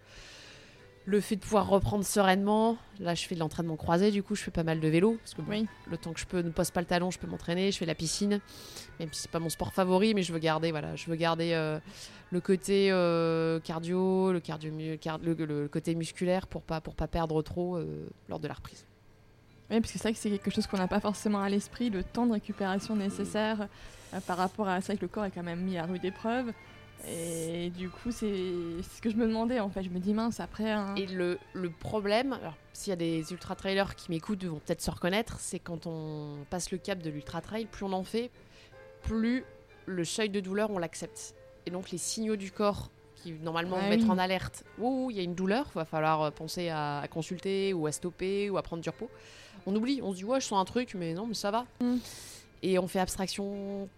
le 1.08 1.20
fait 1.22 1.36
de 1.36 1.40
pouvoir 1.40 1.66
reprendre 1.68 2.04
sereinement, 2.04 2.76
là 3.00 3.14
je 3.14 3.26
fais 3.26 3.34
de 3.34 3.40
l'entraînement 3.40 3.76
croisé, 3.76 4.10
du 4.10 4.22
coup 4.22 4.34
je 4.34 4.42
fais 4.42 4.50
pas 4.50 4.62
mal 4.62 4.78
de 4.78 4.88
vélo, 4.88 5.16
parce 5.22 5.32
que 5.32 5.40
bon, 5.40 5.52
Oui. 5.52 5.66
le 5.90 5.96
temps 5.96 6.12
que 6.12 6.20
je 6.20 6.26
peux 6.26 6.42
ne 6.42 6.50
pose 6.50 6.70
pas 6.70 6.80
le 6.80 6.86
talon, 6.86 7.10
je 7.10 7.18
peux 7.18 7.26
m'entraîner, 7.26 7.72
je 7.72 7.78
fais 7.78 7.86
la 7.86 7.94
piscine, 7.94 8.40
même 9.00 9.08
si 9.12 9.22
c'est 9.22 9.30
pas 9.30 9.38
mon 9.38 9.48
sport 9.48 9.72
favori, 9.72 10.12
mais 10.12 10.22
je 10.22 10.34
veux 10.34 10.38
garder, 10.38 10.70
voilà, 10.70 10.96
je 10.96 11.06
veux 11.08 11.16
garder 11.16 11.52
euh, 11.54 11.78
le 12.30 12.40
côté 12.42 12.90
euh, 12.92 13.58
cardio, 13.60 14.32
le, 14.32 14.40
cardio 14.40 14.70
mu- 14.70 14.98
car- 14.98 15.18
le, 15.18 15.32
le 15.32 15.66
côté 15.68 15.94
musculaire 15.94 16.46
pour 16.46 16.60
pas, 16.62 16.82
pour 16.82 16.94
pas 16.94 17.08
perdre 17.08 17.40
trop 17.40 17.76
euh, 17.76 18.06
lors 18.28 18.38
de 18.38 18.46
la 18.46 18.54
reprise. 18.54 18.84
Oui, 19.70 19.80
parce 19.80 19.92
que 19.92 19.98
c'est 19.98 20.04
vrai 20.08 20.12
que 20.12 20.18
c'est 20.18 20.30
quelque 20.30 20.50
chose 20.50 20.66
qu'on 20.66 20.76
n'a 20.78 20.88
pas 20.88 21.00
forcément 21.00 21.40
à 21.40 21.48
l'esprit, 21.48 21.88
le 21.88 22.04
temps 22.04 22.26
de 22.26 22.32
récupération 22.32 22.96
nécessaire 22.96 23.68
par 24.26 24.36
rapport 24.36 24.68
à 24.68 24.80
ça 24.82 24.94
que 24.94 25.00
le 25.02 25.08
corps 25.08 25.24
est 25.24 25.30
quand 25.30 25.42
même 25.42 25.60
mis 25.60 25.78
à 25.78 25.84
rude 25.84 26.04
épreuve. 26.04 26.52
Et 27.06 27.70
du 27.70 27.88
coup, 27.90 28.10
c'est 28.10 28.26
ce 28.32 29.00
que 29.00 29.08
je 29.10 29.16
me 29.16 29.26
demandais 29.26 29.60
en 29.60 29.70
fait. 29.70 29.82
Je 29.82 29.90
me 29.90 29.98
dis 29.98 30.12
mince, 30.14 30.40
après 30.40 30.70
un. 30.70 30.94
Et 30.96 31.06
le, 31.06 31.38
le 31.54 31.70
problème, 31.70 32.32
alors 32.34 32.54
s'il 32.72 32.90
y 32.90 32.92
a 32.92 32.96
des 32.96 33.30
ultra 33.32 33.54
trailers 33.54 33.94
qui 33.96 34.10
m'écoutent, 34.10 34.44
vont 34.44 34.58
peut-être 34.64 34.82
se 34.82 34.90
reconnaître, 34.90 35.38
c'est 35.40 35.58
quand 35.58 35.86
on 35.86 36.44
passe 36.50 36.70
le 36.70 36.78
cap 36.78 36.98
de 37.00 37.10
l'ultra 37.10 37.40
trail, 37.40 37.66
plus 37.66 37.84
on 37.84 37.92
en 37.92 38.04
fait, 38.04 38.30
plus 39.02 39.44
le 39.86 40.04
seuil 40.04 40.28
de 40.28 40.40
douleur 40.40 40.70
on 40.70 40.78
l'accepte. 40.78 41.34
Et 41.66 41.70
donc 41.70 41.90
les 41.90 41.98
signaux 41.98 42.36
du 42.36 42.50
corps 42.50 42.90
qui 43.14 43.32
normalement 43.32 43.76
Ah 43.78 43.84
vont 43.84 43.88
mettre 43.90 44.04
oui. 44.04 44.10
en 44.10 44.18
alerte, 44.18 44.64
ouh, 44.78 45.10
il 45.10 45.16
y 45.16 45.20
a 45.20 45.22
une 45.22 45.34
douleur, 45.34 45.66
va 45.74 45.84
falloir 45.84 46.22
euh, 46.22 46.30
penser 46.30 46.68
à, 46.68 47.00
à 47.00 47.08
consulter 47.08 47.72
ou 47.72 47.86
à 47.86 47.92
stopper 47.92 48.48
ou 48.50 48.58
à 48.58 48.62
prendre 48.62 48.82
du 48.82 48.88
repos. 48.88 49.10
On 49.66 49.74
oublie, 49.74 50.00
on 50.02 50.12
se 50.12 50.18
dit 50.18 50.24
ouais, 50.24 50.40
je 50.40 50.46
sens 50.46 50.60
un 50.60 50.64
truc, 50.64 50.94
mais 50.94 51.14
non, 51.14 51.26
mais 51.26 51.34
ça 51.34 51.50
va. 51.50 51.66
Mm. 51.80 51.96
Et 52.62 52.78
on 52.78 52.86
fait 52.88 53.00
abstraction 53.00 53.88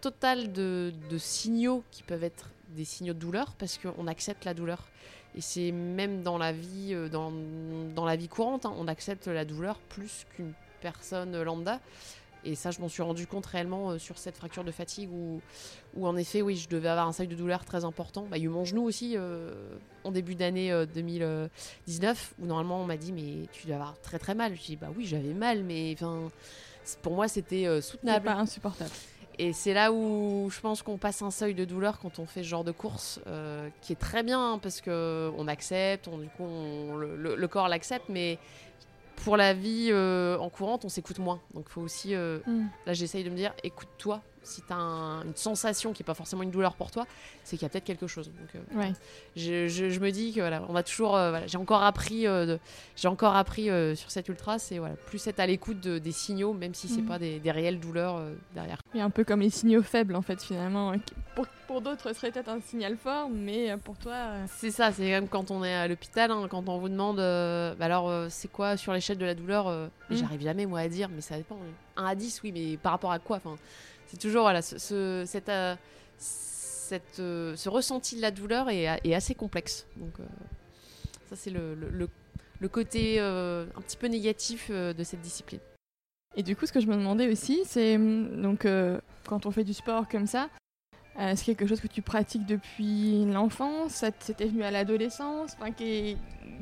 totale 0.00 0.52
de, 0.52 0.92
de 1.10 1.18
signaux 1.18 1.82
qui 1.90 2.02
peuvent 2.02 2.24
être 2.24 2.50
des 2.68 2.84
signaux 2.84 3.14
de 3.14 3.18
douleur 3.18 3.54
parce 3.58 3.78
qu'on 3.78 4.06
accepte 4.06 4.44
la 4.44 4.54
douleur. 4.54 4.88
Et 5.36 5.40
c'est 5.40 5.70
même 5.70 6.22
dans 6.22 6.38
la 6.38 6.52
vie, 6.52 6.92
euh, 6.92 7.08
dans, 7.08 7.32
dans 7.94 8.04
la 8.04 8.16
vie 8.16 8.28
courante, 8.28 8.66
hein, 8.66 8.74
on 8.76 8.88
accepte 8.88 9.28
la 9.28 9.44
douleur 9.44 9.78
plus 9.78 10.26
qu'une 10.34 10.52
personne 10.80 11.40
lambda. 11.42 11.80
Et 12.42 12.54
ça, 12.54 12.70
je 12.70 12.80
m'en 12.80 12.88
suis 12.88 13.02
rendu 13.02 13.26
compte 13.26 13.44
réellement 13.46 13.90
euh, 13.90 13.98
sur 13.98 14.16
cette 14.16 14.36
fracture 14.36 14.64
de 14.64 14.70
fatigue 14.70 15.10
où, 15.12 15.40
où, 15.94 16.06
en 16.06 16.16
effet, 16.16 16.40
oui, 16.40 16.56
je 16.56 16.68
devais 16.68 16.88
avoir 16.88 17.06
un 17.06 17.12
seuil 17.12 17.28
de 17.28 17.34
douleur 17.34 17.64
très 17.64 17.84
important. 17.84 18.26
Bah, 18.30 18.38
il 18.38 18.40
y 18.40 18.42
a 18.44 18.46
eu 18.46 18.50
mon 18.50 18.64
genou 18.64 18.82
aussi 18.82 19.14
euh, 19.16 19.52
en 20.04 20.10
début 20.10 20.34
d'année 20.34 20.72
euh, 20.72 20.86
2019 20.86 22.34
où 22.38 22.46
normalement 22.46 22.80
on 22.80 22.86
m'a 22.86 22.96
dit 22.96 23.12
mais 23.12 23.46
tu 23.52 23.66
dois 23.66 23.76
avoir 23.76 24.00
très 24.00 24.18
très 24.18 24.34
mal. 24.34 24.56
Je 24.56 24.62
dis 24.62 24.76
bah 24.76 24.88
oui, 24.96 25.06
j'avais 25.06 25.34
mal, 25.34 25.64
mais 25.64 25.92
enfin 25.94 26.30
pour 27.02 27.14
moi 27.14 27.28
c'était 27.28 27.66
euh, 27.66 27.80
soutenable. 27.80 28.24
pas 28.24 28.34
insupportable. 28.34 28.90
Et 29.42 29.54
c'est 29.54 29.72
là 29.72 29.90
où 29.90 30.50
je 30.52 30.60
pense 30.60 30.82
qu'on 30.82 30.98
passe 30.98 31.22
un 31.22 31.30
seuil 31.30 31.54
de 31.54 31.64
douleur 31.64 31.98
quand 31.98 32.18
on 32.18 32.26
fait 32.26 32.42
ce 32.42 32.48
genre 32.48 32.62
de 32.64 32.72
course, 32.72 33.20
euh, 33.26 33.68
qui 33.80 33.92
est 33.94 33.96
très 33.96 34.22
bien 34.22 34.38
hein, 34.54 34.58
parce 34.58 34.82
que 34.82 35.30
on 35.38 35.48
accepte, 35.48 36.08
on, 36.08 36.18
du 36.18 36.28
coup 36.28 36.44
on- 36.44 36.96
le, 36.96 37.16
le- 37.16 37.36
le 37.36 37.48
corps 37.48 37.68
l'accepte, 37.68 38.04
mais 38.10 38.36
pour 39.24 39.38
la 39.38 39.54
vie 39.54 39.88
euh, 39.92 40.36
en 40.38 40.50
courante, 40.50 40.84
on 40.84 40.90
s'écoute 40.90 41.18
moins. 41.20 41.40
Donc 41.54 41.64
il 41.68 41.72
faut 41.72 41.80
aussi, 41.80 42.14
euh, 42.14 42.40
Mm. 42.46 42.66
là 42.86 42.92
j'essaye 42.92 43.24
de 43.24 43.30
me 43.30 43.36
dire, 43.36 43.54
écoute-toi. 43.64 44.20
Si 44.42 44.62
tu 44.62 44.72
as 44.72 44.76
une 44.76 45.36
sensation 45.36 45.92
qui 45.92 46.02
n'est 46.02 46.06
pas 46.06 46.14
forcément 46.14 46.42
une 46.42 46.50
douleur 46.50 46.74
pour 46.74 46.90
toi, 46.90 47.06
c'est 47.44 47.56
qu'il 47.56 47.64
y 47.64 47.66
a 47.66 47.68
peut-être 47.68 47.84
quelque 47.84 48.06
chose. 48.06 48.28
Donc, 48.28 48.48
euh, 48.54 48.78
Ouais. 48.78 48.92
je, 49.36 49.68
je- 49.68 49.90
je 49.90 50.00
me 50.00 50.10
dis 50.10 50.32
que 50.32 50.40
voilà, 50.40 50.62
on 50.68 50.72
va 50.72 50.82
toujours, 50.82 51.14
euh, 51.16 51.30
voilà, 51.30 51.46
j'ai 51.46 51.58
encore 51.58 51.82
appris, 51.82 52.26
euh, 52.26 52.56
j'ai 52.96 53.08
encore 53.08 53.36
appris 53.36 53.68
sur 53.96 54.10
cette 54.10 54.28
ultra, 54.28 54.58
c'est 54.58 54.78
voilà, 54.78 54.94
plus 55.06 55.26
être 55.26 55.40
à 55.40 55.46
l'écoute 55.46 55.80
de- 55.80 55.98
des 55.98 56.12
signaux, 56.12 56.52
même 56.54 56.74
si 56.74 56.88
c'est 56.88 57.02
Mhm. 57.02 57.06
pas 57.08 57.18
des, 57.18 57.38
des 57.38 57.50
réelles 57.50 57.80
douleurs 57.80 58.20
derrière. 58.54 58.78
Oui, 58.94 59.00
un 59.00 59.10
peu 59.10 59.24
comme 59.24 59.40
les 59.40 59.50
signaux 59.50 59.82
faibles 59.82 60.16
en 60.16 60.22
fait 60.22 60.42
finalement. 60.42 60.92
qui, 60.98 61.14
Pour, 61.34 61.46
pour 61.68 61.80
d'autres, 61.80 62.08
ce 62.08 62.14
serait 62.14 62.30
peut-être 62.32 62.48
un 62.48 62.60
signal 62.60 62.96
fort, 62.96 63.28
mais 63.30 63.76
pour 63.84 63.96
toi. 63.96 64.14
C'est 64.56 64.70
ça, 64.70 64.90
c'est 64.90 65.12
comme 65.12 65.28
quand 65.28 65.50
on 65.50 65.62
est 65.64 65.74
à 65.74 65.86
l'hôpital, 65.86 66.30
hein, 66.30 66.46
quand 66.50 66.68
on 66.68 66.78
vous 66.78 66.88
demande, 66.88 67.16
bah 67.18 67.84
alors 67.84 68.10
c'est 68.30 68.48
quoi 68.50 68.76
sur 68.76 68.92
l'échelle 68.92 69.18
de 69.18 69.26
la 69.26 69.34
douleur 69.34 69.68
Mm. 70.10 70.16
J'arrive 70.16 70.40
jamais 70.42 70.66
moi 70.66 70.80
à 70.80 70.88
dire, 70.88 71.08
mais 71.14 71.20
ça 71.20 71.36
dépend. 71.36 71.56
1 71.96 72.04
à 72.04 72.14
10, 72.16 72.40
oui, 72.42 72.50
mais 72.52 72.76
par 72.76 72.90
rapport 72.92 73.12
à 73.12 73.18
quoi 73.20 73.36
enfin, 73.36 73.56
C'est 74.10 74.18
toujours 74.18 74.42
voilà, 74.42 74.60
ce, 74.60 74.76
ce- 74.78 75.22
cette, 75.26 75.48
euh, 75.48 75.76
cette, 76.18 77.20
euh, 77.20 77.54
ce 77.56 77.68
ressenti 77.68 78.16
de 78.16 78.20
la 78.22 78.30
douleur 78.32 78.68
est, 78.68 78.84
est 79.04 79.14
assez 79.14 79.34
complexe. 79.36 79.86
Donc 79.96 80.12
euh, 80.18 80.24
ça 81.28 81.36
c'est 81.36 81.50
le, 81.50 81.74
le, 81.74 81.88
le- 81.90 82.08
le 82.58 82.68
côté 82.68 83.16
euh, 83.20 83.64
un 83.76 83.80
petit 83.80 83.96
peu 83.96 84.08
négatif 84.08 84.66
euh, 84.70 84.92
de 84.92 85.04
cette 85.04 85.20
discipline. 85.22 85.60
Et 86.36 86.42
du 86.42 86.54
coup, 86.56 86.66
ce 86.66 86.72
que 86.72 86.80
je 86.80 86.86
me 86.86 86.94
demandais 86.96 87.30
aussi, 87.30 87.60
c'est 87.64 87.96
hum, 87.96 88.42
donc 88.42 88.64
euh, 88.64 89.00
quand 89.26 89.46
on 89.46 89.50
fait 89.52 89.64
du 89.64 89.72
sport 89.74 90.08
comme 90.08 90.26
ça, 90.26 90.48
euh, 91.18 91.32
c'est 91.36 91.44
quelque 91.44 91.66
chose 91.66 91.80
que 91.80 91.86
tu 91.88 92.02
pratiques 92.02 92.46
depuis 92.46 93.24
l'enfance? 93.26 94.04
C'était 94.20 94.46
venu 94.46 94.62
à 94.64 94.70
l'adolescence? 94.70 95.56
Enfin, 95.60 95.70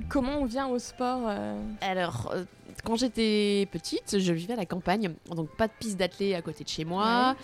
Comment 0.09 0.39
on 0.41 0.45
vient 0.45 0.69
au 0.69 0.79
sport 0.79 1.23
euh, 1.27 1.59
Alors, 1.81 2.33
euh, 2.79 2.85
quand 2.85 2.97
j'étais 2.97 3.67
petite, 3.71 4.19
je 4.19 4.33
vivais 4.33 4.55
à 4.55 4.57
la 4.57 4.67
campagne, 4.67 5.15
donc 5.35 5.49
pas 5.57 5.67
de 5.67 5.73
piste 5.79 5.97
d'athlée 5.99 6.35
à 6.35 6.43
côté 6.43 6.65
de 6.65 6.69
chez 6.69 6.85
moi. 6.85 7.37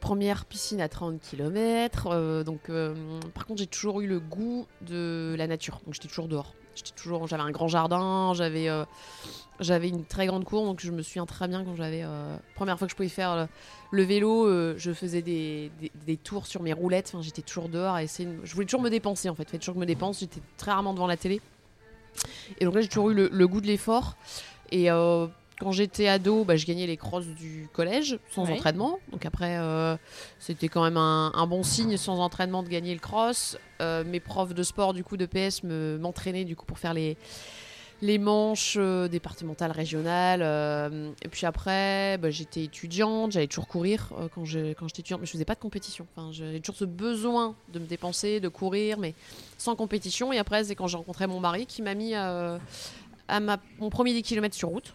Première 0.00 0.44
piscine 0.46 0.80
à 0.80 0.88
30 0.88 1.20
km. 1.20 2.42
donc, 2.44 2.68
euh, 2.70 2.94
par 3.34 3.46
contre, 3.46 3.60
j'ai 3.60 3.66
toujours 3.66 4.00
eu 4.00 4.06
le 4.06 4.18
goût 4.20 4.66
de 4.80 5.34
la 5.38 5.46
nature. 5.46 5.80
Donc, 5.86 5.94
j'étais 5.94 6.08
toujours 6.08 6.28
dehors. 6.28 6.54
J'étais 6.74 6.90
toujours, 6.96 7.28
j'avais 7.28 7.42
un 7.42 7.50
grand 7.50 7.68
jardin, 7.68 8.32
j'avais, 8.34 8.68
euh, 8.68 8.84
j'avais 9.60 9.88
une 9.90 10.04
très 10.04 10.26
grande 10.26 10.44
cour. 10.44 10.64
Donc, 10.64 10.80
je 10.80 10.90
me 10.90 11.02
souviens 11.02 11.26
très 11.26 11.46
bien 11.46 11.64
quand 11.64 11.76
j'avais 11.76 12.02
euh, 12.02 12.36
première 12.56 12.78
fois 12.78 12.86
que 12.88 12.90
je 12.92 12.96
pouvais 12.96 13.08
faire 13.10 13.36
le, 13.36 13.46
le 13.90 14.02
vélo, 14.02 14.46
euh, 14.46 14.74
je 14.78 14.92
faisais 14.92 15.20
des, 15.22 15.70
des- 15.80 15.92
des 16.06 16.16
tours 16.16 16.46
sur 16.46 16.62
mes 16.62 16.72
roulettes. 16.72 17.12
Enfin, 17.14 17.22
j'étais 17.22 17.42
toujours 17.42 17.68
dehors 17.68 17.94
à 17.94 18.02
essayer. 18.02 18.28
de- 18.28 18.40
Je 18.42 18.54
voulais 18.54 18.66
toujours 18.66 18.80
me 18.82 18.88
dépenser 18.90 19.28
en 19.28 19.34
fait. 19.34 19.44
Fallait 19.44 19.58
toujours 19.58 19.74
que 19.74 19.80
je 19.80 19.82
me 19.82 19.86
dépense. 19.86 20.20
J'étais 20.20 20.40
très 20.56 20.70
rarement 20.72 20.94
devant 20.94 21.06
la 21.06 21.16
télé. 21.18 21.40
Et 22.58 22.64
donc 22.64 22.74
là, 22.74 22.80
j'ai 22.80 22.88
toujours 22.88 23.10
eu 23.10 23.14
le, 23.14 23.28
le 23.30 23.46
goût 23.48 23.60
de 23.60 23.66
l'effort. 23.66 24.16
Et 24.72 24.90
euh, 24.90 25.26
quand 25.60 25.70
j'étais 25.70 26.08
ado, 26.08 26.44
bah, 26.44 26.56
je 26.56 26.66
gagnais 26.66 26.86
les 26.88 26.96
crosses 26.96 27.26
du 27.26 27.68
collège 27.72 28.18
sans 28.34 28.44
Ouais. 28.46 28.54
entraînement. 28.54 28.98
Donc 29.12 29.24
après, 29.26 29.58
euh, 29.58 29.96
c'était 30.40 30.66
quand 30.68 30.82
même 30.82 30.96
un, 30.96 31.30
un 31.34 31.46
bon 31.46 31.62
signe 31.62 31.96
sans 31.96 32.18
entraînement 32.18 32.62
de 32.64 32.68
gagner 32.68 32.94
le 32.94 33.00
cross. 33.00 33.56
Euh, 33.80 34.02
mes 34.02 34.18
profs 34.18 34.54
de 34.54 34.62
sport, 34.64 34.92
du 34.94 35.04
coup, 35.04 35.16
de 35.16 35.26
PS, 35.26 35.62
me- 35.62 35.98
m'entraînaient 35.98 36.44
du 36.44 36.56
coup 36.56 36.66
pour 36.66 36.78
faire 36.80 36.94
les 36.94 37.16
les 38.04 38.18
manches 38.18 38.74
euh, 38.80 39.06
départementales, 39.06 39.70
régionales. 39.70 40.40
euh, 40.42 41.12
et 41.24 41.28
puis 41.28 41.46
après, 41.46 42.18
bah, 42.18 42.30
j'étais 42.30 42.64
étudiante, 42.64 43.30
j'allais 43.30 43.46
toujours 43.46 43.68
courir 43.68 44.08
euh, 44.18 44.26
quand 44.34 44.40
quand 44.42 44.46
j'étais 44.88 45.02
étudiante, 45.02 45.20
mais 45.20 45.26
je 45.26 45.30
faisais 45.30 45.44
pas 45.44 45.54
de 45.54 45.60
compétition. 45.60 46.04
Enfin, 46.16 46.32
j'avais 46.32 46.58
toujours 46.58 46.74
ce 46.74 46.84
besoin 46.84 47.54
de 47.72 47.78
me 47.78 47.86
dépenser, 47.86 48.40
de 48.40 48.48
courir, 48.48 48.98
mais 48.98 49.14
sans 49.56 49.76
compétition. 49.76 50.32
Et 50.32 50.38
après, 50.38 50.64
c'est 50.64 50.74
quand 50.74 50.88
j'ai 50.88 50.96
rencontré 50.96 51.28
mon 51.28 51.38
mari 51.38 51.64
qui 51.66 51.80
m'a 51.80 51.94
mis 51.94 52.14
à 53.32 53.40
mon 53.78 53.90
premier 53.90 54.12
10 54.12 54.22
km 54.22 54.54
sur 54.54 54.68
route, 54.68 54.94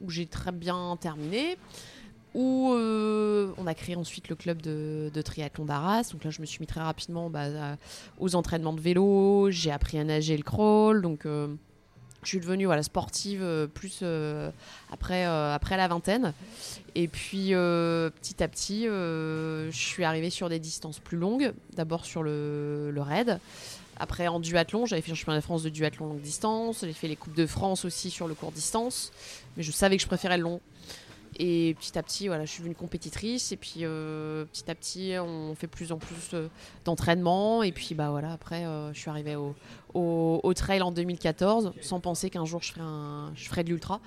où 0.00 0.10
j'ai 0.10 0.26
très 0.26 0.52
bien 0.52 0.96
terminé. 1.00 1.56
Où 2.34 2.74
euh, 2.74 3.50
on 3.56 3.66
a 3.66 3.72
créé 3.72 3.96
ensuite 3.96 4.28
le 4.28 4.36
club 4.36 4.60
de, 4.60 5.22
triathlon 5.24 5.64
d'Arras. 5.64 6.10
Donc 6.12 6.22
là, 6.22 6.30
je 6.30 6.42
me 6.42 6.46
suis 6.46 6.60
mis 6.60 6.66
très 6.66 6.82
rapidement 6.82 7.30
bah, 7.30 7.76
aux 8.18 8.34
entraînements 8.34 8.74
de 8.74 8.80
vélo. 8.80 9.50
J'ai 9.50 9.70
appris 9.70 9.98
à 9.98 10.04
nager 10.04 10.36
le 10.36 10.42
crawl. 10.42 11.00
Donc, 11.00 11.24
euh, 11.24 11.48
je 12.22 12.28
suis 12.28 12.40
devenue 12.40 12.66
voilà, 12.66 12.82
sportive 12.82 13.40
euh, 13.42 13.66
plus 13.66 14.02
après, 14.92 15.24
après 15.24 15.78
la 15.78 15.88
vingtaine. 15.88 16.34
Et 16.94 17.08
puis, 17.08 17.52
petit 17.52 18.42
à 18.42 18.48
petit, 18.48 18.84
je 18.84 19.70
suis 19.72 20.04
arrivée 20.04 20.30
sur 20.30 20.50
des 20.50 20.58
distances 20.58 20.98
plus 20.98 21.16
longues. 21.16 21.54
D'abord 21.74 22.04
sur 22.04 22.22
le, 22.22 22.90
le 22.90 23.00
raid. 23.00 23.40
Après, 23.96 24.28
en 24.28 24.40
duathlon, 24.40 24.86
j'avais 24.86 25.02
fait 25.02 25.10
le 25.10 25.16
championnat 25.16 25.40
de 25.40 25.44
France 25.44 25.62
de 25.62 25.70
duathlon 25.70 26.06
longue 26.06 26.20
distance. 26.20 26.80
J'ai 26.82 26.92
fait 26.92 27.08
les 27.08 27.16
Coupes 27.16 27.36
de 27.36 27.46
France 27.46 27.84
aussi 27.84 28.10
sur 28.10 28.28
le 28.28 28.34
court 28.34 28.52
distance. 28.52 29.12
Mais 29.56 29.62
je 29.62 29.72
savais 29.72 29.96
que 29.96 30.02
je 30.02 30.08
préférais 30.08 30.36
le 30.36 30.44
long. 30.44 30.60
Et 31.38 31.76
petit 31.78 31.98
à 31.98 32.02
petit, 32.02 32.28
voilà, 32.28 32.46
je 32.46 32.50
suis 32.50 32.60
devenue 32.60 32.74
compétitrice. 32.74 33.52
Et 33.52 33.56
puis, 33.56 33.80
euh, 33.82 34.44
petit 34.46 34.70
à 34.70 34.74
petit, 34.74 35.14
on 35.18 35.54
fait 35.54 35.66
plus 35.66 35.92
en 35.92 35.98
plus 35.98 36.30
euh, 36.34 36.48
d'entraînement. 36.84 37.62
Et 37.62 37.72
puis, 37.72 37.94
bah 37.94 38.10
voilà, 38.10 38.32
après, 38.32 38.64
euh, 38.64 38.92
je 38.92 38.98
suis 38.98 39.10
arrivée 39.10 39.36
au, 39.36 39.54
au, 39.94 40.40
au 40.42 40.54
trail 40.54 40.80
en 40.82 40.92
2014, 40.92 41.72
sans 41.80 42.00
penser 42.00 42.30
qu'un 42.30 42.44
jour 42.44 42.62
je 42.62 42.72
ferais, 42.72 42.84
un, 42.84 43.32
je 43.34 43.48
ferais 43.48 43.64
de 43.64 43.68
l'ultra. 43.70 44.00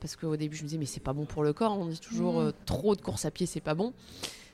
Parce 0.00 0.16
qu'au 0.16 0.36
début, 0.36 0.56
je 0.56 0.62
me 0.62 0.68
disais, 0.68 0.78
mais 0.78 0.86
c'est 0.86 1.00
pas 1.02 1.12
bon 1.12 1.24
pour 1.24 1.42
le 1.42 1.52
corps. 1.52 1.78
On 1.78 1.86
dit 1.86 2.00
toujours, 2.00 2.38
euh, 2.38 2.52
trop 2.66 2.94
de 2.94 3.00
course 3.00 3.24
à 3.24 3.30
pied, 3.30 3.46
c'est 3.46 3.60
pas 3.60 3.74
bon. 3.74 3.92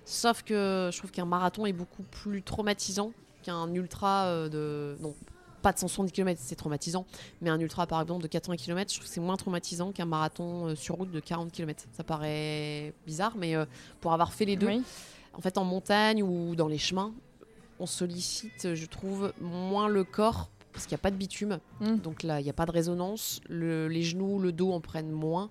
Sauf 0.05 0.43
que 0.43 0.91
je 0.93 0.99
trouve 0.99 1.11
qu'un 1.11 1.25
marathon 1.25 1.67
est 1.67 1.73
beaucoup 1.73 2.03
plus 2.03 2.43
traumatisant 2.43 3.13
qu'un 3.45 3.73
ultra 3.75 4.25
euh, 4.27 4.49
de. 4.49 4.97
Non, 5.03 5.15
pas 5.63 5.73
de 5.73 5.79
170 5.79 6.13
km, 6.13 6.41
c'est 6.45 6.57
traumatisant. 6.57 7.07
Mais 7.41 7.49
un 7.51 7.59
ultra, 7.59 7.87
par 7.87 8.01
exemple, 8.03 8.23
de 8.23 8.29
80 8.29 8.57
km, 8.57 8.91
je 8.93 8.99
trouve 8.99 9.09
que 9.09 9.15
c'est 9.15 9.21
moins 9.21 9.37
traumatisant 9.37 9.93
qu'un 9.93 10.05
marathon 10.05 10.67
euh, 10.67 10.75
sur 10.75 10.97
route 10.97 11.11
de 11.11 11.21
40 11.21 11.51
km. 11.53 11.85
Ça 11.93 12.05
paraît 12.05 12.93
bizarre, 13.07 13.33
mais 13.37 13.55
euh, 13.57 13.65
pour 14.01 14.13
avoir 14.13 14.33
fait 14.33 14.45
les 14.45 14.57
deux, 14.57 14.67
Oui. 14.67 14.83
en 15.33 15.41
fait, 15.41 15.57
en 15.57 15.65
montagne 15.65 16.23
ou 16.23 16.55
dans 16.55 16.69
les 16.69 16.77
chemins, 16.79 17.15
on 17.81 17.87
sollicite, 17.87 18.75
je 18.75 18.87
trouve, 18.87 19.33
moins 19.41 19.89
le 19.89 20.05
corps 20.05 20.51
parce 20.73 20.87
qu'il 20.87 20.95
n'y 20.97 21.01
a 21.01 21.03
pas 21.03 21.11
de 21.13 21.17
bitume. 21.17 21.59
Mm. 21.81 21.97
Donc 21.99 22.23
là, 22.25 22.41
il 22.41 22.45
n'y 22.45 22.51
a 22.51 22.55
pas 22.55 22.67
de 22.67 22.73
résonance. 22.73 23.41
Le- 23.49 23.87
les 23.89 24.03
genoux, 24.03 24.39
le 24.41 24.51
dos 24.53 24.73
en 24.73 24.81
prennent 24.81 25.11
moins. 25.13 25.49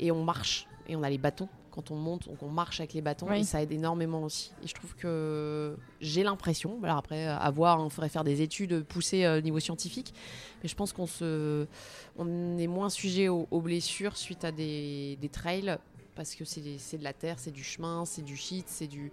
Et 0.00 0.10
on 0.12 0.24
marche. 0.24 0.66
Et 0.88 0.96
on 0.96 1.02
a 1.04 1.08
les 1.10 1.16
bâtons. 1.18 1.48
Quand 1.78 1.92
on 1.92 1.96
monte, 1.96 2.26
donc 2.28 2.42
on 2.42 2.48
marche 2.48 2.80
avec 2.80 2.92
les 2.92 3.00
bâtons. 3.00 3.28
Oui. 3.30 3.38
Et 3.38 3.44
ça 3.44 3.62
aide 3.62 3.70
énormément 3.70 4.24
aussi. 4.24 4.50
Et 4.64 4.66
je 4.66 4.74
trouve 4.74 4.96
que 4.96 5.76
j'ai 6.00 6.24
l'impression, 6.24 6.76
alors 6.82 6.96
après, 6.96 7.28
à 7.28 7.50
voir, 7.52 7.80
il 7.84 7.88
faudrait 7.88 8.08
faire 8.08 8.24
des 8.24 8.42
études 8.42 8.82
poussées 8.82 9.24
euh, 9.24 9.38
au 9.38 9.40
niveau 9.40 9.60
scientifique. 9.60 10.12
Mais 10.60 10.68
je 10.68 10.74
pense 10.74 10.92
qu'on 10.92 11.06
se, 11.06 11.68
on 12.16 12.58
est 12.58 12.66
moins 12.66 12.90
sujet 12.90 13.28
aux, 13.28 13.46
aux 13.52 13.60
blessures 13.60 14.16
suite 14.16 14.44
à 14.44 14.50
des, 14.50 15.18
des 15.20 15.28
trails. 15.28 15.78
Parce 16.16 16.34
que 16.34 16.44
c'est 16.44 16.78
c'est 16.78 16.98
de 16.98 17.04
la 17.04 17.12
terre, 17.12 17.38
c'est 17.38 17.52
du 17.52 17.62
chemin, 17.62 18.04
c'est 18.04 18.22
du 18.22 18.36
shit, 18.36 18.64
c'est 18.68 18.88
du 18.88 19.12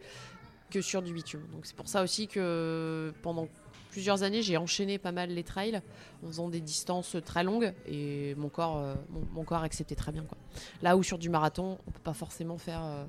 que 0.71 0.81
sur 0.81 1.03
du 1.03 1.13
bitume. 1.13 1.45
Donc 1.51 1.67
c'est 1.67 1.75
pour 1.75 1.87
ça 1.87 2.01
aussi 2.01 2.27
que 2.27 3.13
pendant 3.21 3.47
plusieurs 3.95 4.23
années, 4.23 4.41
j'ai 4.41 4.57
enchaîné 4.57 4.97
pas 4.97 5.13
mal 5.13 5.29
les 5.29 5.43
trails 5.43 5.81
en 6.21 6.27
faisant 6.27 6.49
des 6.49 6.59
distances 6.59 7.15
très 7.23 7.45
longues 7.45 7.71
et 7.87 8.35
mon 8.35 8.49
corps, 8.49 8.75
euh, 8.77 8.93
mon, 9.09 9.21
mon 9.33 9.43
corps 9.45 9.63
acceptait 9.63 9.95
très 9.95 10.11
bien. 10.11 10.23
Quoi. 10.23 10.37
Là 10.81 10.97
où 10.97 11.01
sur 11.03 11.17
du 11.17 11.29
marathon, 11.29 11.77
on 11.87 11.91
peut 11.91 12.01
pas 12.03 12.13
forcément 12.13 12.57
faire 12.57 12.83
euh, 12.83 13.05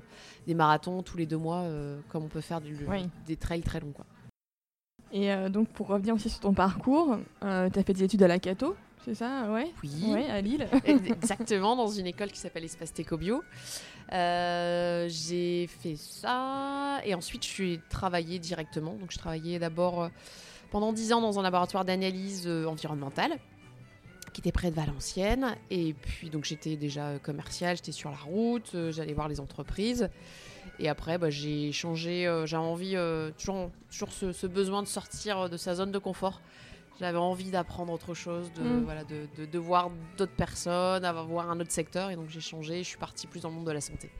des 0.47 0.53
marathons 0.53 1.03
tous 1.03 1.17
les 1.17 1.25
deux 1.25 1.35
mois 1.37 1.63
euh, 1.63 1.99
comme 2.07 2.23
on 2.23 2.29
peut 2.29 2.39
faire 2.39 2.61
du- 2.61 2.85
Oui. 2.87 3.09
des 3.25 3.35
trails 3.35 3.63
très 3.63 3.81
longs. 3.81 3.91
Quoi. 3.91 4.05
Et 5.11 5.29
donc, 5.49 5.67
pour 5.69 5.87
revenir 5.87 6.15
aussi 6.15 6.29
sur 6.29 6.39
ton 6.39 6.53
parcours, 6.53 7.17
tu 7.41 7.45
as 7.47 7.83
fait 7.85 7.93
des 7.93 8.03
études 8.03 8.23
à 8.23 8.27
la 8.29 8.39
Cato, 8.39 8.75
c'est 9.03 9.15
ça? 9.15 9.49
Ouais. 9.51 9.71
Oui. 9.83 10.05
Ouais, 10.13 10.29
à 10.29 10.39
Lille. 10.41 10.67
Exactement, 10.85 11.75
dans 11.75 11.87
une 11.87 12.07
école 12.07 12.29
qui 12.31 12.39
s'appelle 12.39 12.63
Espace 12.65 12.93
Téco-Bio. 12.93 13.41
Euh, 14.13 15.07
j'ai 15.09 15.67
fait 15.67 15.95
ça 15.97 16.99
et 17.05 17.13
ensuite 17.13 17.43
je 17.43 17.49
suis 17.49 17.79
travaillé 17.89 18.39
directement. 18.39 18.93
Donc 18.95 19.11
je 19.11 19.17
travaillais 19.17 19.59
d'abord 19.59 20.09
pendant 20.71 20.93
10 20.93 21.13
ans 21.13 21.21
dans 21.21 21.39
un 21.39 21.43
laboratoire 21.43 21.85
d'analyse 21.85 22.45
euh, 22.47 22.65
environnementale 22.65 23.31
qui 24.33 24.41
était 24.41 24.51
près 24.51 24.69
de 24.69 24.75
Valenciennes. 24.75 25.55
Et 25.71 25.93
puis 25.93 26.29
donc 26.29 26.45
j'étais 26.45 26.75
déjà 26.75 27.07
euh, 27.07 27.19
commercial, 27.19 27.75
j'étais 27.77 27.91
sur 27.91 28.09
la 28.11 28.17
route, 28.17 28.71
euh, 28.75 28.91
j'allais 28.91 29.13
voir 29.13 29.27
les 29.27 29.39
entreprises. 29.39 30.09
Et 30.79 30.89
après, 30.89 31.17
bah, 31.17 31.31
j'ai 31.31 31.71
changé, 31.71 32.27
euh, 32.27 32.45
j'avais 32.45 32.61
envie, 32.63 32.95
euh, 32.95 33.31
toujours, 33.37 33.71
toujours 33.91 34.11
ce, 34.11 34.31
ce 34.31 34.45
besoin 34.45 34.83
de 34.83 34.87
sortir 34.87 35.49
de 35.49 35.57
sa 35.57 35.73
zone 35.73 35.91
de 35.91 35.97
confort. 35.97 36.39
J'avais 36.99 37.17
envie 37.17 37.49
d'apprendre 37.51 37.93
autre 37.93 38.13
chose, 38.13 38.51
de, 38.53 38.61
Mm. 38.61 38.83
voilà, 38.83 39.03
de, 39.03 39.27
de, 39.37 39.45
de 39.45 39.59
voir 39.59 39.89
d'autres 40.17 40.35
personnes, 40.35 41.01
d'avoir 41.01 41.25
voir 41.25 41.49
un 41.49 41.59
autre 41.59 41.71
secteur. 41.71 42.11
Et 42.11 42.15
donc 42.15 42.29
j'ai 42.29 42.41
changé, 42.41 42.83
je 42.83 42.89
suis 42.89 42.97
partie 42.97 43.25
plus 43.25 43.39
dans 43.41 43.49
le 43.49 43.55
monde 43.55 43.65
de 43.65 43.71
la 43.71 43.81
santé, 43.81 44.11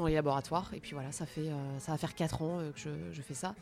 dans 0.00 0.06
les 0.06 0.14
laboratoires. 0.14 0.70
Et 0.74 0.80
puis 0.80 0.92
voilà, 0.92 1.12
ça, 1.12 1.26
fait, 1.26 1.48
euh, 1.48 1.78
ça 1.78 1.92
va 1.92 1.98
faire 1.98 2.14
4 2.14 2.42
ans 2.42 2.58
euh, 2.58 2.70
que 2.72 2.80
je, 2.80 2.90
je 3.12 3.22
fais 3.22 3.34
ça. 3.34 3.54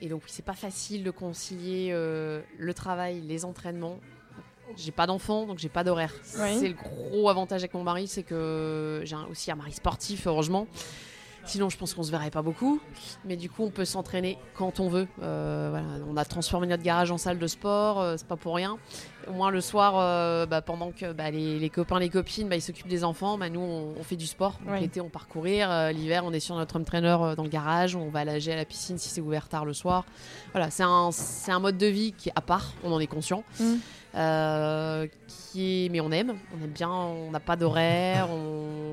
Et 0.00 0.08
donc 0.08 0.22
c'est 0.26 0.44
pas 0.44 0.54
facile 0.54 1.02
de 1.02 1.10
concilier 1.10 1.90
euh, 1.92 2.40
le 2.58 2.74
travail, 2.74 3.20
les 3.22 3.44
entraînements. 3.44 3.98
J'ai 4.76 4.92
pas 4.92 5.06
d'enfant, 5.06 5.46
donc 5.46 5.58
j'ai 5.58 5.68
pas 5.68 5.82
d'horaire. 5.82 6.14
Oui. 6.38 6.56
C'est 6.60 6.68
le 6.68 6.74
gros 6.74 7.28
avantage 7.28 7.62
avec 7.62 7.74
mon 7.74 7.82
mari, 7.82 8.06
c'est 8.06 8.22
que 8.22 9.02
j'ai 9.04 9.16
aussi 9.28 9.50
un 9.50 9.56
mari 9.56 9.72
sportif, 9.72 10.28
heureusement. 10.28 10.68
Sinon, 11.50 11.68
je 11.68 11.76
pense 11.76 11.94
qu'on 11.94 12.04
se 12.04 12.12
verrait 12.12 12.30
pas 12.30 12.42
beaucoup. 12.42 12.80
Mais 13.24 13.36
du 13.36 13.50
coup, 13.50 13.64
on 13.64 13.70
peut 13.70 13.84
s'entraîner 13.84 14.38
quand 14.54 14.78
on 14.78 14.88
veut. 14.88 15.08
Euh, 15.20 15.66
voilà, 15.70 15.86
on 16.08 16.16
a 16.16 16.24
transformé 16.24 16.68
notre 16.68 16.84
garage 16.84 17.10
en 17.10 17.18
salle 17.18 17.40
de 17.40 17.46
sport, 17.48 18.00
euh, 18.00 18.14
c'est 18.16 18.26
pas 18.28 18.36
pour 18.36 18.54
rien. 18.54 18.78
Au 19.26 19.32
moins, 19.32 19.50
le 19.50 19.60
soir, 19.60 19.94
euh, 19.96 20.46
bah, 20.46 20.62
pendant 20.62 20.92
que 20.92 21.12
bah, 21.12 21.32
les, 21.32 21.58
les 21.58 21.68
copains, 21.68 21.98
les 21.98 22.08
copines, 22.08 22.48
bah, 22.48 22.54
ils 22.54 22.62
s'occupent 22.62 22.86
des 22.86 23.02
enfants, 23.02 23.36
nous, 23.36 23.58
on, 23.60 23.94
on 23.98 24.02
fait 24.04 24.14
du 24.14 24.28
sport. 24.28 24.60
Donc. 24.64 24.78
L'été, 24.80 25.00
on 25.00 25.08
part 25.08 25.26
courir. 25.26 25.68
Euh, 25.72 25.90
L'hiver, 25.90 26.22
on 26.24 26.32
est 26.32 26.38
sur 26.38 26.54
notre 26.54 26.76
home 26.76 26.84
trainer 26.84 27.34
dans 27.36 27.42
le 27.42 27.48
garage. 27.48 27.96
On 27.96 28.10
va 28.10 28.24
nager 28.24 28.52
à 28.52 28.56
la 28.56 28.64
piscine 28.64 28.96
si 28.96 29.08
c'est 29.08 29.20
ouvert 29.20 29.48
tard 29.48 29.64
le 29.64 29.72
soir. 29.74 30.04
Voilà, 30.52 30.70
c'est 30.70 30.84
un, 30.84 31.10
c'est 31.10 31.50
un 31.50 31.58
mode 31.58 31.78
de 31.78 31.86
vie 31.86 32.12
qui 32.12 32.28
est 32.28 32.32
à 32.36 32.42
part, 32.42 32.74
on 32.84 32.92
en 32.92 33.00
est 33.00 33.08
conscient. 33.08 33.42
Mm. 33.58 33.74
Euh, 34.14 35.06
qui 35.28 35.86
est, 35.86 35.88
mais 35.88 36.00
on 36.00 36.10
aime, 36.10 36.36
on 36.52 36.64
aime 36.64 36.70
bien, 36.70 36.90
on 36.90 37.30
n'a 37.30 37.40
pas 37.40 37.56
d'horaire 37.56 38.28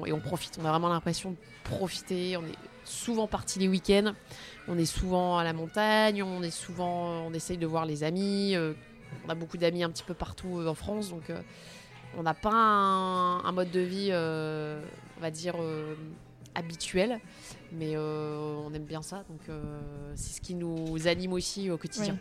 et 0.05 0.11
on 0.11 0.19
profite. 0.19 0.57
On 0.61 0.65
a 0.65 0.69
vraiment 0.69 0.89
l'impression 0.89 1.31
de 1.31 1.37
profiter. 1.63 2.37
On 2.37 2.43
est 2.43 2.55
souvent 2.83 3.27
parti 3.27 3.59
les 3.59 3.67
week-ends, 3.67 4.13
on 4.67 4.77
est 4.77 4.85
souvent 4.85 5.37
à 5.37 5.43
la 5.43 5.53
montagne, 5.53 6.21
on 6.23 6.43
est 6.43 6.51
souvent, 6.51 7.25
on 7.25 7.33
essaye 7.33 7.57
de 7.57 7.65
voir 7.65 7.85
les 7.85 8.03
amis. 8.03 8.55
euh, 8.55 8.73
on 9.25 9.29
a 9.29 9.35
beaucoup 9.35 9.57
d'amis 9.57 9.83
un 9.83 9.89
petit 9.89 10.03
peu 10.03 10.13
partout 10.13 10.59
euh, 10.59 10.67
en 10.67 10.73
France, 10.73 11.09
donc 11.09 11.31
on 12.17 12.23
n'a 12.23 12.33
pas 12.33 12.51
un, 12.51 13.51
mode 13.51 13.71
de 13.71 13.79
vie, 13.79 14.11
on 14.11 15.21
va 15.21 15.31
dire 15.31 15.55
habituel, 16.55 17.19
mais 17.71 17.97
on 17.97 18.71
aime 18.73 18.85
bien 18.85 19.01
ça. 19.01 19.23
Donc 19.29 19.41
c'est 20.15 20.35
ce 20.35 20.41
qui 20.41 20.55
nous 20.55 21.07
anime 21.07 21.33
aussi 21.33 21.69
au 21.69 21.77
quotidien. 21.77 22.17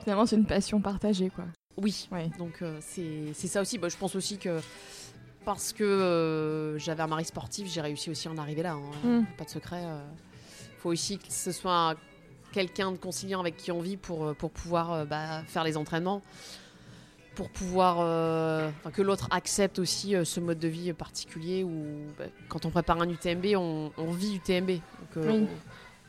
Finalement, 0.00 0.26
c'est 0.26 0.36
une 0.36 0.46
passion 0.46 0.80
partagée, 0.80 1.30
quoi. 1.30 1.44
Oui. 1.76 2.08
Ouais. 2.12 2.30
Donc 2.38 2.62
euh, 2.62 2.78
c'est 2.80 3.32
ça 3.48 3.60
aussi. 3.60 3.78
Bah, 3.78 3.88
je 3.88 3.96
pense 3.96 4.14
aussi 4.14 4.38
que 4.38 4.60
parce 5.44 5.72
que 5.72 5.84
euh, 5.84 6.78
j'avais 6.78 7.02
un 7.02 7.06
mari 7.06 7.24
sportif, 7.24 7.68
j'ai 7.70 7.80
réussi 7.80 8.10
aussi 8.10 8.28
à 8.28 8.30
en 8.30 8.38
arriver 8.38 8.62
là. 8.62 8.74
hein. 8.74 9.08
Mm. 9.20 9.24
Pas 9.36 9.44
de 9.44 9.50
secret. 9.50 9.82
Il 9.82 10.78
faut 10.78 10.90
aussi 10.90 11.18
que 11.18 11.24
ce 11.28 11.52
soit 11.52 11.90
un- 11.90 11.94
quelqu'un 12.52 12.92
de 12.92 12.96
conciliant 12.96 13.40
avec 13.40 13.56
qui 13.56 13.72
on 13.72 13.80
vit 13.80 13.96
pour, 13.96 14.24
euh, 14.26 14.34
pour 14.34 14.50
pouvoir 14.50 14.92
euh, 14.92 15.04
bah, 15.04 15.42
faire 15.46 15.64
les 15.64 15.76
entraînements. 15.76 16.22
Pour 17.34 17.50
pouvoir 17.50 17.96
euh, 18.00 18.70
que 18.92 19.02
l'autre 19.02 19.26
accepte 19.32 19.80
aussi 19.80 20.14
euh, 20.14 20.24
ce 20.24 20.38
mode 20.38 20.60
de 20.60 20.68
vie 20.68 20.92
particulier 20.92 21.64
où 21.64 21.84
bah, 22.16 22.26
quand 22.48 22.64
on 22.64 22.70
prépare 22.70 23.00
un 23.02 23.08
UTMB, 23.08 23.46
on, 23.56 23.90
on 23.96 24.12
vit 24.12 24.36
UTMB. 24.36 24.68
Donc, 24.68 24.80
euh. 25.16 25.44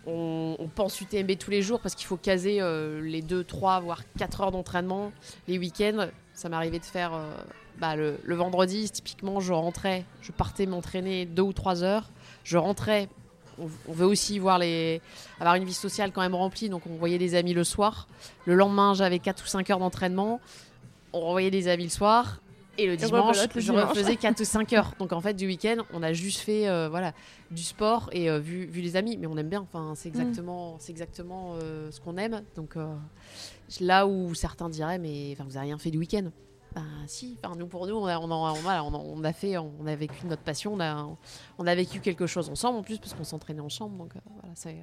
On, 0.08 0.70
pense 0.76 1.00
UTMB 1.02 1.38
tous 1.38 1.52
les 1.52 1.62
jours 1.62 1.80
parce 1.80 1.96
qu'il 1.96 2.06
faut 2.06 2.18
caser 2.18 2.62
euh, 2.62 3.02
les 3.02 3.22
2, 3.22 3.44
3, 3.44 3.80
voire 3.80 4.02
4 4.18 4.42
heures 4.42 4.52
d'entraînement 4.52 5.12
les 5.48 5.58
week-ends. 5.58 6.08
Ça 6.34 6.50
arrivé 6.52 6.80
de 6.80 6.86
faire 6.86 7.14
euh, 7.14 7.32
bah, 7.80 7.96
le, 7.96 8.18
vendredi, 8.28 8.90
typiquement, 8.90 9.40
je 9.40 9.54
rentrais, 9.54 10.06
je 10.22 10.32
partais 10.32 10.66
m'entraîner 10.66 11.26
2 11.26 11.42
ou 11.42 11.54
3 11.54 11.84
heures. 11.84 12.10
Je 12.44 12.58
rentrais. 12.58 13.10
On, 13.58 13.94
veut 13.94 14.06
aussi 14.06 14.38
avoir 14.38 14.60
une 15.56 15.64
vie 15.64 15.74
sociale 15.74 16.12
quand 16.12 16.22
même 16.22 16.36
remplie, 16.36 16.68
donc 16.68 16.86
on 16.88 16.96
voyait 16.96 17.18
des 17.18 17.36
amis 17.36 17.54
le 17.54 17.64
soir. 17.64 18.08
Le 18.46 18.54
lendemain, 18.54 18.94
j'avais 18.94 19.20
4 19.20 19.44
ou 19.44 19.48
5 19.48 19.70
heures 19.70 19.80
d'entraînement. 19.80 20.42
On 21.14 21.22
revoyait 21.22 21.52
des 21.52 21.70
amis 21.70 21.86
le 21.86 21.90
soir. 21.90 22.42
Et 22.78 22.88
le 22.88 22.98
dimanche, 22.98 23.38
je 23.56 23.72
refaisais 23.72 24.16
4 24.16 24.42
ou 24.42 24.46
5 24.46 24.74
heures. 24.74 24.94
Donc 25.00 25.14
en 25.14 25.22
fait, 25.22 25.34
du 25.34 25.48
week-end, 25.48 25.78
on 25.94 26.04
a 26.04 26.14
juste 26.14 26.40
fait 26.40 26.68
euh, 26.68 26.90
voilà, 26.90 27.14
du 27.52 27.64
sport 27.64 28.10
et 28.12 28.30
euh, 28.30 28.40
vu, 28.40 28.66
vu 28.66 28.82
les 28.82 28.96
amis. 28.96 29.18
Mais 29.18 29.28
on 29.28 29.38
aime 29.38 29.50
bien. 29.50 29.62
Enfin, 29.62 29.94
c'est 29.96 30.10
exactement, 30.10 30.78
c'est 30.80 30.92
exactement 30.92 31.56
euh, 31.62 31.92
ce 31.92 32.00
qu'on 32.02 32.18
aime. 32.18 32.44
Donc 32.56 32.76
là 33.80 34.08
où 34.08 34.34
certains 34.34 34.70
diraient, 34.70 35.00
mais 35.00 35.36
vous 35.36 35.54
n'avez 35.54 35.68
rien 35.68 35.78
fait 35.78 35.92
du 35.92 35.98
week-end. 35.98 36.30
bah 36.74 36.82
si, 37.08 37.38
enfin, 37.44 37.56
nous 37.56 37.68
pour 37.68 37.88
nous, 37.88 37.96
on 37.96 38.08
a, 38.08 38.20
on, 38.20 38.32
a, 38.32 38.54
on, 38.54 38.68
a, 38.70 38.82
on 38.82 39.24
a 39.24 39.34
fait, 39.34 39.58
on 39.58 39.88
a 39.88 39.96
vécu 39.96 40.26
notre 40.26 40.44
passion, 40.44 40.74
on 40.74 40.80
a, 40.80 41.08
on 41.58 41.68
a 41.68 41.76
vécu 41.76 42.00
quelque 42.00 42.28
chose 42.28 42.50
ensemble 42.50 42.80
en 42.80 42.84
plus 42.84 42.98
parce 42.98 43.14
qu'on 43.14 43.24
s'entraînait 43.24 43.62
ensemble. 43.62 43.98
Donc 43.98 44.14
voilà, 44.40 44.54
c'est, 44.56 44.78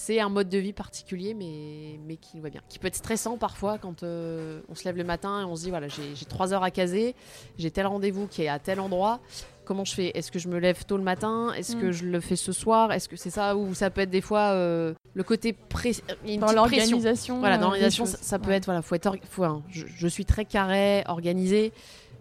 c'est 0.00 0.20
un 0.20 0.28
mode 0.28 0.48
de 0.48 0.58
vie 0.58 0.72
particulier, 0.72 1.34
mais, 1.34 1.98
mais 2.06 2.16
qui 2.16 2.36
nous 2.36 2.42
va 2.42 2.50
bien. 2.50 2.60
Qui 2.68 2.78
peut 2.78 2.86
être 2.86 2.94
stressant 2.94 3.36
parfois 3.36 3.78
quand 3.78 4.04
euh, 4.04 4.60
on 4.68 4.76
se 4.76 4.84
lève 4.84 4.96
le 4.96 5.02
matin 5.02 5.40
et 5.40 5.44
on 5.44 5.56
se 5.56 5.64
dit 5.64 5.70
voilà, 5.70 5.88
j'ai, 5.88 6.14
trois 6.28 6.54
heures 6.54 6.62
à 6.62 6.70
caser, 6.70 7.16
j'ai 7.58 7.72
tel 7.72 7.84
rendez-vous 7.86 8.28
qui 8.28 8.42
est 8.42 8.48
à 8.48 8.60
tel 8.60 8.78
endroit. 8.78 9.18
Comment 9.64 9.84
je 9.84 9.94
fais? 9.94 10.12
Est-ce 10.16 10.30
que 10.30 10.38
je 10.38 10.46
me 10.46 10.58
lève 10.60 10.84
tôt 10.84 10.96
le 10.98 11.02
matin? 11.02 11.52
Est-ce 11.54 11.76
Mm. 11.76 11.80
que 11.80 11.90
je 11.92 12.04
le 12.06 12.20
fais 12.20 12.36
ce 12.36 12.52
soir? 12.52 12.92
Est-ce 12.92 13.08
que 13.08 13.16
c'est 13.16 13.30
ça? 13.30 13.56
Ou 13.56 13.74
ça 13.74 13.90
peut 13.90 14.00
être 14.02 14.08
des 14.10 14.20
fois 14.20 14.52
euh, 14.52 14.94
le 15.14 15.24
côté 15.24 15.52
pré... 15.52 15.90
a 16.08 16.28
une 16.30 16.38
Dans 16.40 16.52
l'organisation. 16.52 17.40
Voilà, 17.40 17.56
euh, 17.56 17.58
dans 17.58 17.64
l'organisation, 17.64 18.06
ça, 18.06 18.18
ça 18.20 18.38
peut 18.38 18.50
Ouais. 18.50 18.56
être, 18.56 18.66
voilà, 18.66 18.82
faut 18.82 18.94
être, 18.94 19.16
faut, 19.28 19.42
hein, 19.44 19.62
je, 19.68 19.84
je 19.88 20.06
suis 20.06 20.24
très 20.24 20.44
carré, 20.44 21.02
organisé. 21.08 21.72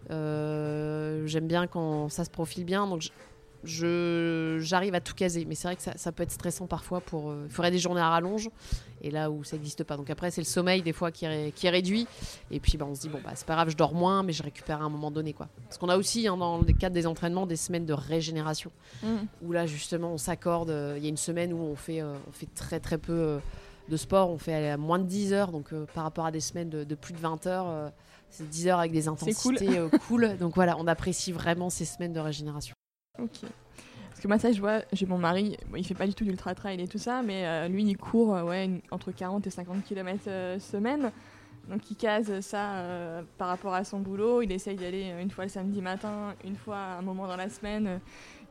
Euh, 0.09 1.25
J'aime 1.27 1.47
bien 1.47 1.67
quand 1.67 2.09
ça 2.09 2.25
se 2.25 2.29
profile 2.29 2.65
bien, 2.65 2.87
donc 2.87 3.01
j'arrive 3.67 4.95
à 4.95 5.01
tout 5.01 5.13
caser. 5.13 5.45
Mais 5.45 5.55
c'est 5.55 5.67
vrai 5.67 5.75
que 5.75 5.81
ça, 5.81 5.93
ça 5.97 6.11
peut 6.11 6.23
être 6.23 6.31
stressant 6.31 6.67
parfois 6.67 7.01
pour. 7.01 7.29
euh, 7.31 7.43
Il 7.47 7.51
faudrait 7.53 7.71
des 7.71 7.79
journées 7.79 8.01
à 8.01 8.09
rallonge, 8.09 8.49
et 9.01 9.11
là 9.11 9.29
où 9.29 9.43
ça 9.43 9.55
n'existe 9.55 9.83
pas. 9.83 9.97
Donc 9.97 10.09
après, 10.09 10.31
c'est 10.31 10.41
le 10.41 10.45
sommeil 10.45 10.81
des 10.81 10.93
fois 10.93 11.11
qui 11.11 11.25
est, 11.25 11.27
ré- 11.27 11.53
qui 11.55 11.67
est 11.67 11.69
réduit, 11.69 12.07
et 12.51 12.59
puis 12.59 12.77
bah, 12.77 12.85
on 12.89 12.95
se 12.95 13.01
dit 13.01 13.09
bon 13.09 13.19
bah 13.23 13.31
c'est 13.35 13.45
pas 13.45 13.55
grave, 13.55 13.69
je 13.69 13.77
dors 13.77 13.93
moins, 13.93 14.23
mais 14.23 14.33
je 14.33 14.43
récupère 14.43 14.81
à 14.81 14.85
un 14.85 14.89
moment 14.89 15.11
donné 15.11 15.33
quoi. 15.33 15.47
Parce 15.67 15.77
qu'on 15.77 15.89
a 15.89 15.97
aussi 15.97 16.27
hein, 16.27 16.37
dans 16.37 16.59
le 16.59 16.73
cadre 16.73 16.93
des 16.95 17.05
entraînements 17.07 17.45
des 17.45 17.55
semaines 17.57 17.85
de 17.85 17.93
régénération 17.93 18.71
Mm. 19.03 19.07
où 19.43 19.51
là 19.51 19.65
justement 19.67 20.13
on 20.13 20.17
s'accorde. 20.17 20.69
euh, 20.69 20.95
Il 20.97 21.03
y 21.03 21.07
a 21.07 21.09
une 21.09 21.17
semaine 21.17 21.53
où 21.53 21.57
on 21.59 21.75
fait, 21.75 22.01
euh, 22.01 22.13
on 22.27 22.31
fait 22.31 22.47
très 22.55 22.79
très 22.79 22.97
peu 22.97 23.39
de 23.89 23.97
sport, 23.97 24.29
on 24.29 24.37
fait 24.37 24.53
aller 24.53 24.67
à 24.69 24.77
moins 24.77 24.99
de 24.99 25.05
10 25.05 25.33
heures, 25.33 25.51
donc 25.51 25.73
par 25.93 26.03
rapport 26.03 26.25
à 26.25 26.31
des 26.31 26.39
semaines 26.41 26.69
de, 26.69 26.83
de 26.83 26.95
plus 26.95 27.13
de 27.13 27.19
20 27.19 27.47
heures, 27.47 27.91
c'est 28.29 28.49
10 28.49 28.67
heures 28.67 28.79
avec 28.79 28.91
des 28.91 29.07
intensités 29.07 29.67
cool. 30.07 30.37
Donc 30.39 30.55
voilà, 30.55 30.75
on 30.77 30.87
apprécie 30.87 31.31
vraiment 31.31 31.69
ces 31.69 31.85
semaines 31.85 32.11
de 32.11 32.19
régénération. 32.19 32.75
Ok. 33.19 33.49
Parce 34.09 34.21
que 34.21 34.27
moi, 34.27 34.39
ça, 34.39 34.51
je 34.51 34.59
vois, 34.59 34.81
j'ai 34.93 35.05
mon 35.05 35.19
mari, 35.19 35.57
bon, 35.69 35.77
il 35.77 35.85
fait 35.85 35.93
pas 35.93 36.07
du 36.07 36.15
tout 36.15 36.23
d'ultra 36.23 36.55
trail 36.55 36.81
et 36.81 36.87
tout 36.87 36.97
ça, 36.97 37.21
mais 37.21 37.45
euh, 37.45 37.67
lui, 37.67 37.83
il 37.83 37.97
court 37.97 38.35
euh, 38.35 38.43
ouais, 38.43 38.81
entre 38.89 39.11
40 39.11 39.45
et 39.45 39.49
50 39.51 39.83
km 39.83 40.23
semaine. 40.59 41.11
Donc, 41.69 41.91
il 41.91 41.95
case 41.95 42.39
ça 42.39 42.75
euh, 42.77 43.21
par 43.37 43.49
rapport 43.49 43.73
à 43.73 43.83
son 43.83 43.99
boulot. 43.99 44.41
Il 44.41 44.51
essaye 44.51 44.75
d'y 44.75 44.85
aller 44.85 45.11
euh, 45.11 45.21
une 45.21 45.29
fois 45.29 45.43
le 45.43 45.49
samedi 45.49 45.81
matin, 45.81 46.33
une 46.45 46.55
fois 46.55 46.77
un 46.77 47.01
moment 47.01 47.27
dans 47.27 47.35
la 47.35 47.49
semaine. 47.49 47.87
euh, 47.87 47.97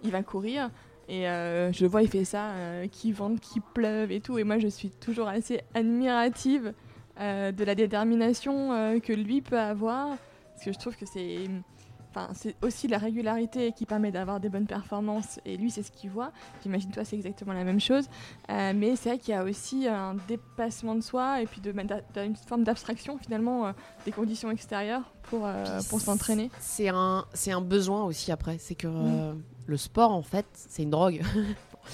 il 0.05 0.11
va 0.11 0.23
courir. 0.23 0.71
Et 1.09 1.29
euh, 1.29 1.73
je 1.73 1.87
vois, 1.87 2.03
il 2.03 2.09
fait 2.09 2.25
ça, 2.25 2.51
euh, 2.51 2.87
qu'il 2.89 3.15
vente, 3.15 3.41
qu'il 3.41 3.63
pleuve 3.63 4.13
et 4.13 4.21
tout. 4.21 4.39
Et 4.39 4.45
moi, 4.45 4.59
je 4.59 4.69
suis 4.69 4.91
toujours 4.91 5.29
assez 5.29 5.61
admirative 5.75 6.75
euh, 7.21 7.53
de 7.53 7.65
la 7.65 7.75
détermination 7.75 8.73
euh, 8.73 9.01
que 9.01 9.13
lui 9.13 9.41
peut 9.41 9.59
avoir. 9.59 10.17
Parce 10.53 10.65
que 10.65 10.73
je 10.73 10.79
trouve 10.79 10.97
que 10.97 11.07
c'est. 11.07 11.49
Enfin, 12.17 12.33
c'est 12.35 12.55
aussi 12.63 12.89
la 12.89 12.97
régularité 12.97 13.73
qui 13.73 13.85
permet 13.85 14.11
d'avoir 14.11 14.41
des 14.41 14.49
bonnes 14.49 14.67
performances. 14.67 15.39
Et 15.45 15.59
lui, 15.59 15.71
c'est 15.71 15.83
ce 15.83 15.93
qu'il 15.93 16.09
voit. 16.09 16.33
J'imagine 16.63 16.91
toi, 16.91 17.05
c'est 17.05 17.17
exactement 17.17 17.53
la 17.53 17.63
même 17.63 17.81
chose. 17.81 18.07
Euh, 18.49 18.73
mais 18.75 18.97
c'est 18.97 19.11
vrai 19.11 19.19
qu'il 19.19 19.35
y 19.35 19.37
a 19.37 19.45
aussi 19.45 19.87
un 19.87 20.17
dépassement 20.27 20.95
de 20.95 21.03
soi 21.03 21.43
et 21.43 21.47
puis 21.47 21.61
de, 21.61 21.75
une 22.23 22.37
forme 22.37 22.65
d'abstraction 22.65 23.19
finalement 23.19 23.67
euh, 23.67 23.73
des 24.07 24.13
conditions 24.13 24.51
extérieures 24.51 25.13
pour, 25.25 25.43
euh, 25.45 25.81
pour 25.91 26.01
s'entraîner. 26.01 26.51
C'est 26.59 26.89
un, 26.89 27.27
c'est 27.35 27.53
un 27.53 27.61
besoin 27.61 28.05
aussi 28.05 28.33
après. 28.33 28.57
C'est 28.59 28.77
que 28.77 28.89
le 29.67 29.77
sport 29.77 30.13
en 30.13 30.23
fait, 30.23 30.47
c'est 30.55 30.85
une 30.85 30.91
drogue. 30.91 31.21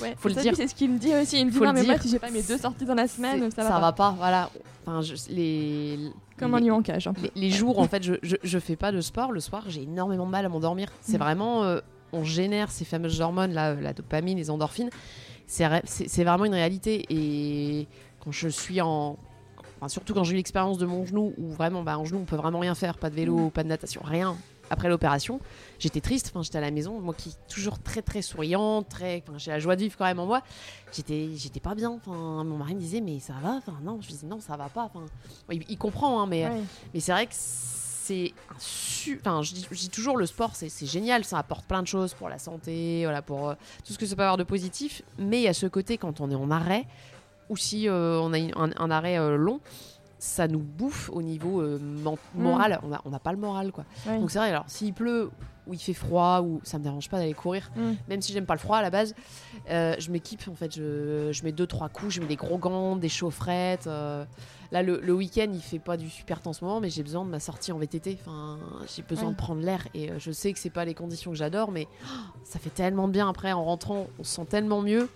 Ouais, 0.01 0.15
Faut 0.17 0.29
le 0.29 0.35
ça, 0.35 0.41
dire. 0.41 0.57
C'est 0.57 0.69
ce 0.69 0.75
qu'il 0.75 0.91
me 0.91 0.99
dit 0.99 1.15
aussi. 1.15 1.39
Il 1.39 1.45
me 1.45 1.51
dit 1.51 1.61
non, 1.61 1.75
mais 1.75 1.83
moi, 1.83 1.99
si 1.99 2.09
j'ai 2.09 2.19
pas 2.19 2.31
mes 2.31 2.43
deux 2.43 2.57
sorties 2.57 2.87
dans 2.87 2.95
la 2.95 3.07
semaine, 3.07 3.51
ça 3.51 3.79
va 3.79 3.93
pas. 3.93 4.15
Voilà. 4.17 4.49
Enfin, 4.87 5.03
je- 5.03 5.15
les, 5.29 5.99
Comme 6.43 6.57
les- 6.59 6.63
un 6.65 6.67
lion 6.69 6.77
en 6.77 6.83
cage. 6.83 7.09
peu. 7.15 7.21
les, 7.23 7.31
les 7.37 7.51
jours 7.51 7.79
en 7.79 7.87
fait 7.89 8.03
je, 8.03 8.15
je, 8.23 8.37
je 8.43 8.59
fais 8.59 8.77
pas 8.77 8.93
de 8.93 9.01
sport 9.01 9.33
le 9.33 9.41
soir 9.41 9.65
j'ai 9.69 9.83
énormément 9.83 10.27
de 10.27 10.31
mal 10.31 10.45
à 10.45 10.49
m'endormir 10.49 10.89
c'est 11.01 11.17
Mm. 11.17 11.21
vraiment 11.21 11.65
euh, 11.65 11.81
on 12.13 12.25
génère 12.25 12.71
ces 12.71 12.85
fameuses 12.85 13.21
hormones 13.21 13.53
là 13.53 13.75
la 13.75 13.93
dopamine 13.95 14.37
les 14.39 14.51
endorphines 14.51 14.91
c'est 15.47 16.25
vraiment 16.25 16.45
une 16.45 16.55
réalité 16.55 17.05
et 17.11 17.87
quand 18.21 18.33
je 18.33 18.49
suis 18.49 18.81
en 18.81 19.17
enfin, 19.79 19.89
surtout 19.89 20.15
quand 20.15 20.25
j'ai 20.25 20.33
eu 20.35 20.37
l'expérience 20.37 20.79
de 20.79 20.87
mon 20.87 21.05
genou 21.05 21.35
où 21.39 21.49
vraiment 21.51 21.83
bah, 21.83 21.99
en 21.99 22.05
genou 22.05 22.21
on 22.21 22.25
peut 22.25 22.37
vraiment 22.37 22.61
rien 22.61 22.75
faire 22.75 22.97
pas 22.99 23.11
de 23.11 23.15
vélo 23.17 23.37
Mm. 23.47 23.51
pas 23.51 23.63
de 23.63 23.69
natation 23.69 24.01
rien 24.05 24.37
après 24.73 24.89
l'opération 24.89 25.39
j'étais 25.79 26.01
triste 26.01 26.31
enfin 26.33 26.43
j'étais 26.43 26.59
à 26.59 26.61
la 26.63 26.71
maison 26.71 26.99
moi 27.01 27.15
qui 27.15 27.37
toujours 27.49 27.79
très 27.79 28.03
très 28.03 28.23
souriante 28.23 28.89
très 28.89 29.23
enfin, 29.29 29.39
j'ai 29.39 29.51
la 29.53 29.59
joie 29.61 29.77
de 29.77 29.83
vivre 29.83 29.97
quand 29.97 30.05
même 30.07 30.19
en 30.19 30.27
moi 30.27 30.43
j'étais 30.93 31.29
j'étais 31.37 31.61
pas 31.61 31.75
bien 31.75 31.91
enfin 31.91 32.43
mon 32.45 32.57
mari 32.57 32.75
me 32.75 32.81
disait 32.81 33.01
mais 33.01 33.21
ça 33.21 33.35
va 33.43 33.51
enfin 33.53 33.77
non 33.83 33.99
je 34.01 34.09
disais 34.09 34.27
non 34.27 34.41
ça 34.41 34.57
va 34.57 34.69
pas 34.69 34.83
enfin 34.85 35.05
il, 35.51 35.63
il 35.69 35.79
comprend 35.79 36.21
hein, 36.21 36.27
mais 36.27 36.47
Ouais. 36.47 36.61
mais 36.95 37.01
c'est 37.01 37.13
vrai 37.13 37.27
que 37.27 37.35
c'est 37.35 38.33
un 38.51 38.59
su... 38.59 39.21
Enfin, 39.21 39.43
je 39.43 39.55
dis, 39.55 39.67
je 39.71 39.79
dis 39.79 39.89
toujours, 39.89 40.17
le 40.17 40.27
sport, 40.27 40.57
c'est 40.57 40.69
c'est 40.69 40.87
génial, 40.87 41.25
ça 41.25 41.39
apporte 41.39 41.65
plein 41.67 41.83
de 41.83 41.87
choses 41.87 42.15
pour 42.15 42.29
la 42.29 42.39
santé, 42.39 43.03
voilà, 43.05 43.23
pour 43.23 43.51
euh, 43.51 43.55
tout 43.87 43.93
ce 43.93 43.99
que 43.99 44.07
ça 44.07 44.17
peut 44.17 44.23
avoir 44.23 44.37
de 44.37 44.43
positif. 44.43 45.03
Mais 45.19 45.39
il 45.39 45.45
y 45.45 45.49
a 45.49 45.55
ce 45.55 45.67
côté, 45.67 45.99
quand 45.99 46.21
on 46.21 46.29
est 46.29 46.35
en 46.35 46.51
arrêt, 46.51 46.85
ou 47.49 47.57
si 47.57 47.89
euh, 47.89 48.19
on 48.21 48.33
a 48.33 48.39
une- 48.39 48.53
un, 48.57 48.71
un 48.77 48.91
arrêt 48.91 49.19
euh, 49.21 49.37
long, 49.37 49.61
ça 50.25 50.47
nous 50.47 50.61
bouffe 50.61 51.11
au 51.13 51.21
niveau 51.21 51.61
euh, 51.61 51.79
Mm. 51.81 52.17
moral. 52.37 52.79
On 52.85 52.89
n'a 52.89 53.01
on 53.05 53.11
n'a 53.11 53.19
pas 53.19 53.33
le 53.33 53.39
moral, 53.39 53.73
quoi. 53.73 53.85
Donc 54.07 54.31
c'est 54.31 54.39
vrai, 54.39 54.51
alors 54.51 54.65
s'il 54.69 54.95
pleut, 54.95 55.31
ou 55.67 55.75
il 55.75 55.81
fait 55.81 55.95
froid, 55.95 56.41
ou 56.43 56.61
ça 56.63 56.79
me 56.79 56.85
dérange 56.85 57.09
pas 57.11 57.19
d'aller 57.19 57.35
courir, 57.35 57.71
Mm. 57.75 57.93
même 58.09 58.23
si 58.23 58.33
j'aime 58.33 58.47
pas 58.47 58.55
le 58.55 58.61
froid 58.61 58.77
à 58.77 58.83
la 58.83 58.91
base, 58.91 59.17
euh, 59.69 59.97
je 59.99 60.13
m'équipe 60.13 60.41
en 60.49 60.55
fait. 60.55 60.73
Je, 60.77 61.31
je 61.33 61.43
mets 61.43 61.51
deux 61.51 61.67
trois 61.67 61.89
coups, 61.89 62.13
je 62.15 62.21
mets 62.21 62.27
des 62.29 62.37
gros 62.37 62.57
gants, 62.57 62.95
des 62.95 63.09
chaufferettes. 63.09 63.89
euh. 63.89 64.25
Là, 64.71 64.83
le, 64.85 65.01
le 65.01 65.13
week-end, 65.13 65.49
il 65.53 65.61
fait 65.61 65.79
pas 65.81 65.97
du 65.97 66.09
super 66.09 66.41
temps 66.41 66.51
en 66.51 66.53
ce 66.55 66.65
moment, 66.65 66.81
mais 66.81 66.89
j'ai 66.89 67.03
besoin 67.03 67.25
de 67.25 67.31
ma 67.31 67.41
sortie 67.41 67.73
en 67.73 67.79
VTT. 67.79 68.17
Enfin, 68.21 68.59
j'ai 68.95 69.03
besoin 69.03 69.27
Ouais. 69.27 69.33
de 69.33 69.37
prendre 69.37 69.61
l'air 69.61 69.87
et 69.93 70.11
je 70.19 70.31
sais 70.31 70.53
que 70.53 70.59
c'est 70.59 70.71
pas 70.71 70.85
les 70.85 70.95
conditions 70.95 71.33
que 71.33 71.37
j'adore, 71.37 71.73
mais 71.73 71.89
oh, 72.05 72.07
ça 72.45 72.59
fait 72.61 72.71
tellement 72.71 73.09
de 73.09 73.13
bien 73.13 73.29
après 73.29 73.53
en 73.53 73.65
rentrant. 73.65 74.07
On 74.21 74.25
se 74.25 74.37
sent 74.37 74.47
tellement 74.49 74.81
mieux. 74.83 75.09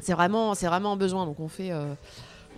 C'est 0.00 0.14
vraiment, 0.14 0.54
c'est 0.54 0.66
vraiment 0.66 0.92
un 0.92 0.96
besoin. 0.96 1.24
Donc 1.26 1.38
on 1.40 1.48
fait. 1.48 1.70
euh, 1.72 1.94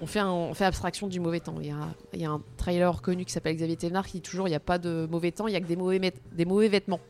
on 0.03 0.07
fait, 0.07 0.19
un- 0.21 0.29
on 0.31 0.53
fait 0.55 0.65
abstraction 0.67 1.07
du 1.07 1.21
mauvais 1.21 1.41
temps. 1.41 1.55
Il 1.61 1.69
y 1.69 1.71
a, 1.71 1.77
il 2.13 2.21
y 2.21 2.25
a 2.27 2.31
un 2.31 2.43
trailer 2.57 3.01
connu 3.03 3.25
qui 3.25 3.33
s'appelle 3.33 3.57
Xavier 3.57 3.77
Thévenard 3.77 4.07
qui 4.07 4.15
dit 4.15 4.21
toujours 4.21 4.47
il 4.47 4.51
n'y 4.51 4.57
a 4.57 4.61
pas 4.61 4.79
de 4.79 5.07
mauvais 5.11 5.33
temps, 5.33 5.47
il 5.47 5.53
n'y 5.53 5.57
a 5.57 5.61
que 5.61 5.67
des 5.67 5.77
mauvais, 5.77 6.13
des 6.33 6.45
mauvais 6.45 6.69
vêtements. 6.69 7.01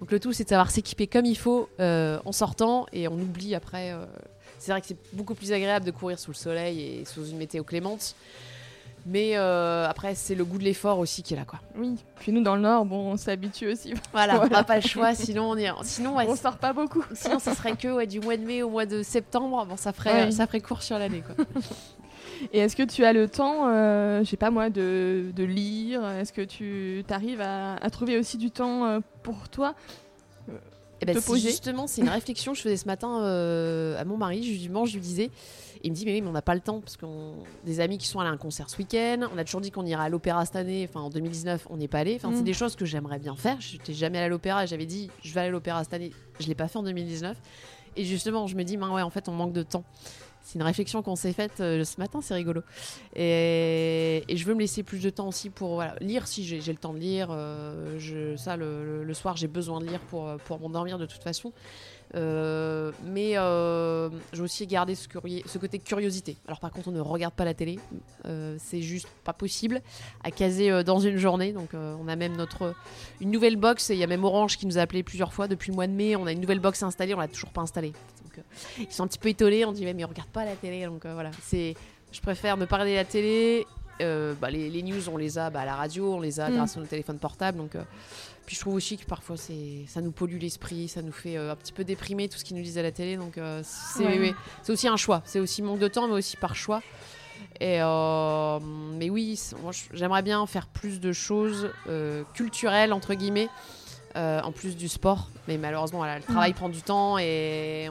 Donc 0.00 0.10
le 0.10 0.20
tout, 0.20 0.32
c'est 0.32 0.44
de 0.44 0.48
savoir 0.50 0.70
s'équiper 0.70 1.06
comme 1.06 1.24
il 1.24 1.38
faut 1.38 1.68
euh, 1.80 2.18
en 2.24 2.32
sortant 2.32 2.86
et 2.92 3.08
on 3.08 3.14
oublie 3.14 3.54
après. 3.54 3.92
euh, 3.92 4.04
c'est 4.58 4.72
vrai 4.72 4.80
que 4.80 4.86
c'est 4.86 4.96
beaucoup 5.12 5.34
plus 5.34 5.52
agréable 5.52 5.84
de 5.84 5.90
courir 5.90 6.18
sous 6.18 6.30
le 6.30 6.36
soleil 6.36 6.80
et 6.80 7.04
sous 7.04 7.26
une 7.26 7.36
météo 7.36 7.64
clémente. 7.64 8.14
Mais 9.06 9.32
euh, 9.36 9.86
après, 9.86 10.14
c'est 10.14 10.34
le 10.34 10.46
goût 10.46 10.56
de 10.56 10.64
l'effort 10.64 10.98
aussi 10.98 11.22
qui 11.22 11.34
est 11.34 11.36
là. 11.36 11.44
Quoi. 11.44 11.60
Oui. 11.76 11.96
Puis 12.20 12.32
nous, 12.32 12.42
dans 12.42 12.56
le 12.56 12.62
Nord, 12.62 12.86
bon, 12.86 13.12
on 13.12 13.16
s'habitue 13.18 13.68
aussi. 13.72 13.92
Voilà, 14.12 14.40
on 14.42 14.46
n'a 14.48 14.64
pas 14.64 14.76
le 14.76 14.80
choix, 14.82 15.14
sinon 15.14 15.50
on 15.50 15.56
est... 15.58 15.68
Sinon, 15.82 16.16
ouais, 16.16 16.24
on 16.26 16.34
sort 16.36 16.56
pas 16.56 16.72
beaucoup. 16.72 17.04
sinon 17.12 17.38
ça 17.38 17.54
serait 17.54 17.76
que 17.76 17.88
ouais, 17.88 18.06
du 18.06 18.20
mois 18.20 18.38
de 18.38 18.44
mai 18.46 18.62
au 18.62 18.70
mois 18.70 18.86
de 18.86 19.02
septembre. 19.02 19.66
Bon, 19.66 19.76
ça 19.76 19.92
ferait, 19.92 20.24
Ouais. 20.24 20.30
ça 20.30 20.46
ferait 20.46 20.62
court 20.62 20.82
sur 20.82 20.98
l'année. 20.98 21.20
quoi. 21.22 21.44
Et 22.52 22.58
est-ce 22.58 22.76
que 22.76 22.82
tu 22.82 23.04
as 23.04 23.12
le 23.12 23.28
temps, 23.28 23.68
euh, 23.68 24.22
je 24.24 24.28
sais 24.30 24.36
pas 24.36 24.50
moi, 24.50 24.70
de, 24.70 25.26
de 25.34 25.44
lire? 25.44 26.04
Est-ce 26.08 26.32
que 26.32 26.42
tu 26.42 27.04
arrives 27.10 27.40
à, 27.40 27.74
à 27.76 27.90
trouver 27.90 28.18
aussi 28.18 28.36
du 28.38 28.50
temps 28.50 28.84
euh, 28.86 29.00
pour 29.22 29.48
toi? 29.48 29.74
Eh 31.00 31.06
ben, 31.06 31.14
te 31.14 31.20
c'est 31.20 31.26
poser? 31.26 31.48
justement, 31.50 31.86
c'est 31.86 32.00
une 32.02 32.08
réflexion 32.20 32.52
que 32.52 32.58
je 32.58 32.62
faisais 32.62 32.76
ce 32.76 32.86
matin 32.86 33.22
euh, 33.24 34.00
à 34.00 34.04
mon 34.04 34.16
mari. 34.16 34.42
Justement, 34.42 34.84
je 34.86 34.94
lui 34.94 35.00
disais, 35.00 35.30
il 35.82 35.90
me 35.90 35.96
dit, 35.96 36.04
mais 36.06 36.12
oui, 36.12 36.22
mais 36.22 36.28
on 36.28 36.32
n'a 36.32 36.40
pas 36.42 36.54
le 36.54 36.60
temps 36.60 36.80
parce 36.80 36.96
qu'on 36.96 37.34
des 37.64 37.80
amis 37.80 37.98
qui 37.98 38.06
sont 38.06 38.20
allés 38.20 38.30
à 38.30 38.32
un 38.32 38.36
concert 38.38 38.70
ce 38.70 38.78
week-end. 38.78 39.28
On 39.34 39.36
a 39.38 39.44
toujours 39.44 39.60
dit 39.60 39.70
qu'on 39.70 39.84
irait 39.84 40.04
à 40.04 40.08
l'opéra 40.08 40.46
cette 40.46 40.56
année. 40.56 40.86
Enfin, 40.88 41.00
en 41.00 41.10
2019, 41.10 41.66
on 41.68 41.76
n'est 41.76 41.88
pas 41.88 41.98
allé. 41.98 42.14
Enfin, 42.16 42.30
Mm. 42.30 42.36
c'est 42.36 42.42
des 42.44 42.54
choses 42.54 42.76
que 42.76 42.84
j'aimerais 42.86 43.18
bien 43.18 43.34
faire. 43.36 43.60
Je 43.60 43.72
n'étais 43.74 43.92
jamais 43.92 44.18
allée 44.18 44.26
à 44.26 44.30
l'opéra 44.30 44.64
j'avais 44.66 44.86
dit, 44.86 45.10
je 45.22 45.34
vais 45.34 45.40
aller 45.40 45.48
à 45.48 45.52
l'opéra 45.52 45.82
cette 45.84 45.94
année. 45.94 46.12
Je 46.40 46.46
l'ai 46.46 46.54
pas 46.54 46.68
fait 46.68 46.78
en 46.78 46.82
2019. 46.84 47.36
Et 47.96 48.04
justement, 48.04 48.46
je 48.46 48.56
me 48.56 48.62
dis, 48.64 48.76
ben 48.76 48.90
ouais, 48.92 49.02
en 49.02 49.10
fait, 49.10 49.28
on 49.28 49.32
manque 49.32 49.52
de 49.52 49.62
temps. 49.62 49.84
C'est 50.44 50.58
une 50.58 50.62
réflexion 50.62 51.02
qu'on 51.02 51.16
s'est 51.16 51.32
faite 51.32 51.60
euh, 51.60 51.84
ce 51.84 51.98
matin, 51.98 52.20
c'est 52.20 52.34
rigolo. 52.34 52.60
Et, 53.16 54.22
je 54.28 54.44
veux 54.44 54.54
me 54.54 54.60
laisser 54.60 54.82
plus 54.82 55.02
de 55.02 55.08
temps 55.08 55.28
aussi 55.28 55.48
pour 55.48 55.82
lire 56.00 56.26
si 56.26 56.44
j'ai 56.44 56.72
le 56.72 56.78
temps 56.78 56.92
de 56.92 56.98
lire. 56.98 57.28
euh, 57.30 58.36
ça, 58.36 58.56
le, 58.56 59.14
soir, 59.14 59.36
j'ai 59.36 59.48
besoin 59.48 59.80
de 59.80 59.86
lire 59.86 60.00
pour, 60.00 60.28
euh, 60.28 60.36
m'endormir 60.60 60.98
de 60.98 61.06
toute 61.06 61.22
façon. 61.22 61.52
Euh, 62.14 62.92
mais 63.06 63.32
j'ai 64.32 64.42
aussi 64.42 64.66
gardé 64.66 64.94
ce, 64.94 65.08
côté 65.08 65.78
curiosité. 65.78 66.36
Alors 66.46 66.60
par 66.60 66.70
contre, 66.70 66.88
on 66.88 66.92
ne 66.92 67.00
regarde 67.00 67.34
pas 67.34 67.46
la 67.46 67.54
télé. 67.54 67.78
C'est 68.58 68.82
juste 68.82 69.08
pas 69.24 69.32
possible 69.32 69.80
à 70.22 70.30
caser 70.30 70.84
dans 70.84 70.98
une 71.00 71.16
journée. 71.16 71.52
Donc 71.52 71.70
on 71.72 72.06
a 72.06 72.16
même 72.16 72.36
notre 72.36 72.74
une 73.20 73.30
nouvelle 73.30 73.56
box. 73.56 73.88
Il 73.88 73.96
y 73.96 74.04
a 74.04 74.06
même 74.06 74.24
Orange 74.24 74.58
qui 74.58 74.66
nous 74.66 74.76
a 74.76 74.82
appelé 74.82 75.02
plusieurs 75.02 75.32
fois 75.32 75.48
depuis 75.48 75.70
le 75.70 75.76
mois 75.76 75.86
de 75.86 75.92
mai. 75.92 76.16
On 76.16 76.26
a 76.26 76.32
une 76.32 76.40
nouvelle 76.40 76.60
box 76.60 76.82
installée. 76.82 77.14
On 77.14 77.20
l'a 77.20 77.28
toujours 77.28 77.50
pas 77.50 77.62
installée. 77.62 77.94
Donc, 78.36 78.44
euh, 78.78 78.82
ils 78.88 78.92
sont 78.92 79.04
un 79.04 79.06
petit 79.06 79.18
peu 79.18 79.28
étonnés. 79.28 79.64
On 79.64 79.72
dit 79.72 79.84
mais 79.84 80.04
on 80.04 80.08
regarde 80.08 80.28
pas 80.30 80.44
la 80.44 80.56
télé. 80.56 80.84
Donc 80.86 81.04
euh, 81.04 81.14
voilà, 81.14 81.30
c'est. 81.42 81.74
Je 82.12 82.20
préfère 82.20 82.56
ne 82.56 82.64
pas 82.64 82.76
regarder 82.76 82.94
la 82.96 83.04
télé. 83.04 83.66
Euh, 84.00 84.34
bah, 84.40 84.50
les, 84.50 84.70
les 84.70 84.82
news, 84.82 85.08
on 85.08 85.16
les 85.16 85.38
a 85.38 85.50
bah, 85.50 85.60
à 85.60 85.64
la 85.64 85.74
radio, 85.76 86.14
on 86.14 86.20
les 86.20 86.40
a 86.40 86.48
Mm. 86.50 86.54
grâce 86.56 86.76
à 86.76 86.80
nos 86.80 86.86
téléphones 86.86 87.18
portables. 87.18 87.58
Donc, 87.58 87.76
puis 88.46 88.56
je 88.56 88.60
trouve 88.60 88.74
aussi 88.74 88.98
que 88.98 89.04
parfois 89.06 89.36
c'est, 89.36 89.84
ça 89.86 90.00
nous 90.00 90.10
pollue 90.12 90.38
l'esprit, 90.38 90.88
ça 90.88 91.00
nous 91.00 91.12
fait 91.12 91.36
euh, 91.36 91.52
un 91.52 91.56
petit 91.56 91.72
peu 91.72 91.82
déprimer 91.84 92.28
tout 92.28 92.36
ce 92.36 92.44
qu'ils 92.44 92.56
nous 92.56 92.62
disent 92.62 92.76
à 92.78 92.82
la 92.82 92.92
télé. 92.92 93.16
Donc 93.16 93.38
euh, 93.38 93.62
c'est, 93.64 94.04
Ouais. 94.04 94.34
aussi 94.68 94.86
un 94.88 94.96
choix. 94.96 95.22
C'est 95.24 95.40
aussi 95.40 95.62
manque 95.62 95.78
de 95.78 95.88
temps, 95.88 96.06
mais 96.08 96.14
aussi 96.14 96.36
par 96.36 96.54
choix. 96.56 96.82
Et, 97.60 97.80
euh, 97.80 98.58
mais 98.98 99.10
oui, 99.10 99.40
moi, 99.62 99.70
j'aimerais 99.92 100.22
bien 100.22 100.44
faire 100.46 100.66
plus 100.66 100.98
de 101.00 101.12
choses 101.12 101.70
culturelles, 102.34 102.92
entre 102.92 103.14
guillemets, 103.14 103.48
en 104.16 104.50
plus 104.52 104.76
du 104.76 104.88
sport. 104.88 105.28
Mais 105.48 105.56
malheureusement, 105.56 105.98
voilà, 105.98 106.18
le 106.18 106.24
travail 106.24 106.52
prend 106.52 106.68
du 106.68 106.82
temps 106.82 107.16
et 107.18 107.90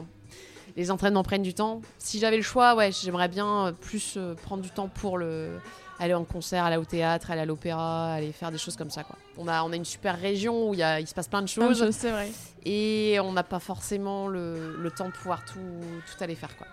les 0.76 0.90
entraînements 0.90 1.22
prennent 1.22 1.42
du 1.42 1.54
temps. 1.54 1.80
Si 1.98 2.18
j'avais 2.18 2.36
le 2.36 2.42
choix, 2.42 2.74
ouais, 2.74 2.90
j'aimerais 2.92 3.28
bien 3.28 3.66
euh, 3.66 3.72
plus 3.72 4.14
euh, 4.16 4.34
prendre 4.34 4.62
du 4.62 4.70
temps 4.70 4.88
pour 4.88 5.18
le 5.18 5.58
aller 6.00 6.14
en 6.14 6.24
concert, 6.24 6.64
aller 6.64 6.76
au 6.76 6.84
théâtre, 6.84 7.30
aller 7.30 7.42
à 7.42 7.44
l'opéra, 7.44 8.14
aller 8.14 8.32
faire 8.32 8.50
des 8.50 8.58
choses 8.58 8.76
comme 8.76 8.90
ça. 8.90 9.04
Quoi. 9.04 9.16
On, 9.38 9.46
a, 9.46 9.62
on 9.62 9.72
a 9.72 9.76
une 9.76 9.84
super 9.84 10.18
région 10.18 10.68
où 10.68 10.74
il, 10.74 10.80
y 10.80 10.82
a, 10.82 10.98
il 10.98 11.06
se 11.06 11.14
passe 11.14 11.28
plein 11.28 11.40
de 11.40 11.48
Plein 11.48 11.68
de 11.68 11.74
choses 11.74 11.98
vrai. 11.98 12.30
et 12.64 13.18
on 13.20 13.32
n'a 13.32 13.44
pas 13.44 13.60
forcément 13.60 14.26
le, 14.26 14.76
le 14.76 14.90
temps 14.90 15.06
de 15.06 15.12
pouvoir 15.12 15.44
tout, 15.44 15.60
tout 15.60 16.24
aller 16.24 16.34
faire. 16.34 16.56
Quoi. 16.56 16.66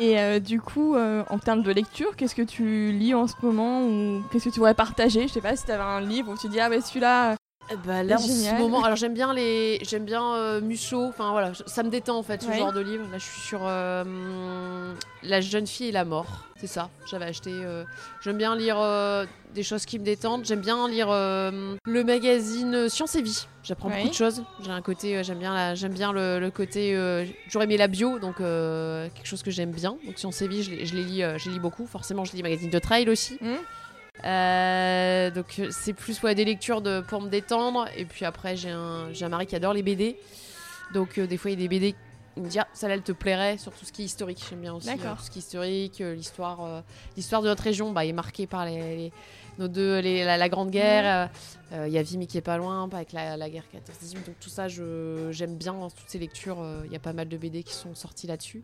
Et 0.00 0.18
euh, 0.20 0.38
du 0.38 0.60
coup, 0.60 0.94
euh, 0.94 1.24
en 1.30 1.38
termes 1.38 1.62
de 1.62 1.72
lecture, 1.72 2.14
qu'est-ce 2.16 2.34
que 2.36 2.42
tu 2.42 2.92
lis 2.92 3.14
en 3.14 3.26
ce 3.26 3.34
moment 3.42 3.82
ou 3.82 4.22
qu'est-ce 4.30 4.44
que 4.44 4.50
tu 4.50 4.60
voudrais 4.60 4.74
partager? 4.74 5.26
Je 5.26 5.32
sais 5.32 5.40
pas 5.40 5.56
si 5.56 5.64
tu 5.64 5.72
avais 5.72 5.82
un 5.82 6.00
livre 6.00 6.32
où 6.32 6.38
tu 6.38 6.48
dis 6.48 6.60
ah 6.60 6.68
ouais 6.68 6.80
celui-là. 6.80 7.34
Eh 7.70 7.76
ben, 7.86 8.02
là, 8.02 8.16
en 8.16 8.18
ce 8.18 8.58
moment, 8.58 8.84
alors 8.84 8.96
j'aime 8.96 9.14
bien 9.14 9.32
les, 9.32 9.78
j'aime 9.82 10.04
bien 10.04 10.34
euh, 10.34 10.60
Musso. 10.60 11.02
Enfin 11.08 11.30
voilà, 11.30 11.52
ça 11.66 11.82
me 11.82 11.88
détend 11.88 12.18
en 12.18 12.22
fait 12.22 12.42
ce 12.42 12.48
Ouais. 12.48 12.58
genre 12.58 12.72
de 12.72 12.80
livre. 12.80 13.04
Là, 13.10 13.16
je 13.18 13.24
suis 13.24 13.40
sur 13.40 13.60
euh, 13.64 14.92
La 15.22 15.40
jeune 15.40 15.66
fille 15.66 15.88
et 15.88 15.92
la 15.92 16.04
mort. 16.04 16.26
C'est 16.60 16.66
ça. 16.66 16.90
J'avais 17.10 17.24
acheté. 17.24 17.50
euh, 17.52 17.84
j'aime 18.22 18.36
bien 18.36 18.54
lire 18.54 18.76
euh, 18.78 19.24
des 19.54 19.62
choses 19.62 19.86
qui 19.86 19.98
me 19.98 20.04
détendent. 20.04 20.44
J'aime 20.44 20.60
bien 20.60 20.86
lire 20.88 21.08
euh, 21.10 21.74
le 21.84 22.04
magazine 22.04 22.88
Science 22.90 23.14
et 23.16 23.22
Vie. 23.22 23.46
J'apprends 23.62 23.88
Ouais. 23.88 23.96
beaucoup 23.96 24.10
de 24.10 24.14
choses. 24.14 24.42
J'ai 24.62 24.70
un 24.70 24.82
côté, 24.82 25.16
euh, 25.16 25.22
j'aime 25.22 25.38
bien, 25.38 25.54
la, 25.54 25.74
j'aime 25.74 25.94
bien 25.94 26.12
le, 26.12 26.38
le 26.40 26.50
côté. 26.50 26.94
euh, 26.94 27.24
toujours 27.46 27.62
aimé 27.62 27.78
la 27.78 27.88
bio, 27.88 28.18
donc 28.18 28.40
euh, 28.40 29.08
quelque 29.14 29.26
chose 29.26 29.42
que 29.42 29.50
j'aime 29.50 29.70
bien. 29.72 29.96
Donc 30.06 30.18
Science 30.18 30.42
et 30.42 30.48
Vie, 30.48 30.62
je 30.62 30.70
les, 30.70 30.84
je 30.86 30.94
les 30.94 31.02
lis, 31.02 31.22
euh, 31.22 31.38
je 31.38 31.46
les 31.48 31.54
lis 31.54 31.60
beaucoup. 31.60 31.86
Forcément, 31.86 32.24
je 32.26 32.32
lis 32.32 32.36
les 32.38 32.42
magazines 32.42 32.70
de 32.70 32.78
trail 32.78 33.08
aussi. 33.08 33.38
hmm 33.40 33.54
Euh, 34.24 35.30
donc 35.30 35.60
c'est 35.70 35.92
plus 35.92 36.22
ouais, 36.22 36.34
des 36.34 36.44
lectures 36.44 36.80
de, 36.80 37.00
pour 37.00 37.20
me 37.20 37.28
détendre. 37.28 37.86
Et 37.96 38.04
puis 38.04 38.24
après, 38.24 38.56
j'ai 38.56 38.70
un, 38.70 39.08
un 39.18 39.28
mari 39.28 39.46
qui 39.46 39.56
adore 39.56 39.72
les 39.72 39.82
BD. 39.82 40.16
Donc 40.92 41.18
euh, 41.18 41.26
des 41.26 41.36
fois, 41.36 41.50
il 41.50 41.60
y 41.60 41.64
a 41.64 41.68
des 41.68 41.80
BD. 41.80 41.94
Il 42.36 42.42
me 42.42 42.48
dit, 42.48 42.58
ah, 42.58 42.66
ça 42.72 42.88
là, 42.88 42.94
elle 42.94 43.02
te 43.02 43.12
plairait 43.12 43.58
sur 43.58 43.70
tout 43.72 43.84
ce 43.84 43.92
qui 43.92 44.02
est 44.02 44.06
historique. 44.06 44.44
J'aime 44.50 44.60
bien 44.60 44.74
aussi 44.74 44.88
euh, 45.12 45.14
tout 45.16 45.22
ce 45.22 45.30
qui 45.30 45.38
est 45.38 45.42
historique, 45.42 46.00
euh, 46.00 46.14
l'histoire, 46.14 46.64
euh, 46.64 46.80
l'histoire 47.16 47.42
de 47.42 47.46
notre 47.46 47.62
région 47.62 47.92
bah, 47.92 48.04
est 48.04 48.12
marquée 48.12 48.48
par 48.48 48.64
les, 48.66 48.96
les- 48.96 49.12
nos 49.60 49.68
deux, 49.68 50.00
les- 50.00 50.24
la, 50.24 50.36
la 50.36 50.48
Grande 50.48 50.70
Guerre. 50.70 51.30
Il 51.72 51.92
y 51.92 51.98
a 51.98 52.02
Vimy 52.02 52.26
qui 52.28 52.36
est 52.38 52.40
pas 52.40 52.56
loin, 52.56 52.88
avec 52.92 53.12
la, 53.12 53.36
la 53.36 53.48
guerre 53.50 53.64
14-18. 53.72 54.14
Donc 54.26 54.34
tout 54.40 54.48
ça, 54.48 54.66
j'aime 54.68 55.56
bien 55.56 55.74
dans 55.74 55.90
toutes 55.90 56.08
ces 56.08 56.18
lectures. 56.18 56.58
Il 56.86 56.92
y 56.92 56.96
a 56.96 57.00
pas 57.00 57.12
mal 57.12 57.28
de 57.28 57.36
BD 57.36 57.62
qui 57.64 57.72
sont 57.74 57.94
sortis 57.94 58.26
là-dessus. 58.26 58.62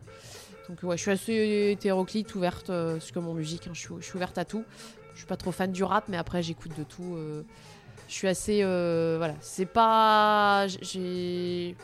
Donc 0.69 0.83
ouais, 0.83 0.95
je 0.97 1.01
suis 1.01 1.11
assez 1.11 1.71
hétéroclite, 1.73 2.33
ouverte, 2.35 2.71
c'est 3.01 3.11
comme 3.13 3.27
en 3.27 3.33
musique, 3.33 3.67
hein, 3.67 3.71
je, 3.73 3.79
suis, 3.81 3.89
je 3.99 4.05
suis 4.05 4.15
ouverte 4.15 4.37
à 4.37 4.45
tout. 4.45 4.63
Je 5.13 5.19
suis 5.19 5.27
pas 5.27 5.37
trop 5.37 5.51
fan 5.51 5.71
du 5.71 5.83
rap, 5.83 6.05
mais 6.07 6.17
après 6.17 6.41
j'écoute 6.41 6.77
de 6.77 6.83
tout. 6.83 7.15
euh, 7.15 7.43
je 8.07 8.13
suis 8.13 8.27
assez, 8.27 8.61
euh, 8.63 9.15
voilà, 9.17 9.35
c'est 9.41 9.65
pas, 9.65 10.67
j'ai, 10.67 11.75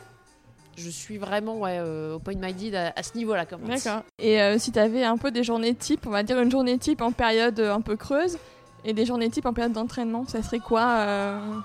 je 0.78 0.90
suis 0.90 1.18
vraiment 1.18 1.58
ouais, 1.58 1.78
euh, 1.80 2.16
open 2.16 2.40
minded 2.40 2.76
à, 2.76 2.94
à 2.96 3.04
ce 3.04 3.16
niveau-là, 3.18 3.46
comme. 3.46 3.62
D'accord. 3.62 4.02
Et 4.20 4.38
si 4.60 4.72
tu 4.72 4.80
avais 4.80 5.04
un 5.04 5.18
peu 5.18 5.32
des 5.32 5.44
journées 5.44 5.74
types, 5.76 6.06
on 6.06 6.10
va 6.12 6.24
dire 6.24 6.40
une 6.42 6.52
journée 6.52 6.78
type 6.78 7.02
en 7.02 7.12
période 7.12 7.60
un 7.60 7.82
peu 7.82 7.96
creuse 7.96 8.38
et 8.84 8.94
des 8.94 9.06
journées 9.06 9.30
types 9.30 9.46
en 9.46 9.54
période 9.54 9.74
d'entraînement, 9.74 10.26
ça 10.28 10.42
serait 10.44 10.60
quoi 10.60 11.64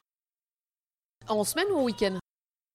En 1.29 1.45
semaine 1.45 1.67
ou 1.73 1.79
en 1.79 1.85
week-end? 1.85 2.19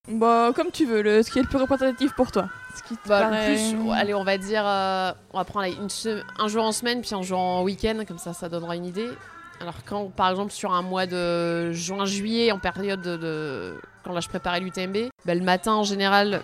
Bah, 0.09 0.51
comme 0.55 0.71
tu 0.71 0.85
veux, 0.85 1.01
le, 1.01 1.21
ce 1.21 1.31
qui 1.31 1.39
est 1.39 1.43
le 1.43 1.47
plus 1.49 1.57
représentatif 1.57 2.13
pour 2.15 2.31
toi. 2.31 2.49
Ce 2.77 2.83
qui 2.83 2.95
te 2.97 3.07
Bah, 3.07 3.21
paraît- 3.21 3.55
plus, 3.55 3.91
allez, 3.93 4.13
on 4.13 4.23
va 4.23 4.37
dire, 4.37 4.63
euh, 4.65 5.11
on 5.33 5.37
va 5.37 5.43
prendre 5.45 5.65
allez, 5.65 5.75
une 5.75 5.89
se- 5.89 6.21
un 6.39 6.47
jour 6.47 6.63
en 6.63 6.71
semaine, 6.71 7.01
puis 7.01 7.15
un 7.15 7.21
jour 7.23 7.39
en 7.39 7.63
week-end, 7.63 8.03
comme 8.07 8.17
ça, 8.19 8.33
ça 8.33 8.49
donnera 8.49 8.75
une 8.75 8.85
idée. 8.85 9.09
Alors 9.59 9.73
quand, 9.85 10.11
par 10.11 10.29
exemple, 10.29 10.51
sur 10.51 10.71
un 10.73 10.83
mois 10.83 11.07
de 11.07 11.71
juin-juillet, 11.71 12.51
en 12.51 12.59
période 12.59 13.01
de, 13.01 13.17
de- 13.17 13.81
quand 14.03 14.13
là 14.13 14.19
je 14.19 14.29
préparais 14.29 14.59
l'UTMB, 14.59 15.09
bah, 15.25 15.33
le 15.33 15.41
matin 15.43 15.73
en 15.73 15.83
général, 15.83 16.41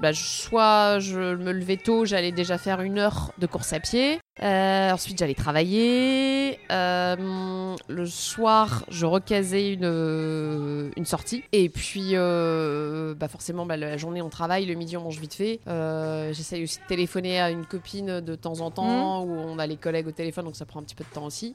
bah, 0.00 0.12
soit 0.14 0.98
je 0.98 1.34
me 1.36 1.52
levais 1.52 1.76
tôt, 1.76 2.04
j'allais 2.04 2.32
déjà 2.32 2.58
faire 2.58 2.80
une 2.80 2.98
heure 2.98 3.32
de 3.38 3.46
course 3.46 3.72
à 3.72 3.80
pied. 3.80 4.18
Euh, 4.42 4.90
ensuite, 4.90 5.18
j'allais 5.18 5.34
travailler. 5.34 6.58
Euh, 6.70 7.76
le 7.88 8.06
soir, 8.06 8.84
je 8.88 9.04
recasais 9.04 9.72
une, 9.72 9.84
euh, 9.84 10.90
une 10.96 11.04
sortie. 11.04 11.44
Et 11.52 11.68
puis, 11.68 12.10
euh, 12.14 13.14
bah 13.14 13.28
forcément, 13.28 13.66
bah, 13.66 13.76
la 13.76 13.96
journée, 13.98 14.22
on 14.22 14.30
travaille. 14.30 14.64
Le 14.64 14.74
midi, 14.74 14.96
on 14.96 15.02
mange 15.02 15.20
vite 15.20 15.34
fait. 15.34 15.60
Euh, 15.68 16.32
J'essaye 16.32 16.64
aussi 16.64 16.78
de 16.78 16.86
téléphoner 16.88 17.40
à 17.40 17.50
une 17.50 17.66
copine 17.66 18.20
de 18.20 18.34
temps 18.34 18.60
en 18.60 18.70
temps, 18.70 19.22
où 19.22 19.30
on 19.32 19.58
a 19.58 19.66
les 19.66 19.76
collègues 19.76 20.06
au 20.08 20.12
téléphone, 20.12 20.46
donc 20.46 20.56
ça 20.56 20.64
prend 20.64 20.80
un 20.80 20.84
petit 20.84 20.94
peu 20.94 21.04
de 21.04 21.14
temps 21.14 21.26
aussi. 21.26 21.54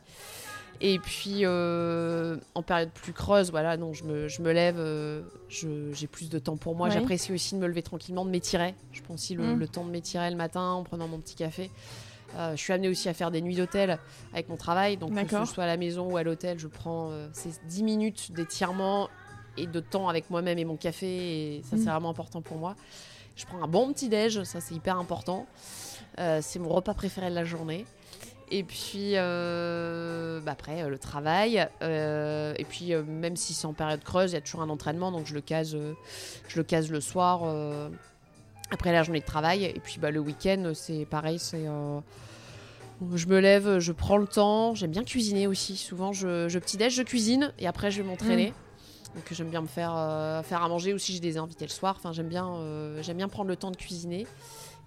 Et 0.80 1.00
puis, 1.00 1.40
euh, 1.44 2.38
en 2.54 2.62
période 2.62 2.92
plus 2.92 3.12
creuse, 3.14 3.50
voilà, 3.50 3.78
non, 3.78 3.94
je 3.94 4.04
me, 4.04 4.28
je 4.28 4.42
me 4.44 4.52
lève, 4.52 4.76
euh, 4.78 5.24
j'ai 5.50 6.06
plus 6.08 6.30
de 6.30 6.38
temps 6.38 6.58
pour 6.58 6.76
moi. 6.76 6.88
Ouais. 6.88 6.94
J'apprécie 6.94 7.34
aussi 7.34 7.56
de 7.56 7.60
me 7.60 7.68
lever 7.68 7.82
tranquillement, 7.82 8.26
de 8.26 8.30
m'étirer. 8.30 8.76
Je 8.92 9.02
prends 9.02 9.16
aussi 9.16 9.34
le, 9.34 9.56
Mm. 9.56 9.60
le 9.60 9.68
temps 9.68 9.84
de 9.86 9.90
m'étirer 9.90 10.30
le 10.30 10.36
matin 10.36 10.62
en 10.72 10.84
prenant 10.84 11.08
mon 11.08 11.18
petit 11.20 11.36
café. 11.36 11.72
Euh, 12.38 12.52
je 12.56 12.62
suis 12.62 12.74
amenée 12.74 12.90
aussi 12.90 13.10
à 13.10 13.14
faire 13.14 13.32
des 13.32 13.42
nuits 13.42 13.56
d'hôtel 13.56 13.98
avec 14.34 14.50
mon 14.50 14.58
travail. 14.58 14.98
Donc, 14.98 15.14
que 15.16 15.46
ce 15.46 15.54
soit 15.54 15.64
à 15.64 15.68
la 15.68 15.78
maison 15.78 16.12
ou 16.12 16.18
à 16.18 16.24
l'hôtel, 16.24 16.60
je 16.60 16.68
prends 16.68 17.12
ces 17.34 17.50
10 17.68 17.84
minutes 17.84 18.32
d'étirement 18.34 19.10
et 19.58 19.66
de 19.66 19.80
temps 19.80 20.10
avec 20.10 20.30
moi-même 20.30 20.60
et 20.60 20.66
mon 20.66 20.76
café. 20.78 21.56
Et 21.58 21.62
ça, 21.64 21.76
Mm. 21.76 21.80
c'est 21.80 21.90
vraiment 21.90 22.10
important 22.12 22.42
pour 22.42 22.58
moi. 22.58 22.76
Je 23.36 23.46
prends 23.46 23.64
un 23.64 23.68
bon 23.68 23.92
petit-déj, 23.94 24.44
ça, 24.44 24.62
c'est 24.62 24.76
hyper 24.76 24.98
important. 24.98 25.48
C'est 26.18 26.60
mon 26.60 26.70
repas 26.70 26.94
préféré 26.94 27.30
de 27.30 27.36
la 27.36 27.46
journée. 27.46 27.86
Et 28.50 28.64
puis 28.64 29.12
euh, 29.16 30.40
bah 30.40 30.54
après 30.54 30.82
euh, 30.82 30.88
le 30.90 30.98
travail. 30.98 31.68
euh, 31.82 32.54
et 32.58 32.64
puis 32.64 32.94
euh, 32.94 33.04
même 33.04 33.36
si 33.36 33.54
c'est 33.54 33.68
en 33.68 33.74
période 33.74 34.02
creuse, 34.04 34.32
il 34.32 34.36
y 34.36 34.38
a 34.38 34.42
toujours 34.42 34.62
un 34.62 34.70
entraînement, 34.70 35.12
donc 35.12 35.26
je 35.26 35.34
le 35.34 35.42
case, 35.42 35.76
je 36.48 36.58
le 36.58 36.64
case 36.64 36.90
le 36.90 37.02
soir 37.02 37.44
après 38.72 38.94
la 38.94 39.04
journée 39.04 39.20
de 39.20 39.26
travail. 39.26 39.66
Et 39.66 39.82
puis 39.84 40.00
bah, 40.00 40.12
le 40.12 40.22
week-end, 40.22 40.72
c'est 40.74 41.06
pareil, 41.06 41.40
c'est 41.40 41.66
je 43.14 43.28
me 43.28 43.40
lève, 43.40 43.80
je 43.80 43.92
prends 43.92 44.18
le 44.18 44.28
temps. 44.28 44.74
J'aime 44.76 44.92
bien 44.92 45.04
cuisiner 45.04 45.46
aussi. 45.46 45.76
Souvent, 45.76 46.14
je, 46.14 46.48
je 46.48 46.58
petit 46.58 46.78
déj, 46.78 46.96
je 46.96 47.04
cuisine 47.04 47.52
et 47.60 47.68
après 47.68 47.92
je 47.92 48.02
vais 48.02 48.08
m'entraîner. 48.08 48.54
Donc 49.14 49.26
j'aime 49.32 49.50
bien 49.50 49.62
me 49.62 49.68
faire, 49.68 49.92
faire 50.46 50.64
à 50.64 50.70
manger 50.70 50.94
aussi. 50.94 51.14
J'ai 51.14 51.20
des 51.20 51.38
invités 51.38 51.66
le 51.66 51.72
soir. 51.72 51.96
Enfin 51.98 52.14
j'aime 52.14 52.30
bien, 52.30 52.48
j'aime 53.02 53.18
bien 53.18 53.28
prendre 53.28 53.50
le 53.50 53.58
temps 53.58 53.72
de 53.72 53.78
cuisiner. 53.78 54.26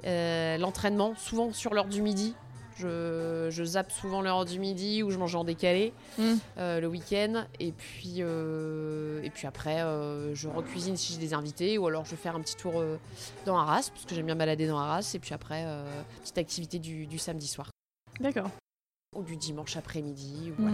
L'entraînement, 0.03 1.15
souvent 1.17 1.53
sur 1.53 1.75
l'heure 1.75 1.89
du 1.89 2.01
midi. 2.01 2.35
Je, 2.81 3.49
je 3.51 3.65
zappe 3.65 3.93
souvent 3.93 4.23
l'heure 4.23 4.45
du 4.45 4.59
midi 4.59 5.03
ou 5.03 5.11
je 5.11 5.19
mange 5.19 5.35
en 5.35 5.45
décalé 5.45 5.93
Mm. 6.19 6.23
euh, 6.59 6.81
le 6.81 6.87
week-end. 6.89 7.45
Et 7.61 7.73
puis, 7.73 8.17
euh, 8.21 9.23
et 9.23 9.31
puis 9.31 9.47
après, 9.47 9.83
euh, 9.83 10.35
je 10.35 10.49
recuisine 10.49 10.97
si 10.97 11.13
j'ai 11.13 11.19
des 11.19 11.35
invités 11.35 11.79
ou 11.79 11.87
alors 11.87 12.05
je 12.05 12.11
vais 12.13 12.17
faire 12.17 12.35
un 12.37 12.41
petit 12.41 12.57
tour 12.57 12.83
dans 13.47 13.57
Arras 13.59 13.91
parce 13.93 14.05
que 14.07 14.15
j'aime 14.15 14.27
bien 14.27 14.37
balader 14.37 14.67
dans 14.67 14.79
Arras. 14.79 15.13
Et 15.15 15.19
puis 15.19 15.35
après, 15.35 15.65
petite 16.23 16.39
activité 16.39 16.79
du, 16.79 17.07
du 17.07 17.19
samedi 17.19 17.47
soir 17.47 17.71
D'accord. 18.21 18.51
ou 19.17 19.23
du 19.23 19.37
dimanche 19.37 19.77
après-midi. 19.77 20.53
ou- 20.59 20.65
ouais. 20.65 20.73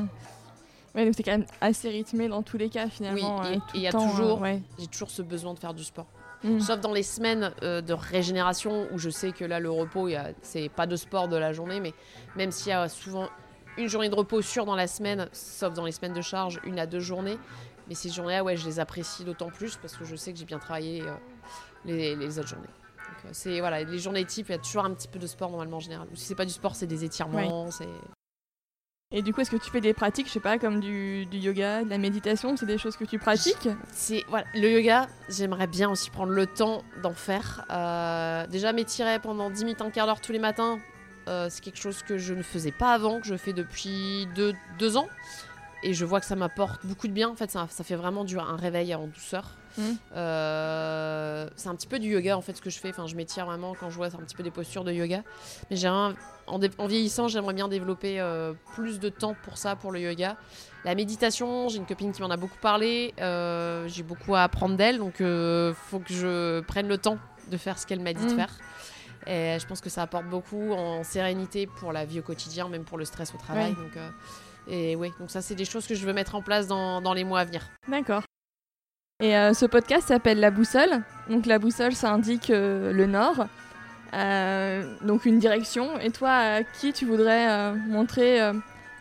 Ouais, 0.95 1.05
donc 1.05 1.15
c'est 1.15 1.23
quand 1.23 1.33
même 1.33 1.47
assez 1.61 1.91
rythmé 1.91 2.27
dans 2.29 2.43
tous 2.43 2.57
les 2.57 2.71
cas 2.71 2.89
finalement. 2.89 3.41
Oui, 3.43 3.57
et- 3.57 3.61
il 3.75 3.81
y 3.83 3.87
a 3.87 3.93
toujours- 3.93 4.41
ouais. 4.41 4.63
J'ai 4.79 4.87
toujours 4.87 5.11
ce 5.11 5.21
besoin 5.21 5.53
de 5.53 5.59
faire 5.59 5.75
du 5.75 5.85
sport. 5.85 6.07
Mm. 6.47 6.61
Sauf 6.61 6.81
dans 6.81 6.93
les 6.93 7.03
semaines 7.03 7.53
euh, 7.63 7.81
de 7.81 7.93
régénération 7.93 8.87
où 8.93 8.99
je 8.99 9.11
sais 9.11 9.33
que 9.33 9.45
là, 9.45 9.59
le 9.59 9.71
repos, 9.71 10.09
c'est 10.43 10.69
pas 10.69 10.87
de 10.87 10.95
sport 10.95 11.29
de 11.29 11.37
la 11.37 11.53
journée, 11.53 11.81
mais 11.81 11.93
même 12.37 12.53
s'il 12.53 12.69
y 12.69 12.73
a 12.73 12.89
souvent 12.89 13.29
une 13.77 13.89
journée 13.89 14.09
de 14.09 14.15
repos 14.15 14.41
sûre 14.43 14.65
dans 14.65 14.77
la 14.77 14.87
semaine, 14.87 15.29
sauf 15.33 15.75
dans 15.75 15.85
les 15.85 15.93
semaines 15.93 16.15
de 16.15 16.23
charge, 16.23 16.61
une 16.65 16.79
à 16.79 16.87
deux 16.87 17.01
journées. 17.01 17.39
Mais 17.89 17.95
ces 17.95 18.11
journées-là, 18.11 18.43
ouais, 18.43 18.57
je 18.57 18.65
les 18.65 18.81
apprécie 18.81 19.25
d'autant 19.25 19.51
plus 19.51 19.77
parce 19.77 19.97
que 19.97 20.05
je 20.05 20.17
sais 20.17 20.33
que 20.33 20.39
j'ai 20.39 20.45
bien 20.45 20.59
travaillé 20.59 21.03
euh, 21.03 21.15
les, 21.85 22.17
les 22.17 22.39
autres 22.39 22.49
journées. 22.49 22.67
Donc, 22.67 23.25
euh, 23.25 23.29
c'est 23.33 23.61
voilà, 23.61 23.83
les 23.83 23.99
journées 23.99 24.25
types, 24.25 24.49
il 24.49 24.53
y 24.53 24.55
a 24.55 24.59
toujours 24.59 24.85
un 24.85 24.95
petit 24.95 25.09
peu 25.09 25.19
de 25.19 25.27
sport 25.27 25.51
normalement 25.51 25.79
en 25.79 25.81
général. 25.81 26.07
Ou 26.13 26.17
si 26.17 26.25
c'est 26.25 26.35
pas 26.35 26.45
du 26.45 26.53
sport, 26.53 26.77
c'est 26.77 26.87
des 26.87 27.05
étirements, 27.05 27.71
c'est 27.71 27.89
Et 29.13 29.23
du 29.23 29.33
coup, 29.33 29.41
est-ce 29.41 29.53
que 29.53 29.57
tu 29.57 29.71
fais 29.71 29.81
des 29.81 29.95
pratiques, 29.95 30.27
je 30.27 30.33
sais 30.33 30.41
pas, 30.41 30.59
comme 30.59 30.81
du, 30.81 31.29
yoga, 31.31 31.85
de 31.85 31.91
la 31.91 31.97
méditation 31.97 32.57
C'est 32.57 32.67
des 32.67 32.77
choses 32.77 32.97
que 32.97 33.05
tu 33.05 33.21
pratiques 33.21 33.69
C'est 33.93 34.25
voilà, 34.29 34.47
le 34.53 34.69
yoga, 34.69 35.07
j'aimerais 35.29 35.69
bien 35.69 35.89
aussi 35.89 36.11
prendre 36.11 36.33
le 36.33 36.45
temps 36.45 36.83
d'en 37.05 37.15
faire. 37.15 37.65
Euh, 37.71 38.49
déjà 38.49 38.73
m'étirer 38.73 39.21
pendant 39.21 39.49
10 39.49 39.65
minutes, 39.65 39.81
un 39.81 39.91
quart 39.91 40.07
d'heure 40.07 40.21
tous 40.21 40.33
les 40.33 40.41
matins, 40.41 40.81
euh, 41.29 41.47
c'est 41.49 41.63
quelque 41.63 41.79
chose 41.79 42.03
que 42.03 42.19
je 42.19 42.35
ne 42.35 42.43
faisais 42.43 42.73
pas 42.73 42.93
avant, 42.93 43.21
que 43.21 43.29
je 43.29 43.37
fais 43.37 43.53
depuis 43.53 44.27
deux, 44.35 44.55
deux 44.81 44.97
ans. 44.97 45.09
Et 45.85 45.95
je 45.95 46.05
vois 46.05 46.19
que 46.19 46.27
ça 46.27 46.35
m'apporte 46.35 46.85
beaucoup 46.85 47.07
de 47.07 47.13
bien. 47.13 47.29
En 47.29 47.37
fait, 47.37 47.49
ça, 47.49 47.69
ça 47.71 47.85
fait 47.85 47.95
vraiment 47.95 48.25
du, 48.25 48.37
un 48.41 48.57
réveil 48.57 48.93
en 48.97 49.07
douceur. 49.07 49.53
Euh, 50.15 51.49
c'est 51.57 51.69
un 51.69 51.75
petit 51.75 51.87
peu 51.87 51.99
du 51.99 52.09
yoga 52.11 52.37
en 52.37 52.41
fait 52.41 52.55
ce 52.57 52.63
que 52.63 52.71
je 52.71 52.79
fais. 52.79 52.91
Enfin, 52.91 53.07
je 53.07 53.15
m'étire 53.17 53.47
vraiment 53.47 53.75
quand 53.79 53.91
je 53.91 53.97
vois 53.97 54.11
c'est 54.11 54.17
un 54.17 54.21
petit 54.21 54.37
peu 54.37 54.43
des 54.43 54.51
postures 54.51 54.85
de 54.85 54.93
yoga. 54.93 55.23
Mais 55.71 55.77
j'ai 55.77 55.89
un- 55.89 56.15
en, 56.47 56.59
vieillissant, 56.87 57.27
j'aimerais 57.29 57.55
bien 57.55 57.69
développer 57.69 58.21
euh, 58.21 58.53
plus 58.75 59.01
de 59.01 59.09
temps 59.09 59.35
pour 59.45 59.59
ça, 59.59 59.75
pour 59.77 59.91
le 59.93 60.01
yoga. 60.01 60.37
La 60.85 60.95
méditation, 60.95 61.69
j'ai 61.69 61.79
une 61.79 61.87
copine 61.87 62.13
qui 62.13 62.23
m'en 62.23 62.31
a 62.31 62.37
beaucoup 62.37 62.59
parlé. 62.61 63.15
euh, 63.21 63.89
j'ai 63.89 64.03
beaucoup 64.05 64.35
à 64.37 64.43
apprendre 64.43 64.77
d'elle, 64.77 64.99
donc 64.99 65.15
faut 65.17 65.99
que 65.99 66.13
je 66.13 66.61
prenne 66.61 66.87
le 66.89 66.99
temps 66.99 67.19
de 67.51 67.57
faire 67.57 67.79
ce 67.79 67.87
qu'elle 67.87 68.01
m'a 68.01 68.13
dit 68.13 68.25
de 68.27 68.33
Mm. 68.33 68.37
faire. 68.37 68.51
Et 69.27 69.59
je 69.61 69.67
pense 69.67 69.81
que 69.81 69.91
ça 69.91 70.03
apporte 70.03 70.27
beaucoup 70.27 70.71
en 70.73 71.03
sérénité 71.03 71.67
pour 71.67 71.93
la 71.93 72.05
vie 72.05 72.21
au 72.21 72.23
quotidien, 72.23 72.69
même 72.69 72.85
pour 72.85 72.97
le 72.99 73.05
stress 73.05 73.35
au 73.35 73.39
travail. 73.39 73.73
Donc, 73.75 73.97
euh, 73.97 74.09
et 74.69 74.95
oui, 74.95 75.13
donc 75.19 75.31
ça, 75.33 75.43
c'est 75.43 75.57
des 75.57 75.65
choses 75.65 75.87
que 75.89 75.97
je 75.97 76.07
veux 76.07 76.13
mettre 76.13 76.37
en 76.37 76.43
place 76.43 76.69
dans, 76.69 77.01
dans 77.01 77.13
les 77.13 77.25
mois 77.25 77.41
à 77.41 77.45
venir. 77.45 77.67
D'accord. 77.89 78.23
Et 79.23 79.35
euh, 79.35 79.55
ce 79.55 79.65
podcast 79.65 80.09
s'appelle 80.09 80.41
La 80.41 80.51
Boussole. 80.51 81.03
Donc 81.31 81.47
la 81.47 81.59
boussole, 81.59 81.95
ça 81.95 82.13
indique 82.13 82.51
euh, 82.51 82.93
le 82.93 83.07
nord. 83.07 83.47
Euh, 84.13 84.85
donc 85.03 85.25
une 85.25 85.39
direction. 85.39 85.99
Et 86.01 86.11
toi, 86.11 86.31
à 86.33 86.63
qui 86.63 86.93
tu 86.93 87.07
voudrais 87.07 87.73
montrer 87.89 88.39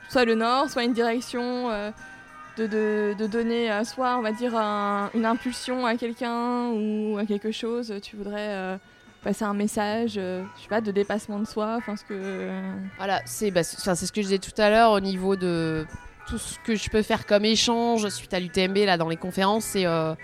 soit 0.09 0.23
le 0.23 0.35
nord, 0.35 0.69
soit 0.69 0.85
une 0.85 0.93
direction 0.93 1.69
de, 2.57 2.65
de, 3.13 3.27
donner 3.27 3.69
soit, 3.83 4.17
on 4.17 4.21
va 4.21 4.31
dire, 4.31 4.55
un- 4.55 5.09
une 5.13 5.25
impulsion 5.25 5.85
à 5.85 5.95
quelqu'un 5.95 6.69
ou 6.69 7.17
à 7.17 7.25
quelque 7.25 7.51
chose? 7.51 7.93
Tu 8.01 8.15
voudrais 8.15 8.79
passer 9.21 9.43
un 9.43 9.53
message, 9.53 10.15
euh, 10.17 10.43
je 10.55 10.61
sais 10.63 10.69
pas, 10.69 10.81
de 10.81 10.91
dépassement 10.91 11.39
de 11.39 11.45
soi? 11.45 11.75
Enfin, 11.77 11.95
ce 11.95 12.03
que... 12.05 12.49
Voilà, 12.97 13.21
c'est 13.25 13.51
bah, 13.51 13.63
c'est 13.63 13.95
ce 13.95 14.11
que 14.11 14.21
je 14.21 14.27
disais 14.27 14.37
tout 14.37 14.51
à 14.61 14.69
l'heure 14.69 14.91
au 14.91 14.99
niveau 14.99 15.35
de 15.35 15.85
tout 16.27 16.37
ce 16.37 16.59
que 16.59 16.75
je 16.75 16.89
peux 16.89 17.01
faire 17.01 17.25
comme 17.25 17.45
échange 17.45 18.07
suite 18.09 18.33
à 18.33 18.39
l'UTMB 18.39 18.77
là 18.77 18.97
dans 18.97 19.09
les 19.09 19.17
conférences, 19.17 19.65
c'est 19.65 19.85
euh, 19.85 20.15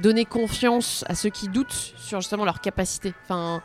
donner 0.00 0.24
confiance 0.24 1.04
à 1.08 1.14
ceux 1.14 1.30
qui 1.30 1.48
doutent 1.48 1.94
sur 1.96 2.20
justement 2.20 2.44
leur 2.44 2.60
capacité. 2.60 3.12
Enfin, 3.24 3.62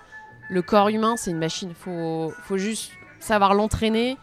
le 0.50 0.62
corps 0.62 0.90
humain, 0.90 1.16
c'est 1.18 1.32
une 1.32 1.40
machine. 1.40 1.74
Faut, 1.74 2.34
faut 2.44 2.58
juste 2.58 2.92
savoir 3.20 3.54
l'entraîner, 3.54 4.18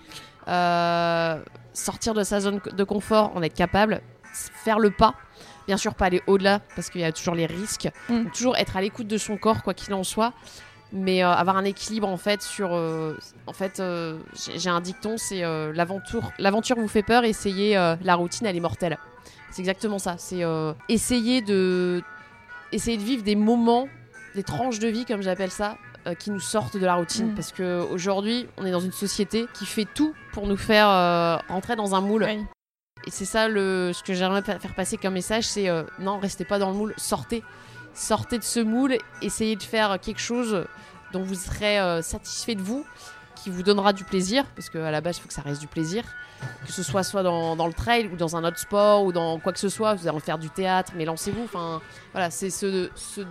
euh, 0.48 1.42
sortir 1.72 2.14
de 2.14 2.22
sa 2.22 2.40
zone 2.40 2.60
de 2.72 2.84
confort, 2.84 3.36
en 3.36 3.42
être 3.42 3.54
capable, 3.54 4.00
faire 4.32 4.78
le 4.78 4.90
pas. 4.90 5.14
Bien 5.66 5.76
sûr, 5.76 5.94
pas 5.94 6.06
aller 6.06 6.22
au-delà 6.26 6.60
parce 6.74 6.88
qu'il 6.88 7.02
y 7.02 7.04
a 7.04 7.12
toujours 7.12 7.34
les 7.34 7.46
risques. 7.46 7.90
Mm. 8.08 8.30
Toujours 8.30 8.56
être 8.56 8.76
à 8.76 8.80
l'écoute 8.80 9.06
de 9.06 9.18
son 9.18 9.36
corps, 9.36 9.62
quoi 9.62 9.74
qu'il 9.74 9.92
en 9.92 10.02
soit. 10.02 10.32
Mais 10.92 11.22
euh, 11.22 11.30
avoir 11.30 11.56
un 11.56 11.64
équilibre 11.64 12.08
en 12.08 12.16
fait 12.16 12.42
sur. 12.42 12.72
euh, 12.72 13.16
en 13.46 13.52
fait, 13.52 13.80
euh, 13.80 14.18
j'ai 14.54 14.70
un 14.70 14.80
dicton 14.80 15.16
c'est 15.18 15.42
l'aventure, 15.72 16.30
l'aventure 16.38 16.76
vous 16.76 16.88
fait 16.88 17.02
peur, 17.02 17.24
essayez 17.24 17.74
la 17.74 18.14
routine, 18.14 18.46
elle 18.46 18.56
est 18.56 18.60
mortelle. 18.60 18.98
C'est 19.50 19.60
exactement 19.60 19.98
ça. 19.98 20.16
C'est 20.18 20.42
essayer 20.88 21.42
de 21.42 22.02
essayer 22.72 22.96
de 22.96 23.02
vivre 23.02 23.22
des 23.22 23.36
moments, 23.36 23.88
des 24.34 24.42
tranches 24.42 24.78
de 24.78 24.88
vie 24.88 25.04
comme 25.04 25.22
j'appelle 25.22 25.50
ça, 25.50 25.76
qui 26.18 26.30
nous 26.30 26.40
sortent 26.40 26.76
de 26.76 26.84
la 26.84 26.94
routine. 26.94 27.32
Mm. 27.32 27.34
Parce 27.34 27.52
que 27.52 27.82
aujourd'hui, 27.90 28.46
on 28.56 28.64
est 28.64 28.70
dans 28.70 28.80
une 28.80 28.92
société 28.92 29.46
qui 29.54 29.66
fait 29.66 29.86
tout 29.94 30.14
pour 30.32 30.46
nous 30.46 30.56
faire 30.56 30.88
rentrer 31.48 31.76
dans 31.76 31.94
un 31.94 32.00
moule. 32.00 32.26
Et 33.06 33.10
c'est 33.10 33.24
ça 33.24 33.48
le, 33.48 33.92
ce 33.94 34.02
que 34.02 34.12
j'aimerais 34.12 34.42
faire 34.42 34.74
passer 34.74 34.96
comme 34.96 35.14
message, 35.14 35.44
c'est 35.44 35.68
non, 35.98 36.18
restez 36.18 36.44
pas 36.44 36.58
dans 36.58 36.70
le 36.70 36.76
moule, 36.76 36.94
sortez. 36.96 37.42
Sortez 37.98 38.38
de 38.38 38.44
ce 38.44 38.60
moule, 38.60 38.96
essayez 39.22 39.56
de 39.56 39.62
faire 39.62 39.98
quelque 40.00 40.20
chose 40.20 40.64
dont 41.12 41.24
vous 41.24 41.34
serez 41.34 41.80
euh, 41.80 42.00
satisfait 42.00 42.54
de 42.54 42.62
vous, 42.62 42.86
qui 43.34 43.50
vous 43.50 43.64
donnera 43.64 43.92
du 43.92 44.04
plaisir, 44.04 44.44
parce 44.54 44.70
qu'à 44.70 44.92
la 44.92 45.00
base, 45.00 45.16
il 45.16 45.22
faut 45.22 45.26
que 45.26 45.34
ça 45.34 45.42
reste 45.42 45.60
du 45.60 45.66
plaisir. 45.66 46.04
Que 46.64 46.72
ce 46.72 46.84
soit 46.84 47.02
soit 47.02 47.24
dans, 47.24 47.66
le 47.66 47.72
trail 47.72 48.08
ou 48.12 48.16
dans 48.16 48.36
un 48.36 48.44
autre 48.44 48.60
sport 48.60 49.02
ou 49.02 49.10
dans 49.10 49.40
quoi 49.40 49.52
que 49.52 49.58
ce 49.58 49.68
soit, 49.68 49.94
vous 49.94 50.06
allez 50.06 50.20
faire 50.20 50.38
du 50.38 50.48
théâtre, 50.48 50.92
mais 50.94 51.04
lancez-vous. 51.04 51.42
Enfin, 51.42 51.82
voilà, 52.12 52.30
c'est 52.30 52.50
se, 52.50 52.88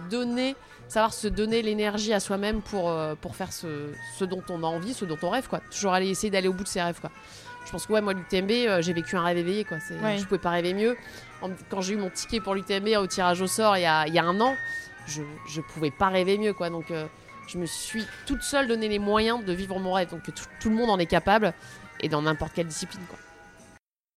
donner, 0.09 0.57
savoir 0.89 1.13
se 1.13 1.29
donner 1.29 1.61
l'énergie 1.61 2.11
à 2.11 2.19
soi-même 2.19 2.61
pour, 2.61 2.89
euh, 2.89 3.15
faire 3.31 3.53
ce, 3.53 3.93
ce 4.19 4.25
dont 4.25 4.43
on 4.49 4.63
a 4.63 4.67
envie, 4.67 4.93
ce 4.93 5.05
dont 5.05 5.17
on 5.23 5.29
rêve, 5.29 5.47
quoi. 5.47 5.61
Toujours 5.71 5.93
aller 5.93 6.09
essayer 6.09 6.29
d'aller 6.29 6.49
au 6.49 6.53
bout 6.53 6.65
de 6.65 6.67
ses 6.67 6.81
rêves, 6.81 6.99
quoi. 6.99 7.11
Je 7.67 7.71
pense 7.71 7.85
que 7.85 7.93
ouais, 7.93 8.01
moi, 8.01 8.13
l'UTMB, 8.13 8.49
euh, 8.51 8.81
j'ai 8.81 8.93
vécu 8.93 9.15
un 9.17 9.23
rêve 9.23 9.37
éveillé, 9.37 9.63
quoi. 9.65 9.77
Ouais. 10.01 10.17
Je 10.17 10.23
pouvais 10.25 10.39
pas 10.39 10.49
rêver 10.51 10.73
mieux. 10.73 10.95
En- 11.41 11.51
quand 11.69 11.81
j'ai 11.81 11.93
eu 11.93 11.97
mon 11.97 12.09
ticket 12.09 12.39
pour 12.39 12.55
l'UTMB 12.55 12.95
au 12.97 13.05
tirage 13.07 13.41
au 13.41 13.47
sort 13.47 13.77
il 13.77 13.81
y 13.81 13.85
a, 13.85 14.07
il 14.07 14.13
y 14.13 14.19
a 14.19 14.23
un 14.23 14.39
an, 14.41 14.55
je, 15.05 15.21
je 15.49 15.61
pouvais 15.61 15.91
pas 15.91 16.07
rêver 16.07 16.37
mieux, 16.37 16.53
quoi. 16.53 16.69
Donc, 16.69 16.89
euh, 16.91 17.05
je 17.47 17.57
me 17.57 17.65
suis 17.65 18.05
toute 18.25 18.41
seule 18.41 18.67
donné 18.67 18.87
les 18.87 18.99
moyens 18.99 19.43
de 19.45 19.53
vivre 19.53 19.77
mon 19.79 19.93
rêve. 19.93 20.09
Donc, 20.09 20.23
tout, 20.23 20.31
tout 20.59 20.69
le 20.69 20.75
monde 20.75 20.89
en 20.89 20.97
est 20.97 21.05
capable 21.05 21.53
et 21.99 22.09
dans 22.09 22.21
n'importe 22.21 22.53
quelle 22.53 22.67
discipline, 22.67 23.01
quoi. 23.09 23.19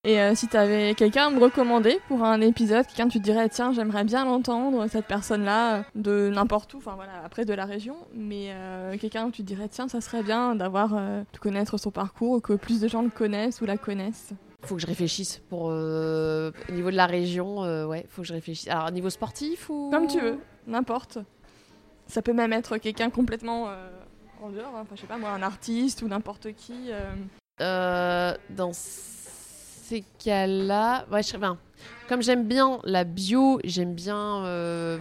Et 0.05 0.18
euh, 0.18 0.34
si 0.34 0.48
tu 0.48 0.57
avais 0.57 0.94
quelqu'un 0.94 1.26
à 1.26 1.30
me 1.30 1.38
recommander 1.38 2.01
pour 2.09 2.24
un 2.24 2.40
épisode, 2.40 2.86
quelqu'un 2.86 3.09
tu 3.09 3.18
te 3.18 3.22
dirais 3.24 3.51
tiens 3.51 3.74
j'aimerais 3.74 4.05
bien 4.05 4.24
l'entendre, 4.24 4.86
cette 4.86 5.05
personne-là, 5.05 5.76
euh, 5.76 5.82
de 5.94 6.30
n'importe 6.34 6.72
où, 6.72 6.78
enfin 6.78 6.94
voilà, 6.94 7.22
après 7.22 7.44
de 7.44 7.53
la 7.53 7.66
région, 7.66 7.96
mais 8.14 8.46
euh, 8.48 8.96
quelqu'un 8.96 9.30
tu 9.30 9.42
te 9.42 9.46
dirais 9.46 9.68
tiens 9.68 9.88
ça 9.88 10.01
serait 10.01 10.22
bien 10.22 10.55
d'avoir, 10.55 10.94
euh, 10.94 11.22
de 11.30 11.38
connaître 11.38 11.76
son 11.76 11.90
parcours, 11.90 12.32
ou 12.32 12.40
que 12.40 12.55
plus 12.55 12.80
de 12.80 12.88
gens 12.88 13.03
le 13.03 13.11
connaissent 13.11 13.61
ou 13.61 13.66
la 13.66 13.76
connaissent. 13.76 14.32
Faut 14.62 14.76
que 14.76 14.80
je 14.80 14.86
réfléchisse 14.86 15.42
pour 15.51 15.64
au 15.64 16.72
niveau 16.72 16.90
de 16.90 16.96
la 16.96 17.07
région, 17.07 17.61
ouais, 17.86 18.07
faut 18.09 18.22
que 18.22 18.28
je 18.28 18.32
réfléchisse. 18.32 18.68
Alors 18.68 18.88
au 18.88 18.92
niveau 18.92 19.11
sportif 19.11 19.68
ou 19.68 19.90
Comme 19.90 20.07
tu 20.07 20.20
veux, 20.20 20.38
n'importe. 20.66 21.18
Ça 22.07 22.22
peut 22.22 22.32
même 22.32 22.55
être 22.55 22.78
quelqu'un 22.78 23.11
complètement 23.11 23.68
en 24.42 24.51
dehors, 24.51 24.74
hein, 24.76 24.82
enfin 24.82 24.96
je 24.96 25.03
sais 25.03 25.07
pas 25.07 25.18
moi, 25.18 25.30
un 25.30 25.42
artiste 25.42 26.01
ou 26.03 26.09
n'importe 26.09 26.53
qui. 26.55 26.90
dans 27.59 28.72
ces 29.91 30.05
cas-là, 30.24 31.05
ouais, 31.11 31.22
je 31.22 31.36
bien. 31.36 31.59
Comme 32.09 32.22
j'aime 32.22 32.47
bien 32.47 32.78
la 32.84 33.05
bio, 33.05 33.61
j'aime 33.64 33.95
bien. 33.95 34.45
euh, 34.45 34.99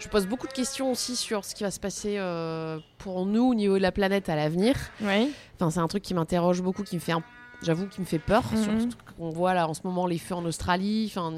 je 0.00 0.08
pose 0.08 0.26
beaucoup 0.26 0.46
de 0.46 0.52
questions 0.52 0.90
aussi 0.90 1.16
sur 1.16 1.44
ce 1.44 1.54
qui 1.54 1.62
va 1.62 1.70
se 1.70 1.80
passer 1.80 2.16
euh, 2.18 2.78
pour 2.98 3.24
nous 3.26 3.44
au 3.50 3.54
niveau 3.54 3.74
de 3.76 3.82
la 3.82 3.92
planète 3.92 4.28
à 4.28 4.36
l'avenir. 4.36 4.74
Oui. 5.00 5.32
Enfin, 5.56 5.70
c'est 5.70 5.80
un 5.80 5.88
truc 5.88 6.02
qui 6.02 6.14
m'interroge 6.14 6.60
beaucoup, 6.62 6.82
qui 6.82 6.96
me 6.96 7.00
fait, 7.00 7.12
j'avoue, 7.62 7.86
qui 7.86 8.00
me 8.00 8.06
fait 8.06 8.18
peur. 8.18 8.42
Mhm. 8.52 8.62
Sur 8.62 8.72
ce 8.92 8.96
qu'on 9.16 9.30
voit 9.30 9.54
là 9.54 9.68
en 9.68 9.74
ce 9.74 9.80
moment 9.84 10.06
les 10.06 10.18
feux 10.18 10.34
en 10.34 10.44
Australie. 10.44 11.06
Enfin, 11.10 11.32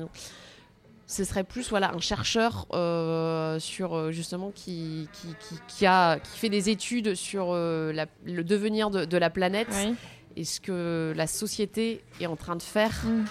ce 1.07 1.22
serait 1.22 1.44
plus 1.44 1.68
voilà 1.70 1.92
un 1.94 2.01
chercheur 2.01 2.66
euh, 2.72 3.61
sur 3.61 4.11
justement 4.11 4.51
qui 4.53 5.09
qui, 5.12 5.28
qui, 5.38 5.55
qui 5.68 5.86
a 5.86 6.18
qui 6.18 6.36
fait 6.38 6.49
des 6.49 6.68
études 6.68 7.14
sur 7.14 7.53
la- 7.55 8.07
le 8.24 8.42
devenir 8.42 8.90
de, 8.90 9.05
de 9.05 9.16
la 9.16 9.30
planète 9.30 9.68
Oui. 9.70 9.94
Et 10.37 10.45
ce 10.45 10.61
que 10.61 11.12
la 11.16 11.26
société 11.26 12.03
est 12.20 12.26
en 12.26 12.37
train 12.37 12.57
de 12.57 12.62
faire 12.62 12.93
Mm. 13.05 13.24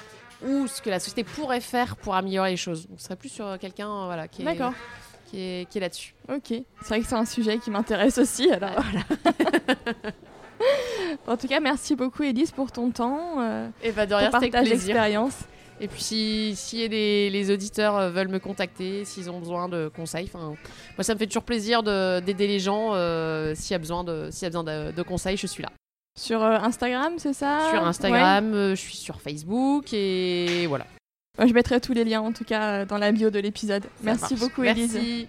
ou 0.47 0.67
ce 0.67 0.81
que 0.81 0.89
la 0.89 0.99
société 0.99 1.23
pourrait 1.23 1.61
faire 1.61 1.95
pour 1.95 2.15
améliorer 2.15 2.51
les 2.51 2.57
choses. 2.57 2.87
Donc, 2.87 2.99
ce 2.99 3.05
serait 3.05 3.15
plus 3.15 3.29
sur 3.29 3.45
euh, 3.47 3.57
quelqu'un 3.57 3.89
euh, 3.89 4.05
voilà 4.05 4.27
qui 4.27 4.41
est 4.41 4.45
D'accord. 4.45 4.73
qui 5.25 5.39
est, 5.39 5.69
qui 5.69 5.77
est 5.77 5.81
là-dessus. 5.81 6.13
Ok, 6.29 6.47
c'est 6.49 6.87
vrai 6.87 6.99
que 7.01 7.07
c'est 7.07 7.15
un 7.15 7.25
sujet 7.25 7.57
qui 7.57 7.71
m'intéresse 7.71 8.17
aussi. 8.17 8.49
Alors 8.51 8.71
en 11.27 11.37
tout 11.37 11.47
cas, 11.47 11.59
merci 11.59 11.95
beaucoup 11.95 12.23
Elise 12.23 12.51
pour 12.51 12.71
ton 12.71 12.91
temps, 12.91 13.41
euh, 13.41 13.67
Et 13.83 13.91
bah 13.91 14.05
de 14.05 14.11
ton 14.11 14.17
rien, 14.17 14.29
partage 14.29 14.69
d'expérience. 14.69 15.37
Et 15.81 15.87
puis 15.89 16.01
si, 16.01 16.53
si 16.55 16.87
les, 16.87 17.29
les 17.29 17.51
auditeurs 17.51 17.97
euh, 17.97 18.09
veulent 18.09 18.29
me 18.29 18.39
contacter, 18.39 19.03
s'ils 19.03 19.29
ont 19.29 19.39
besoin 19.39 19.67
de 19.67 19.89
conseils, 19.93 20.29
moi 20.33 20.55
ça 21.01 21.13
me 21.13 21.19
fait 21.19 21.27
toujours 21.27 21.43
plaisir 21.43 21.83
de- 21.83 22.21
d'aider 22.21 22.47
les 22.47 22.59
gens. 22.59 22.91
euh, 22.93 23.53
s'il 23.55 23.71
y 23.71 23.75
a 23.75 23.79
besoin, 23.79 24.03
de, 24.05 24.29
s'il 24.31 24.43
y 24.43 24.45
a 24.45 24.49
besoin 24.49 24.63
de, 24.63 24.91
de 24.91 25.01
conseils, 25.01 25.35
je 25.37 25.47
suis 25.47 25.63
là. 25.63 25.69
Sur 26.17 26.41
euh, 26.41 26.57
Instagram, 26.59 27.15
c'est 27.17 27.33
ça 27.33 27.59
sur 27.69 27.85
Instagram, 27.85 28.53
euh, 28.53 28.69
je 28.69 28.79
suis 28.79 28.95
sur 28.95 29.19
Facebook 29.19 29.91
et 29.91 30.65
voilà. 30.67 30.85
Je 31.37 31.51
mettrai 31.51 31.81
tous 31.81 31.91
les 31.91 32.05
liens 32.05 32.21
en 32.21 32.31
tout 32.31 32.45
cas 32.45 32.71
euh, 32.71 32.85
dans 32.85 32.97
la 32.97 33.11
bio 33.11 33.29
de 33.29 33.39
l'épisode. 33.39 33.83
Merci 34.01 34.35
marche. 34.35 34.39
beaucoup 34.39 34.63
Elise. 34.63 34.93
Merci. 34.93 35.27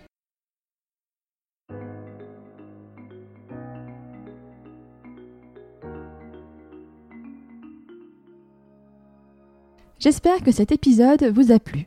J'espère 9.99 10.41
que 10.45 10.53
cet 10.53 10.71
épisode 10.71 11.25
vous 11.35 11.51
a 11.51 11.59
plu. 11.59 11.87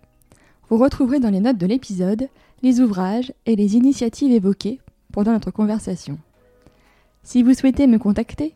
Vous 0.67 0.77
retrouverez 0.77 1.21
dans 1.21 1.29
les 1.29 1.39
notes 1.39 1.57
de 1.57 1.67
l'épisode 1.67 2.27
les 2.63 2.81
ouvrages 2.81 3.31
et 3.45 3.55
les 3.55 3.77
initiatives 3.77 4.33
évoquées 4.33 4.81
pendant 5.13 5.31
notre 5.31 5.51
conversation. 5.51 6.19
Si 7.23 7.43
vous 7.43 7.53
souhaitez 7.53 7.87
me 7.87 7.97
contacter 7.97 8.55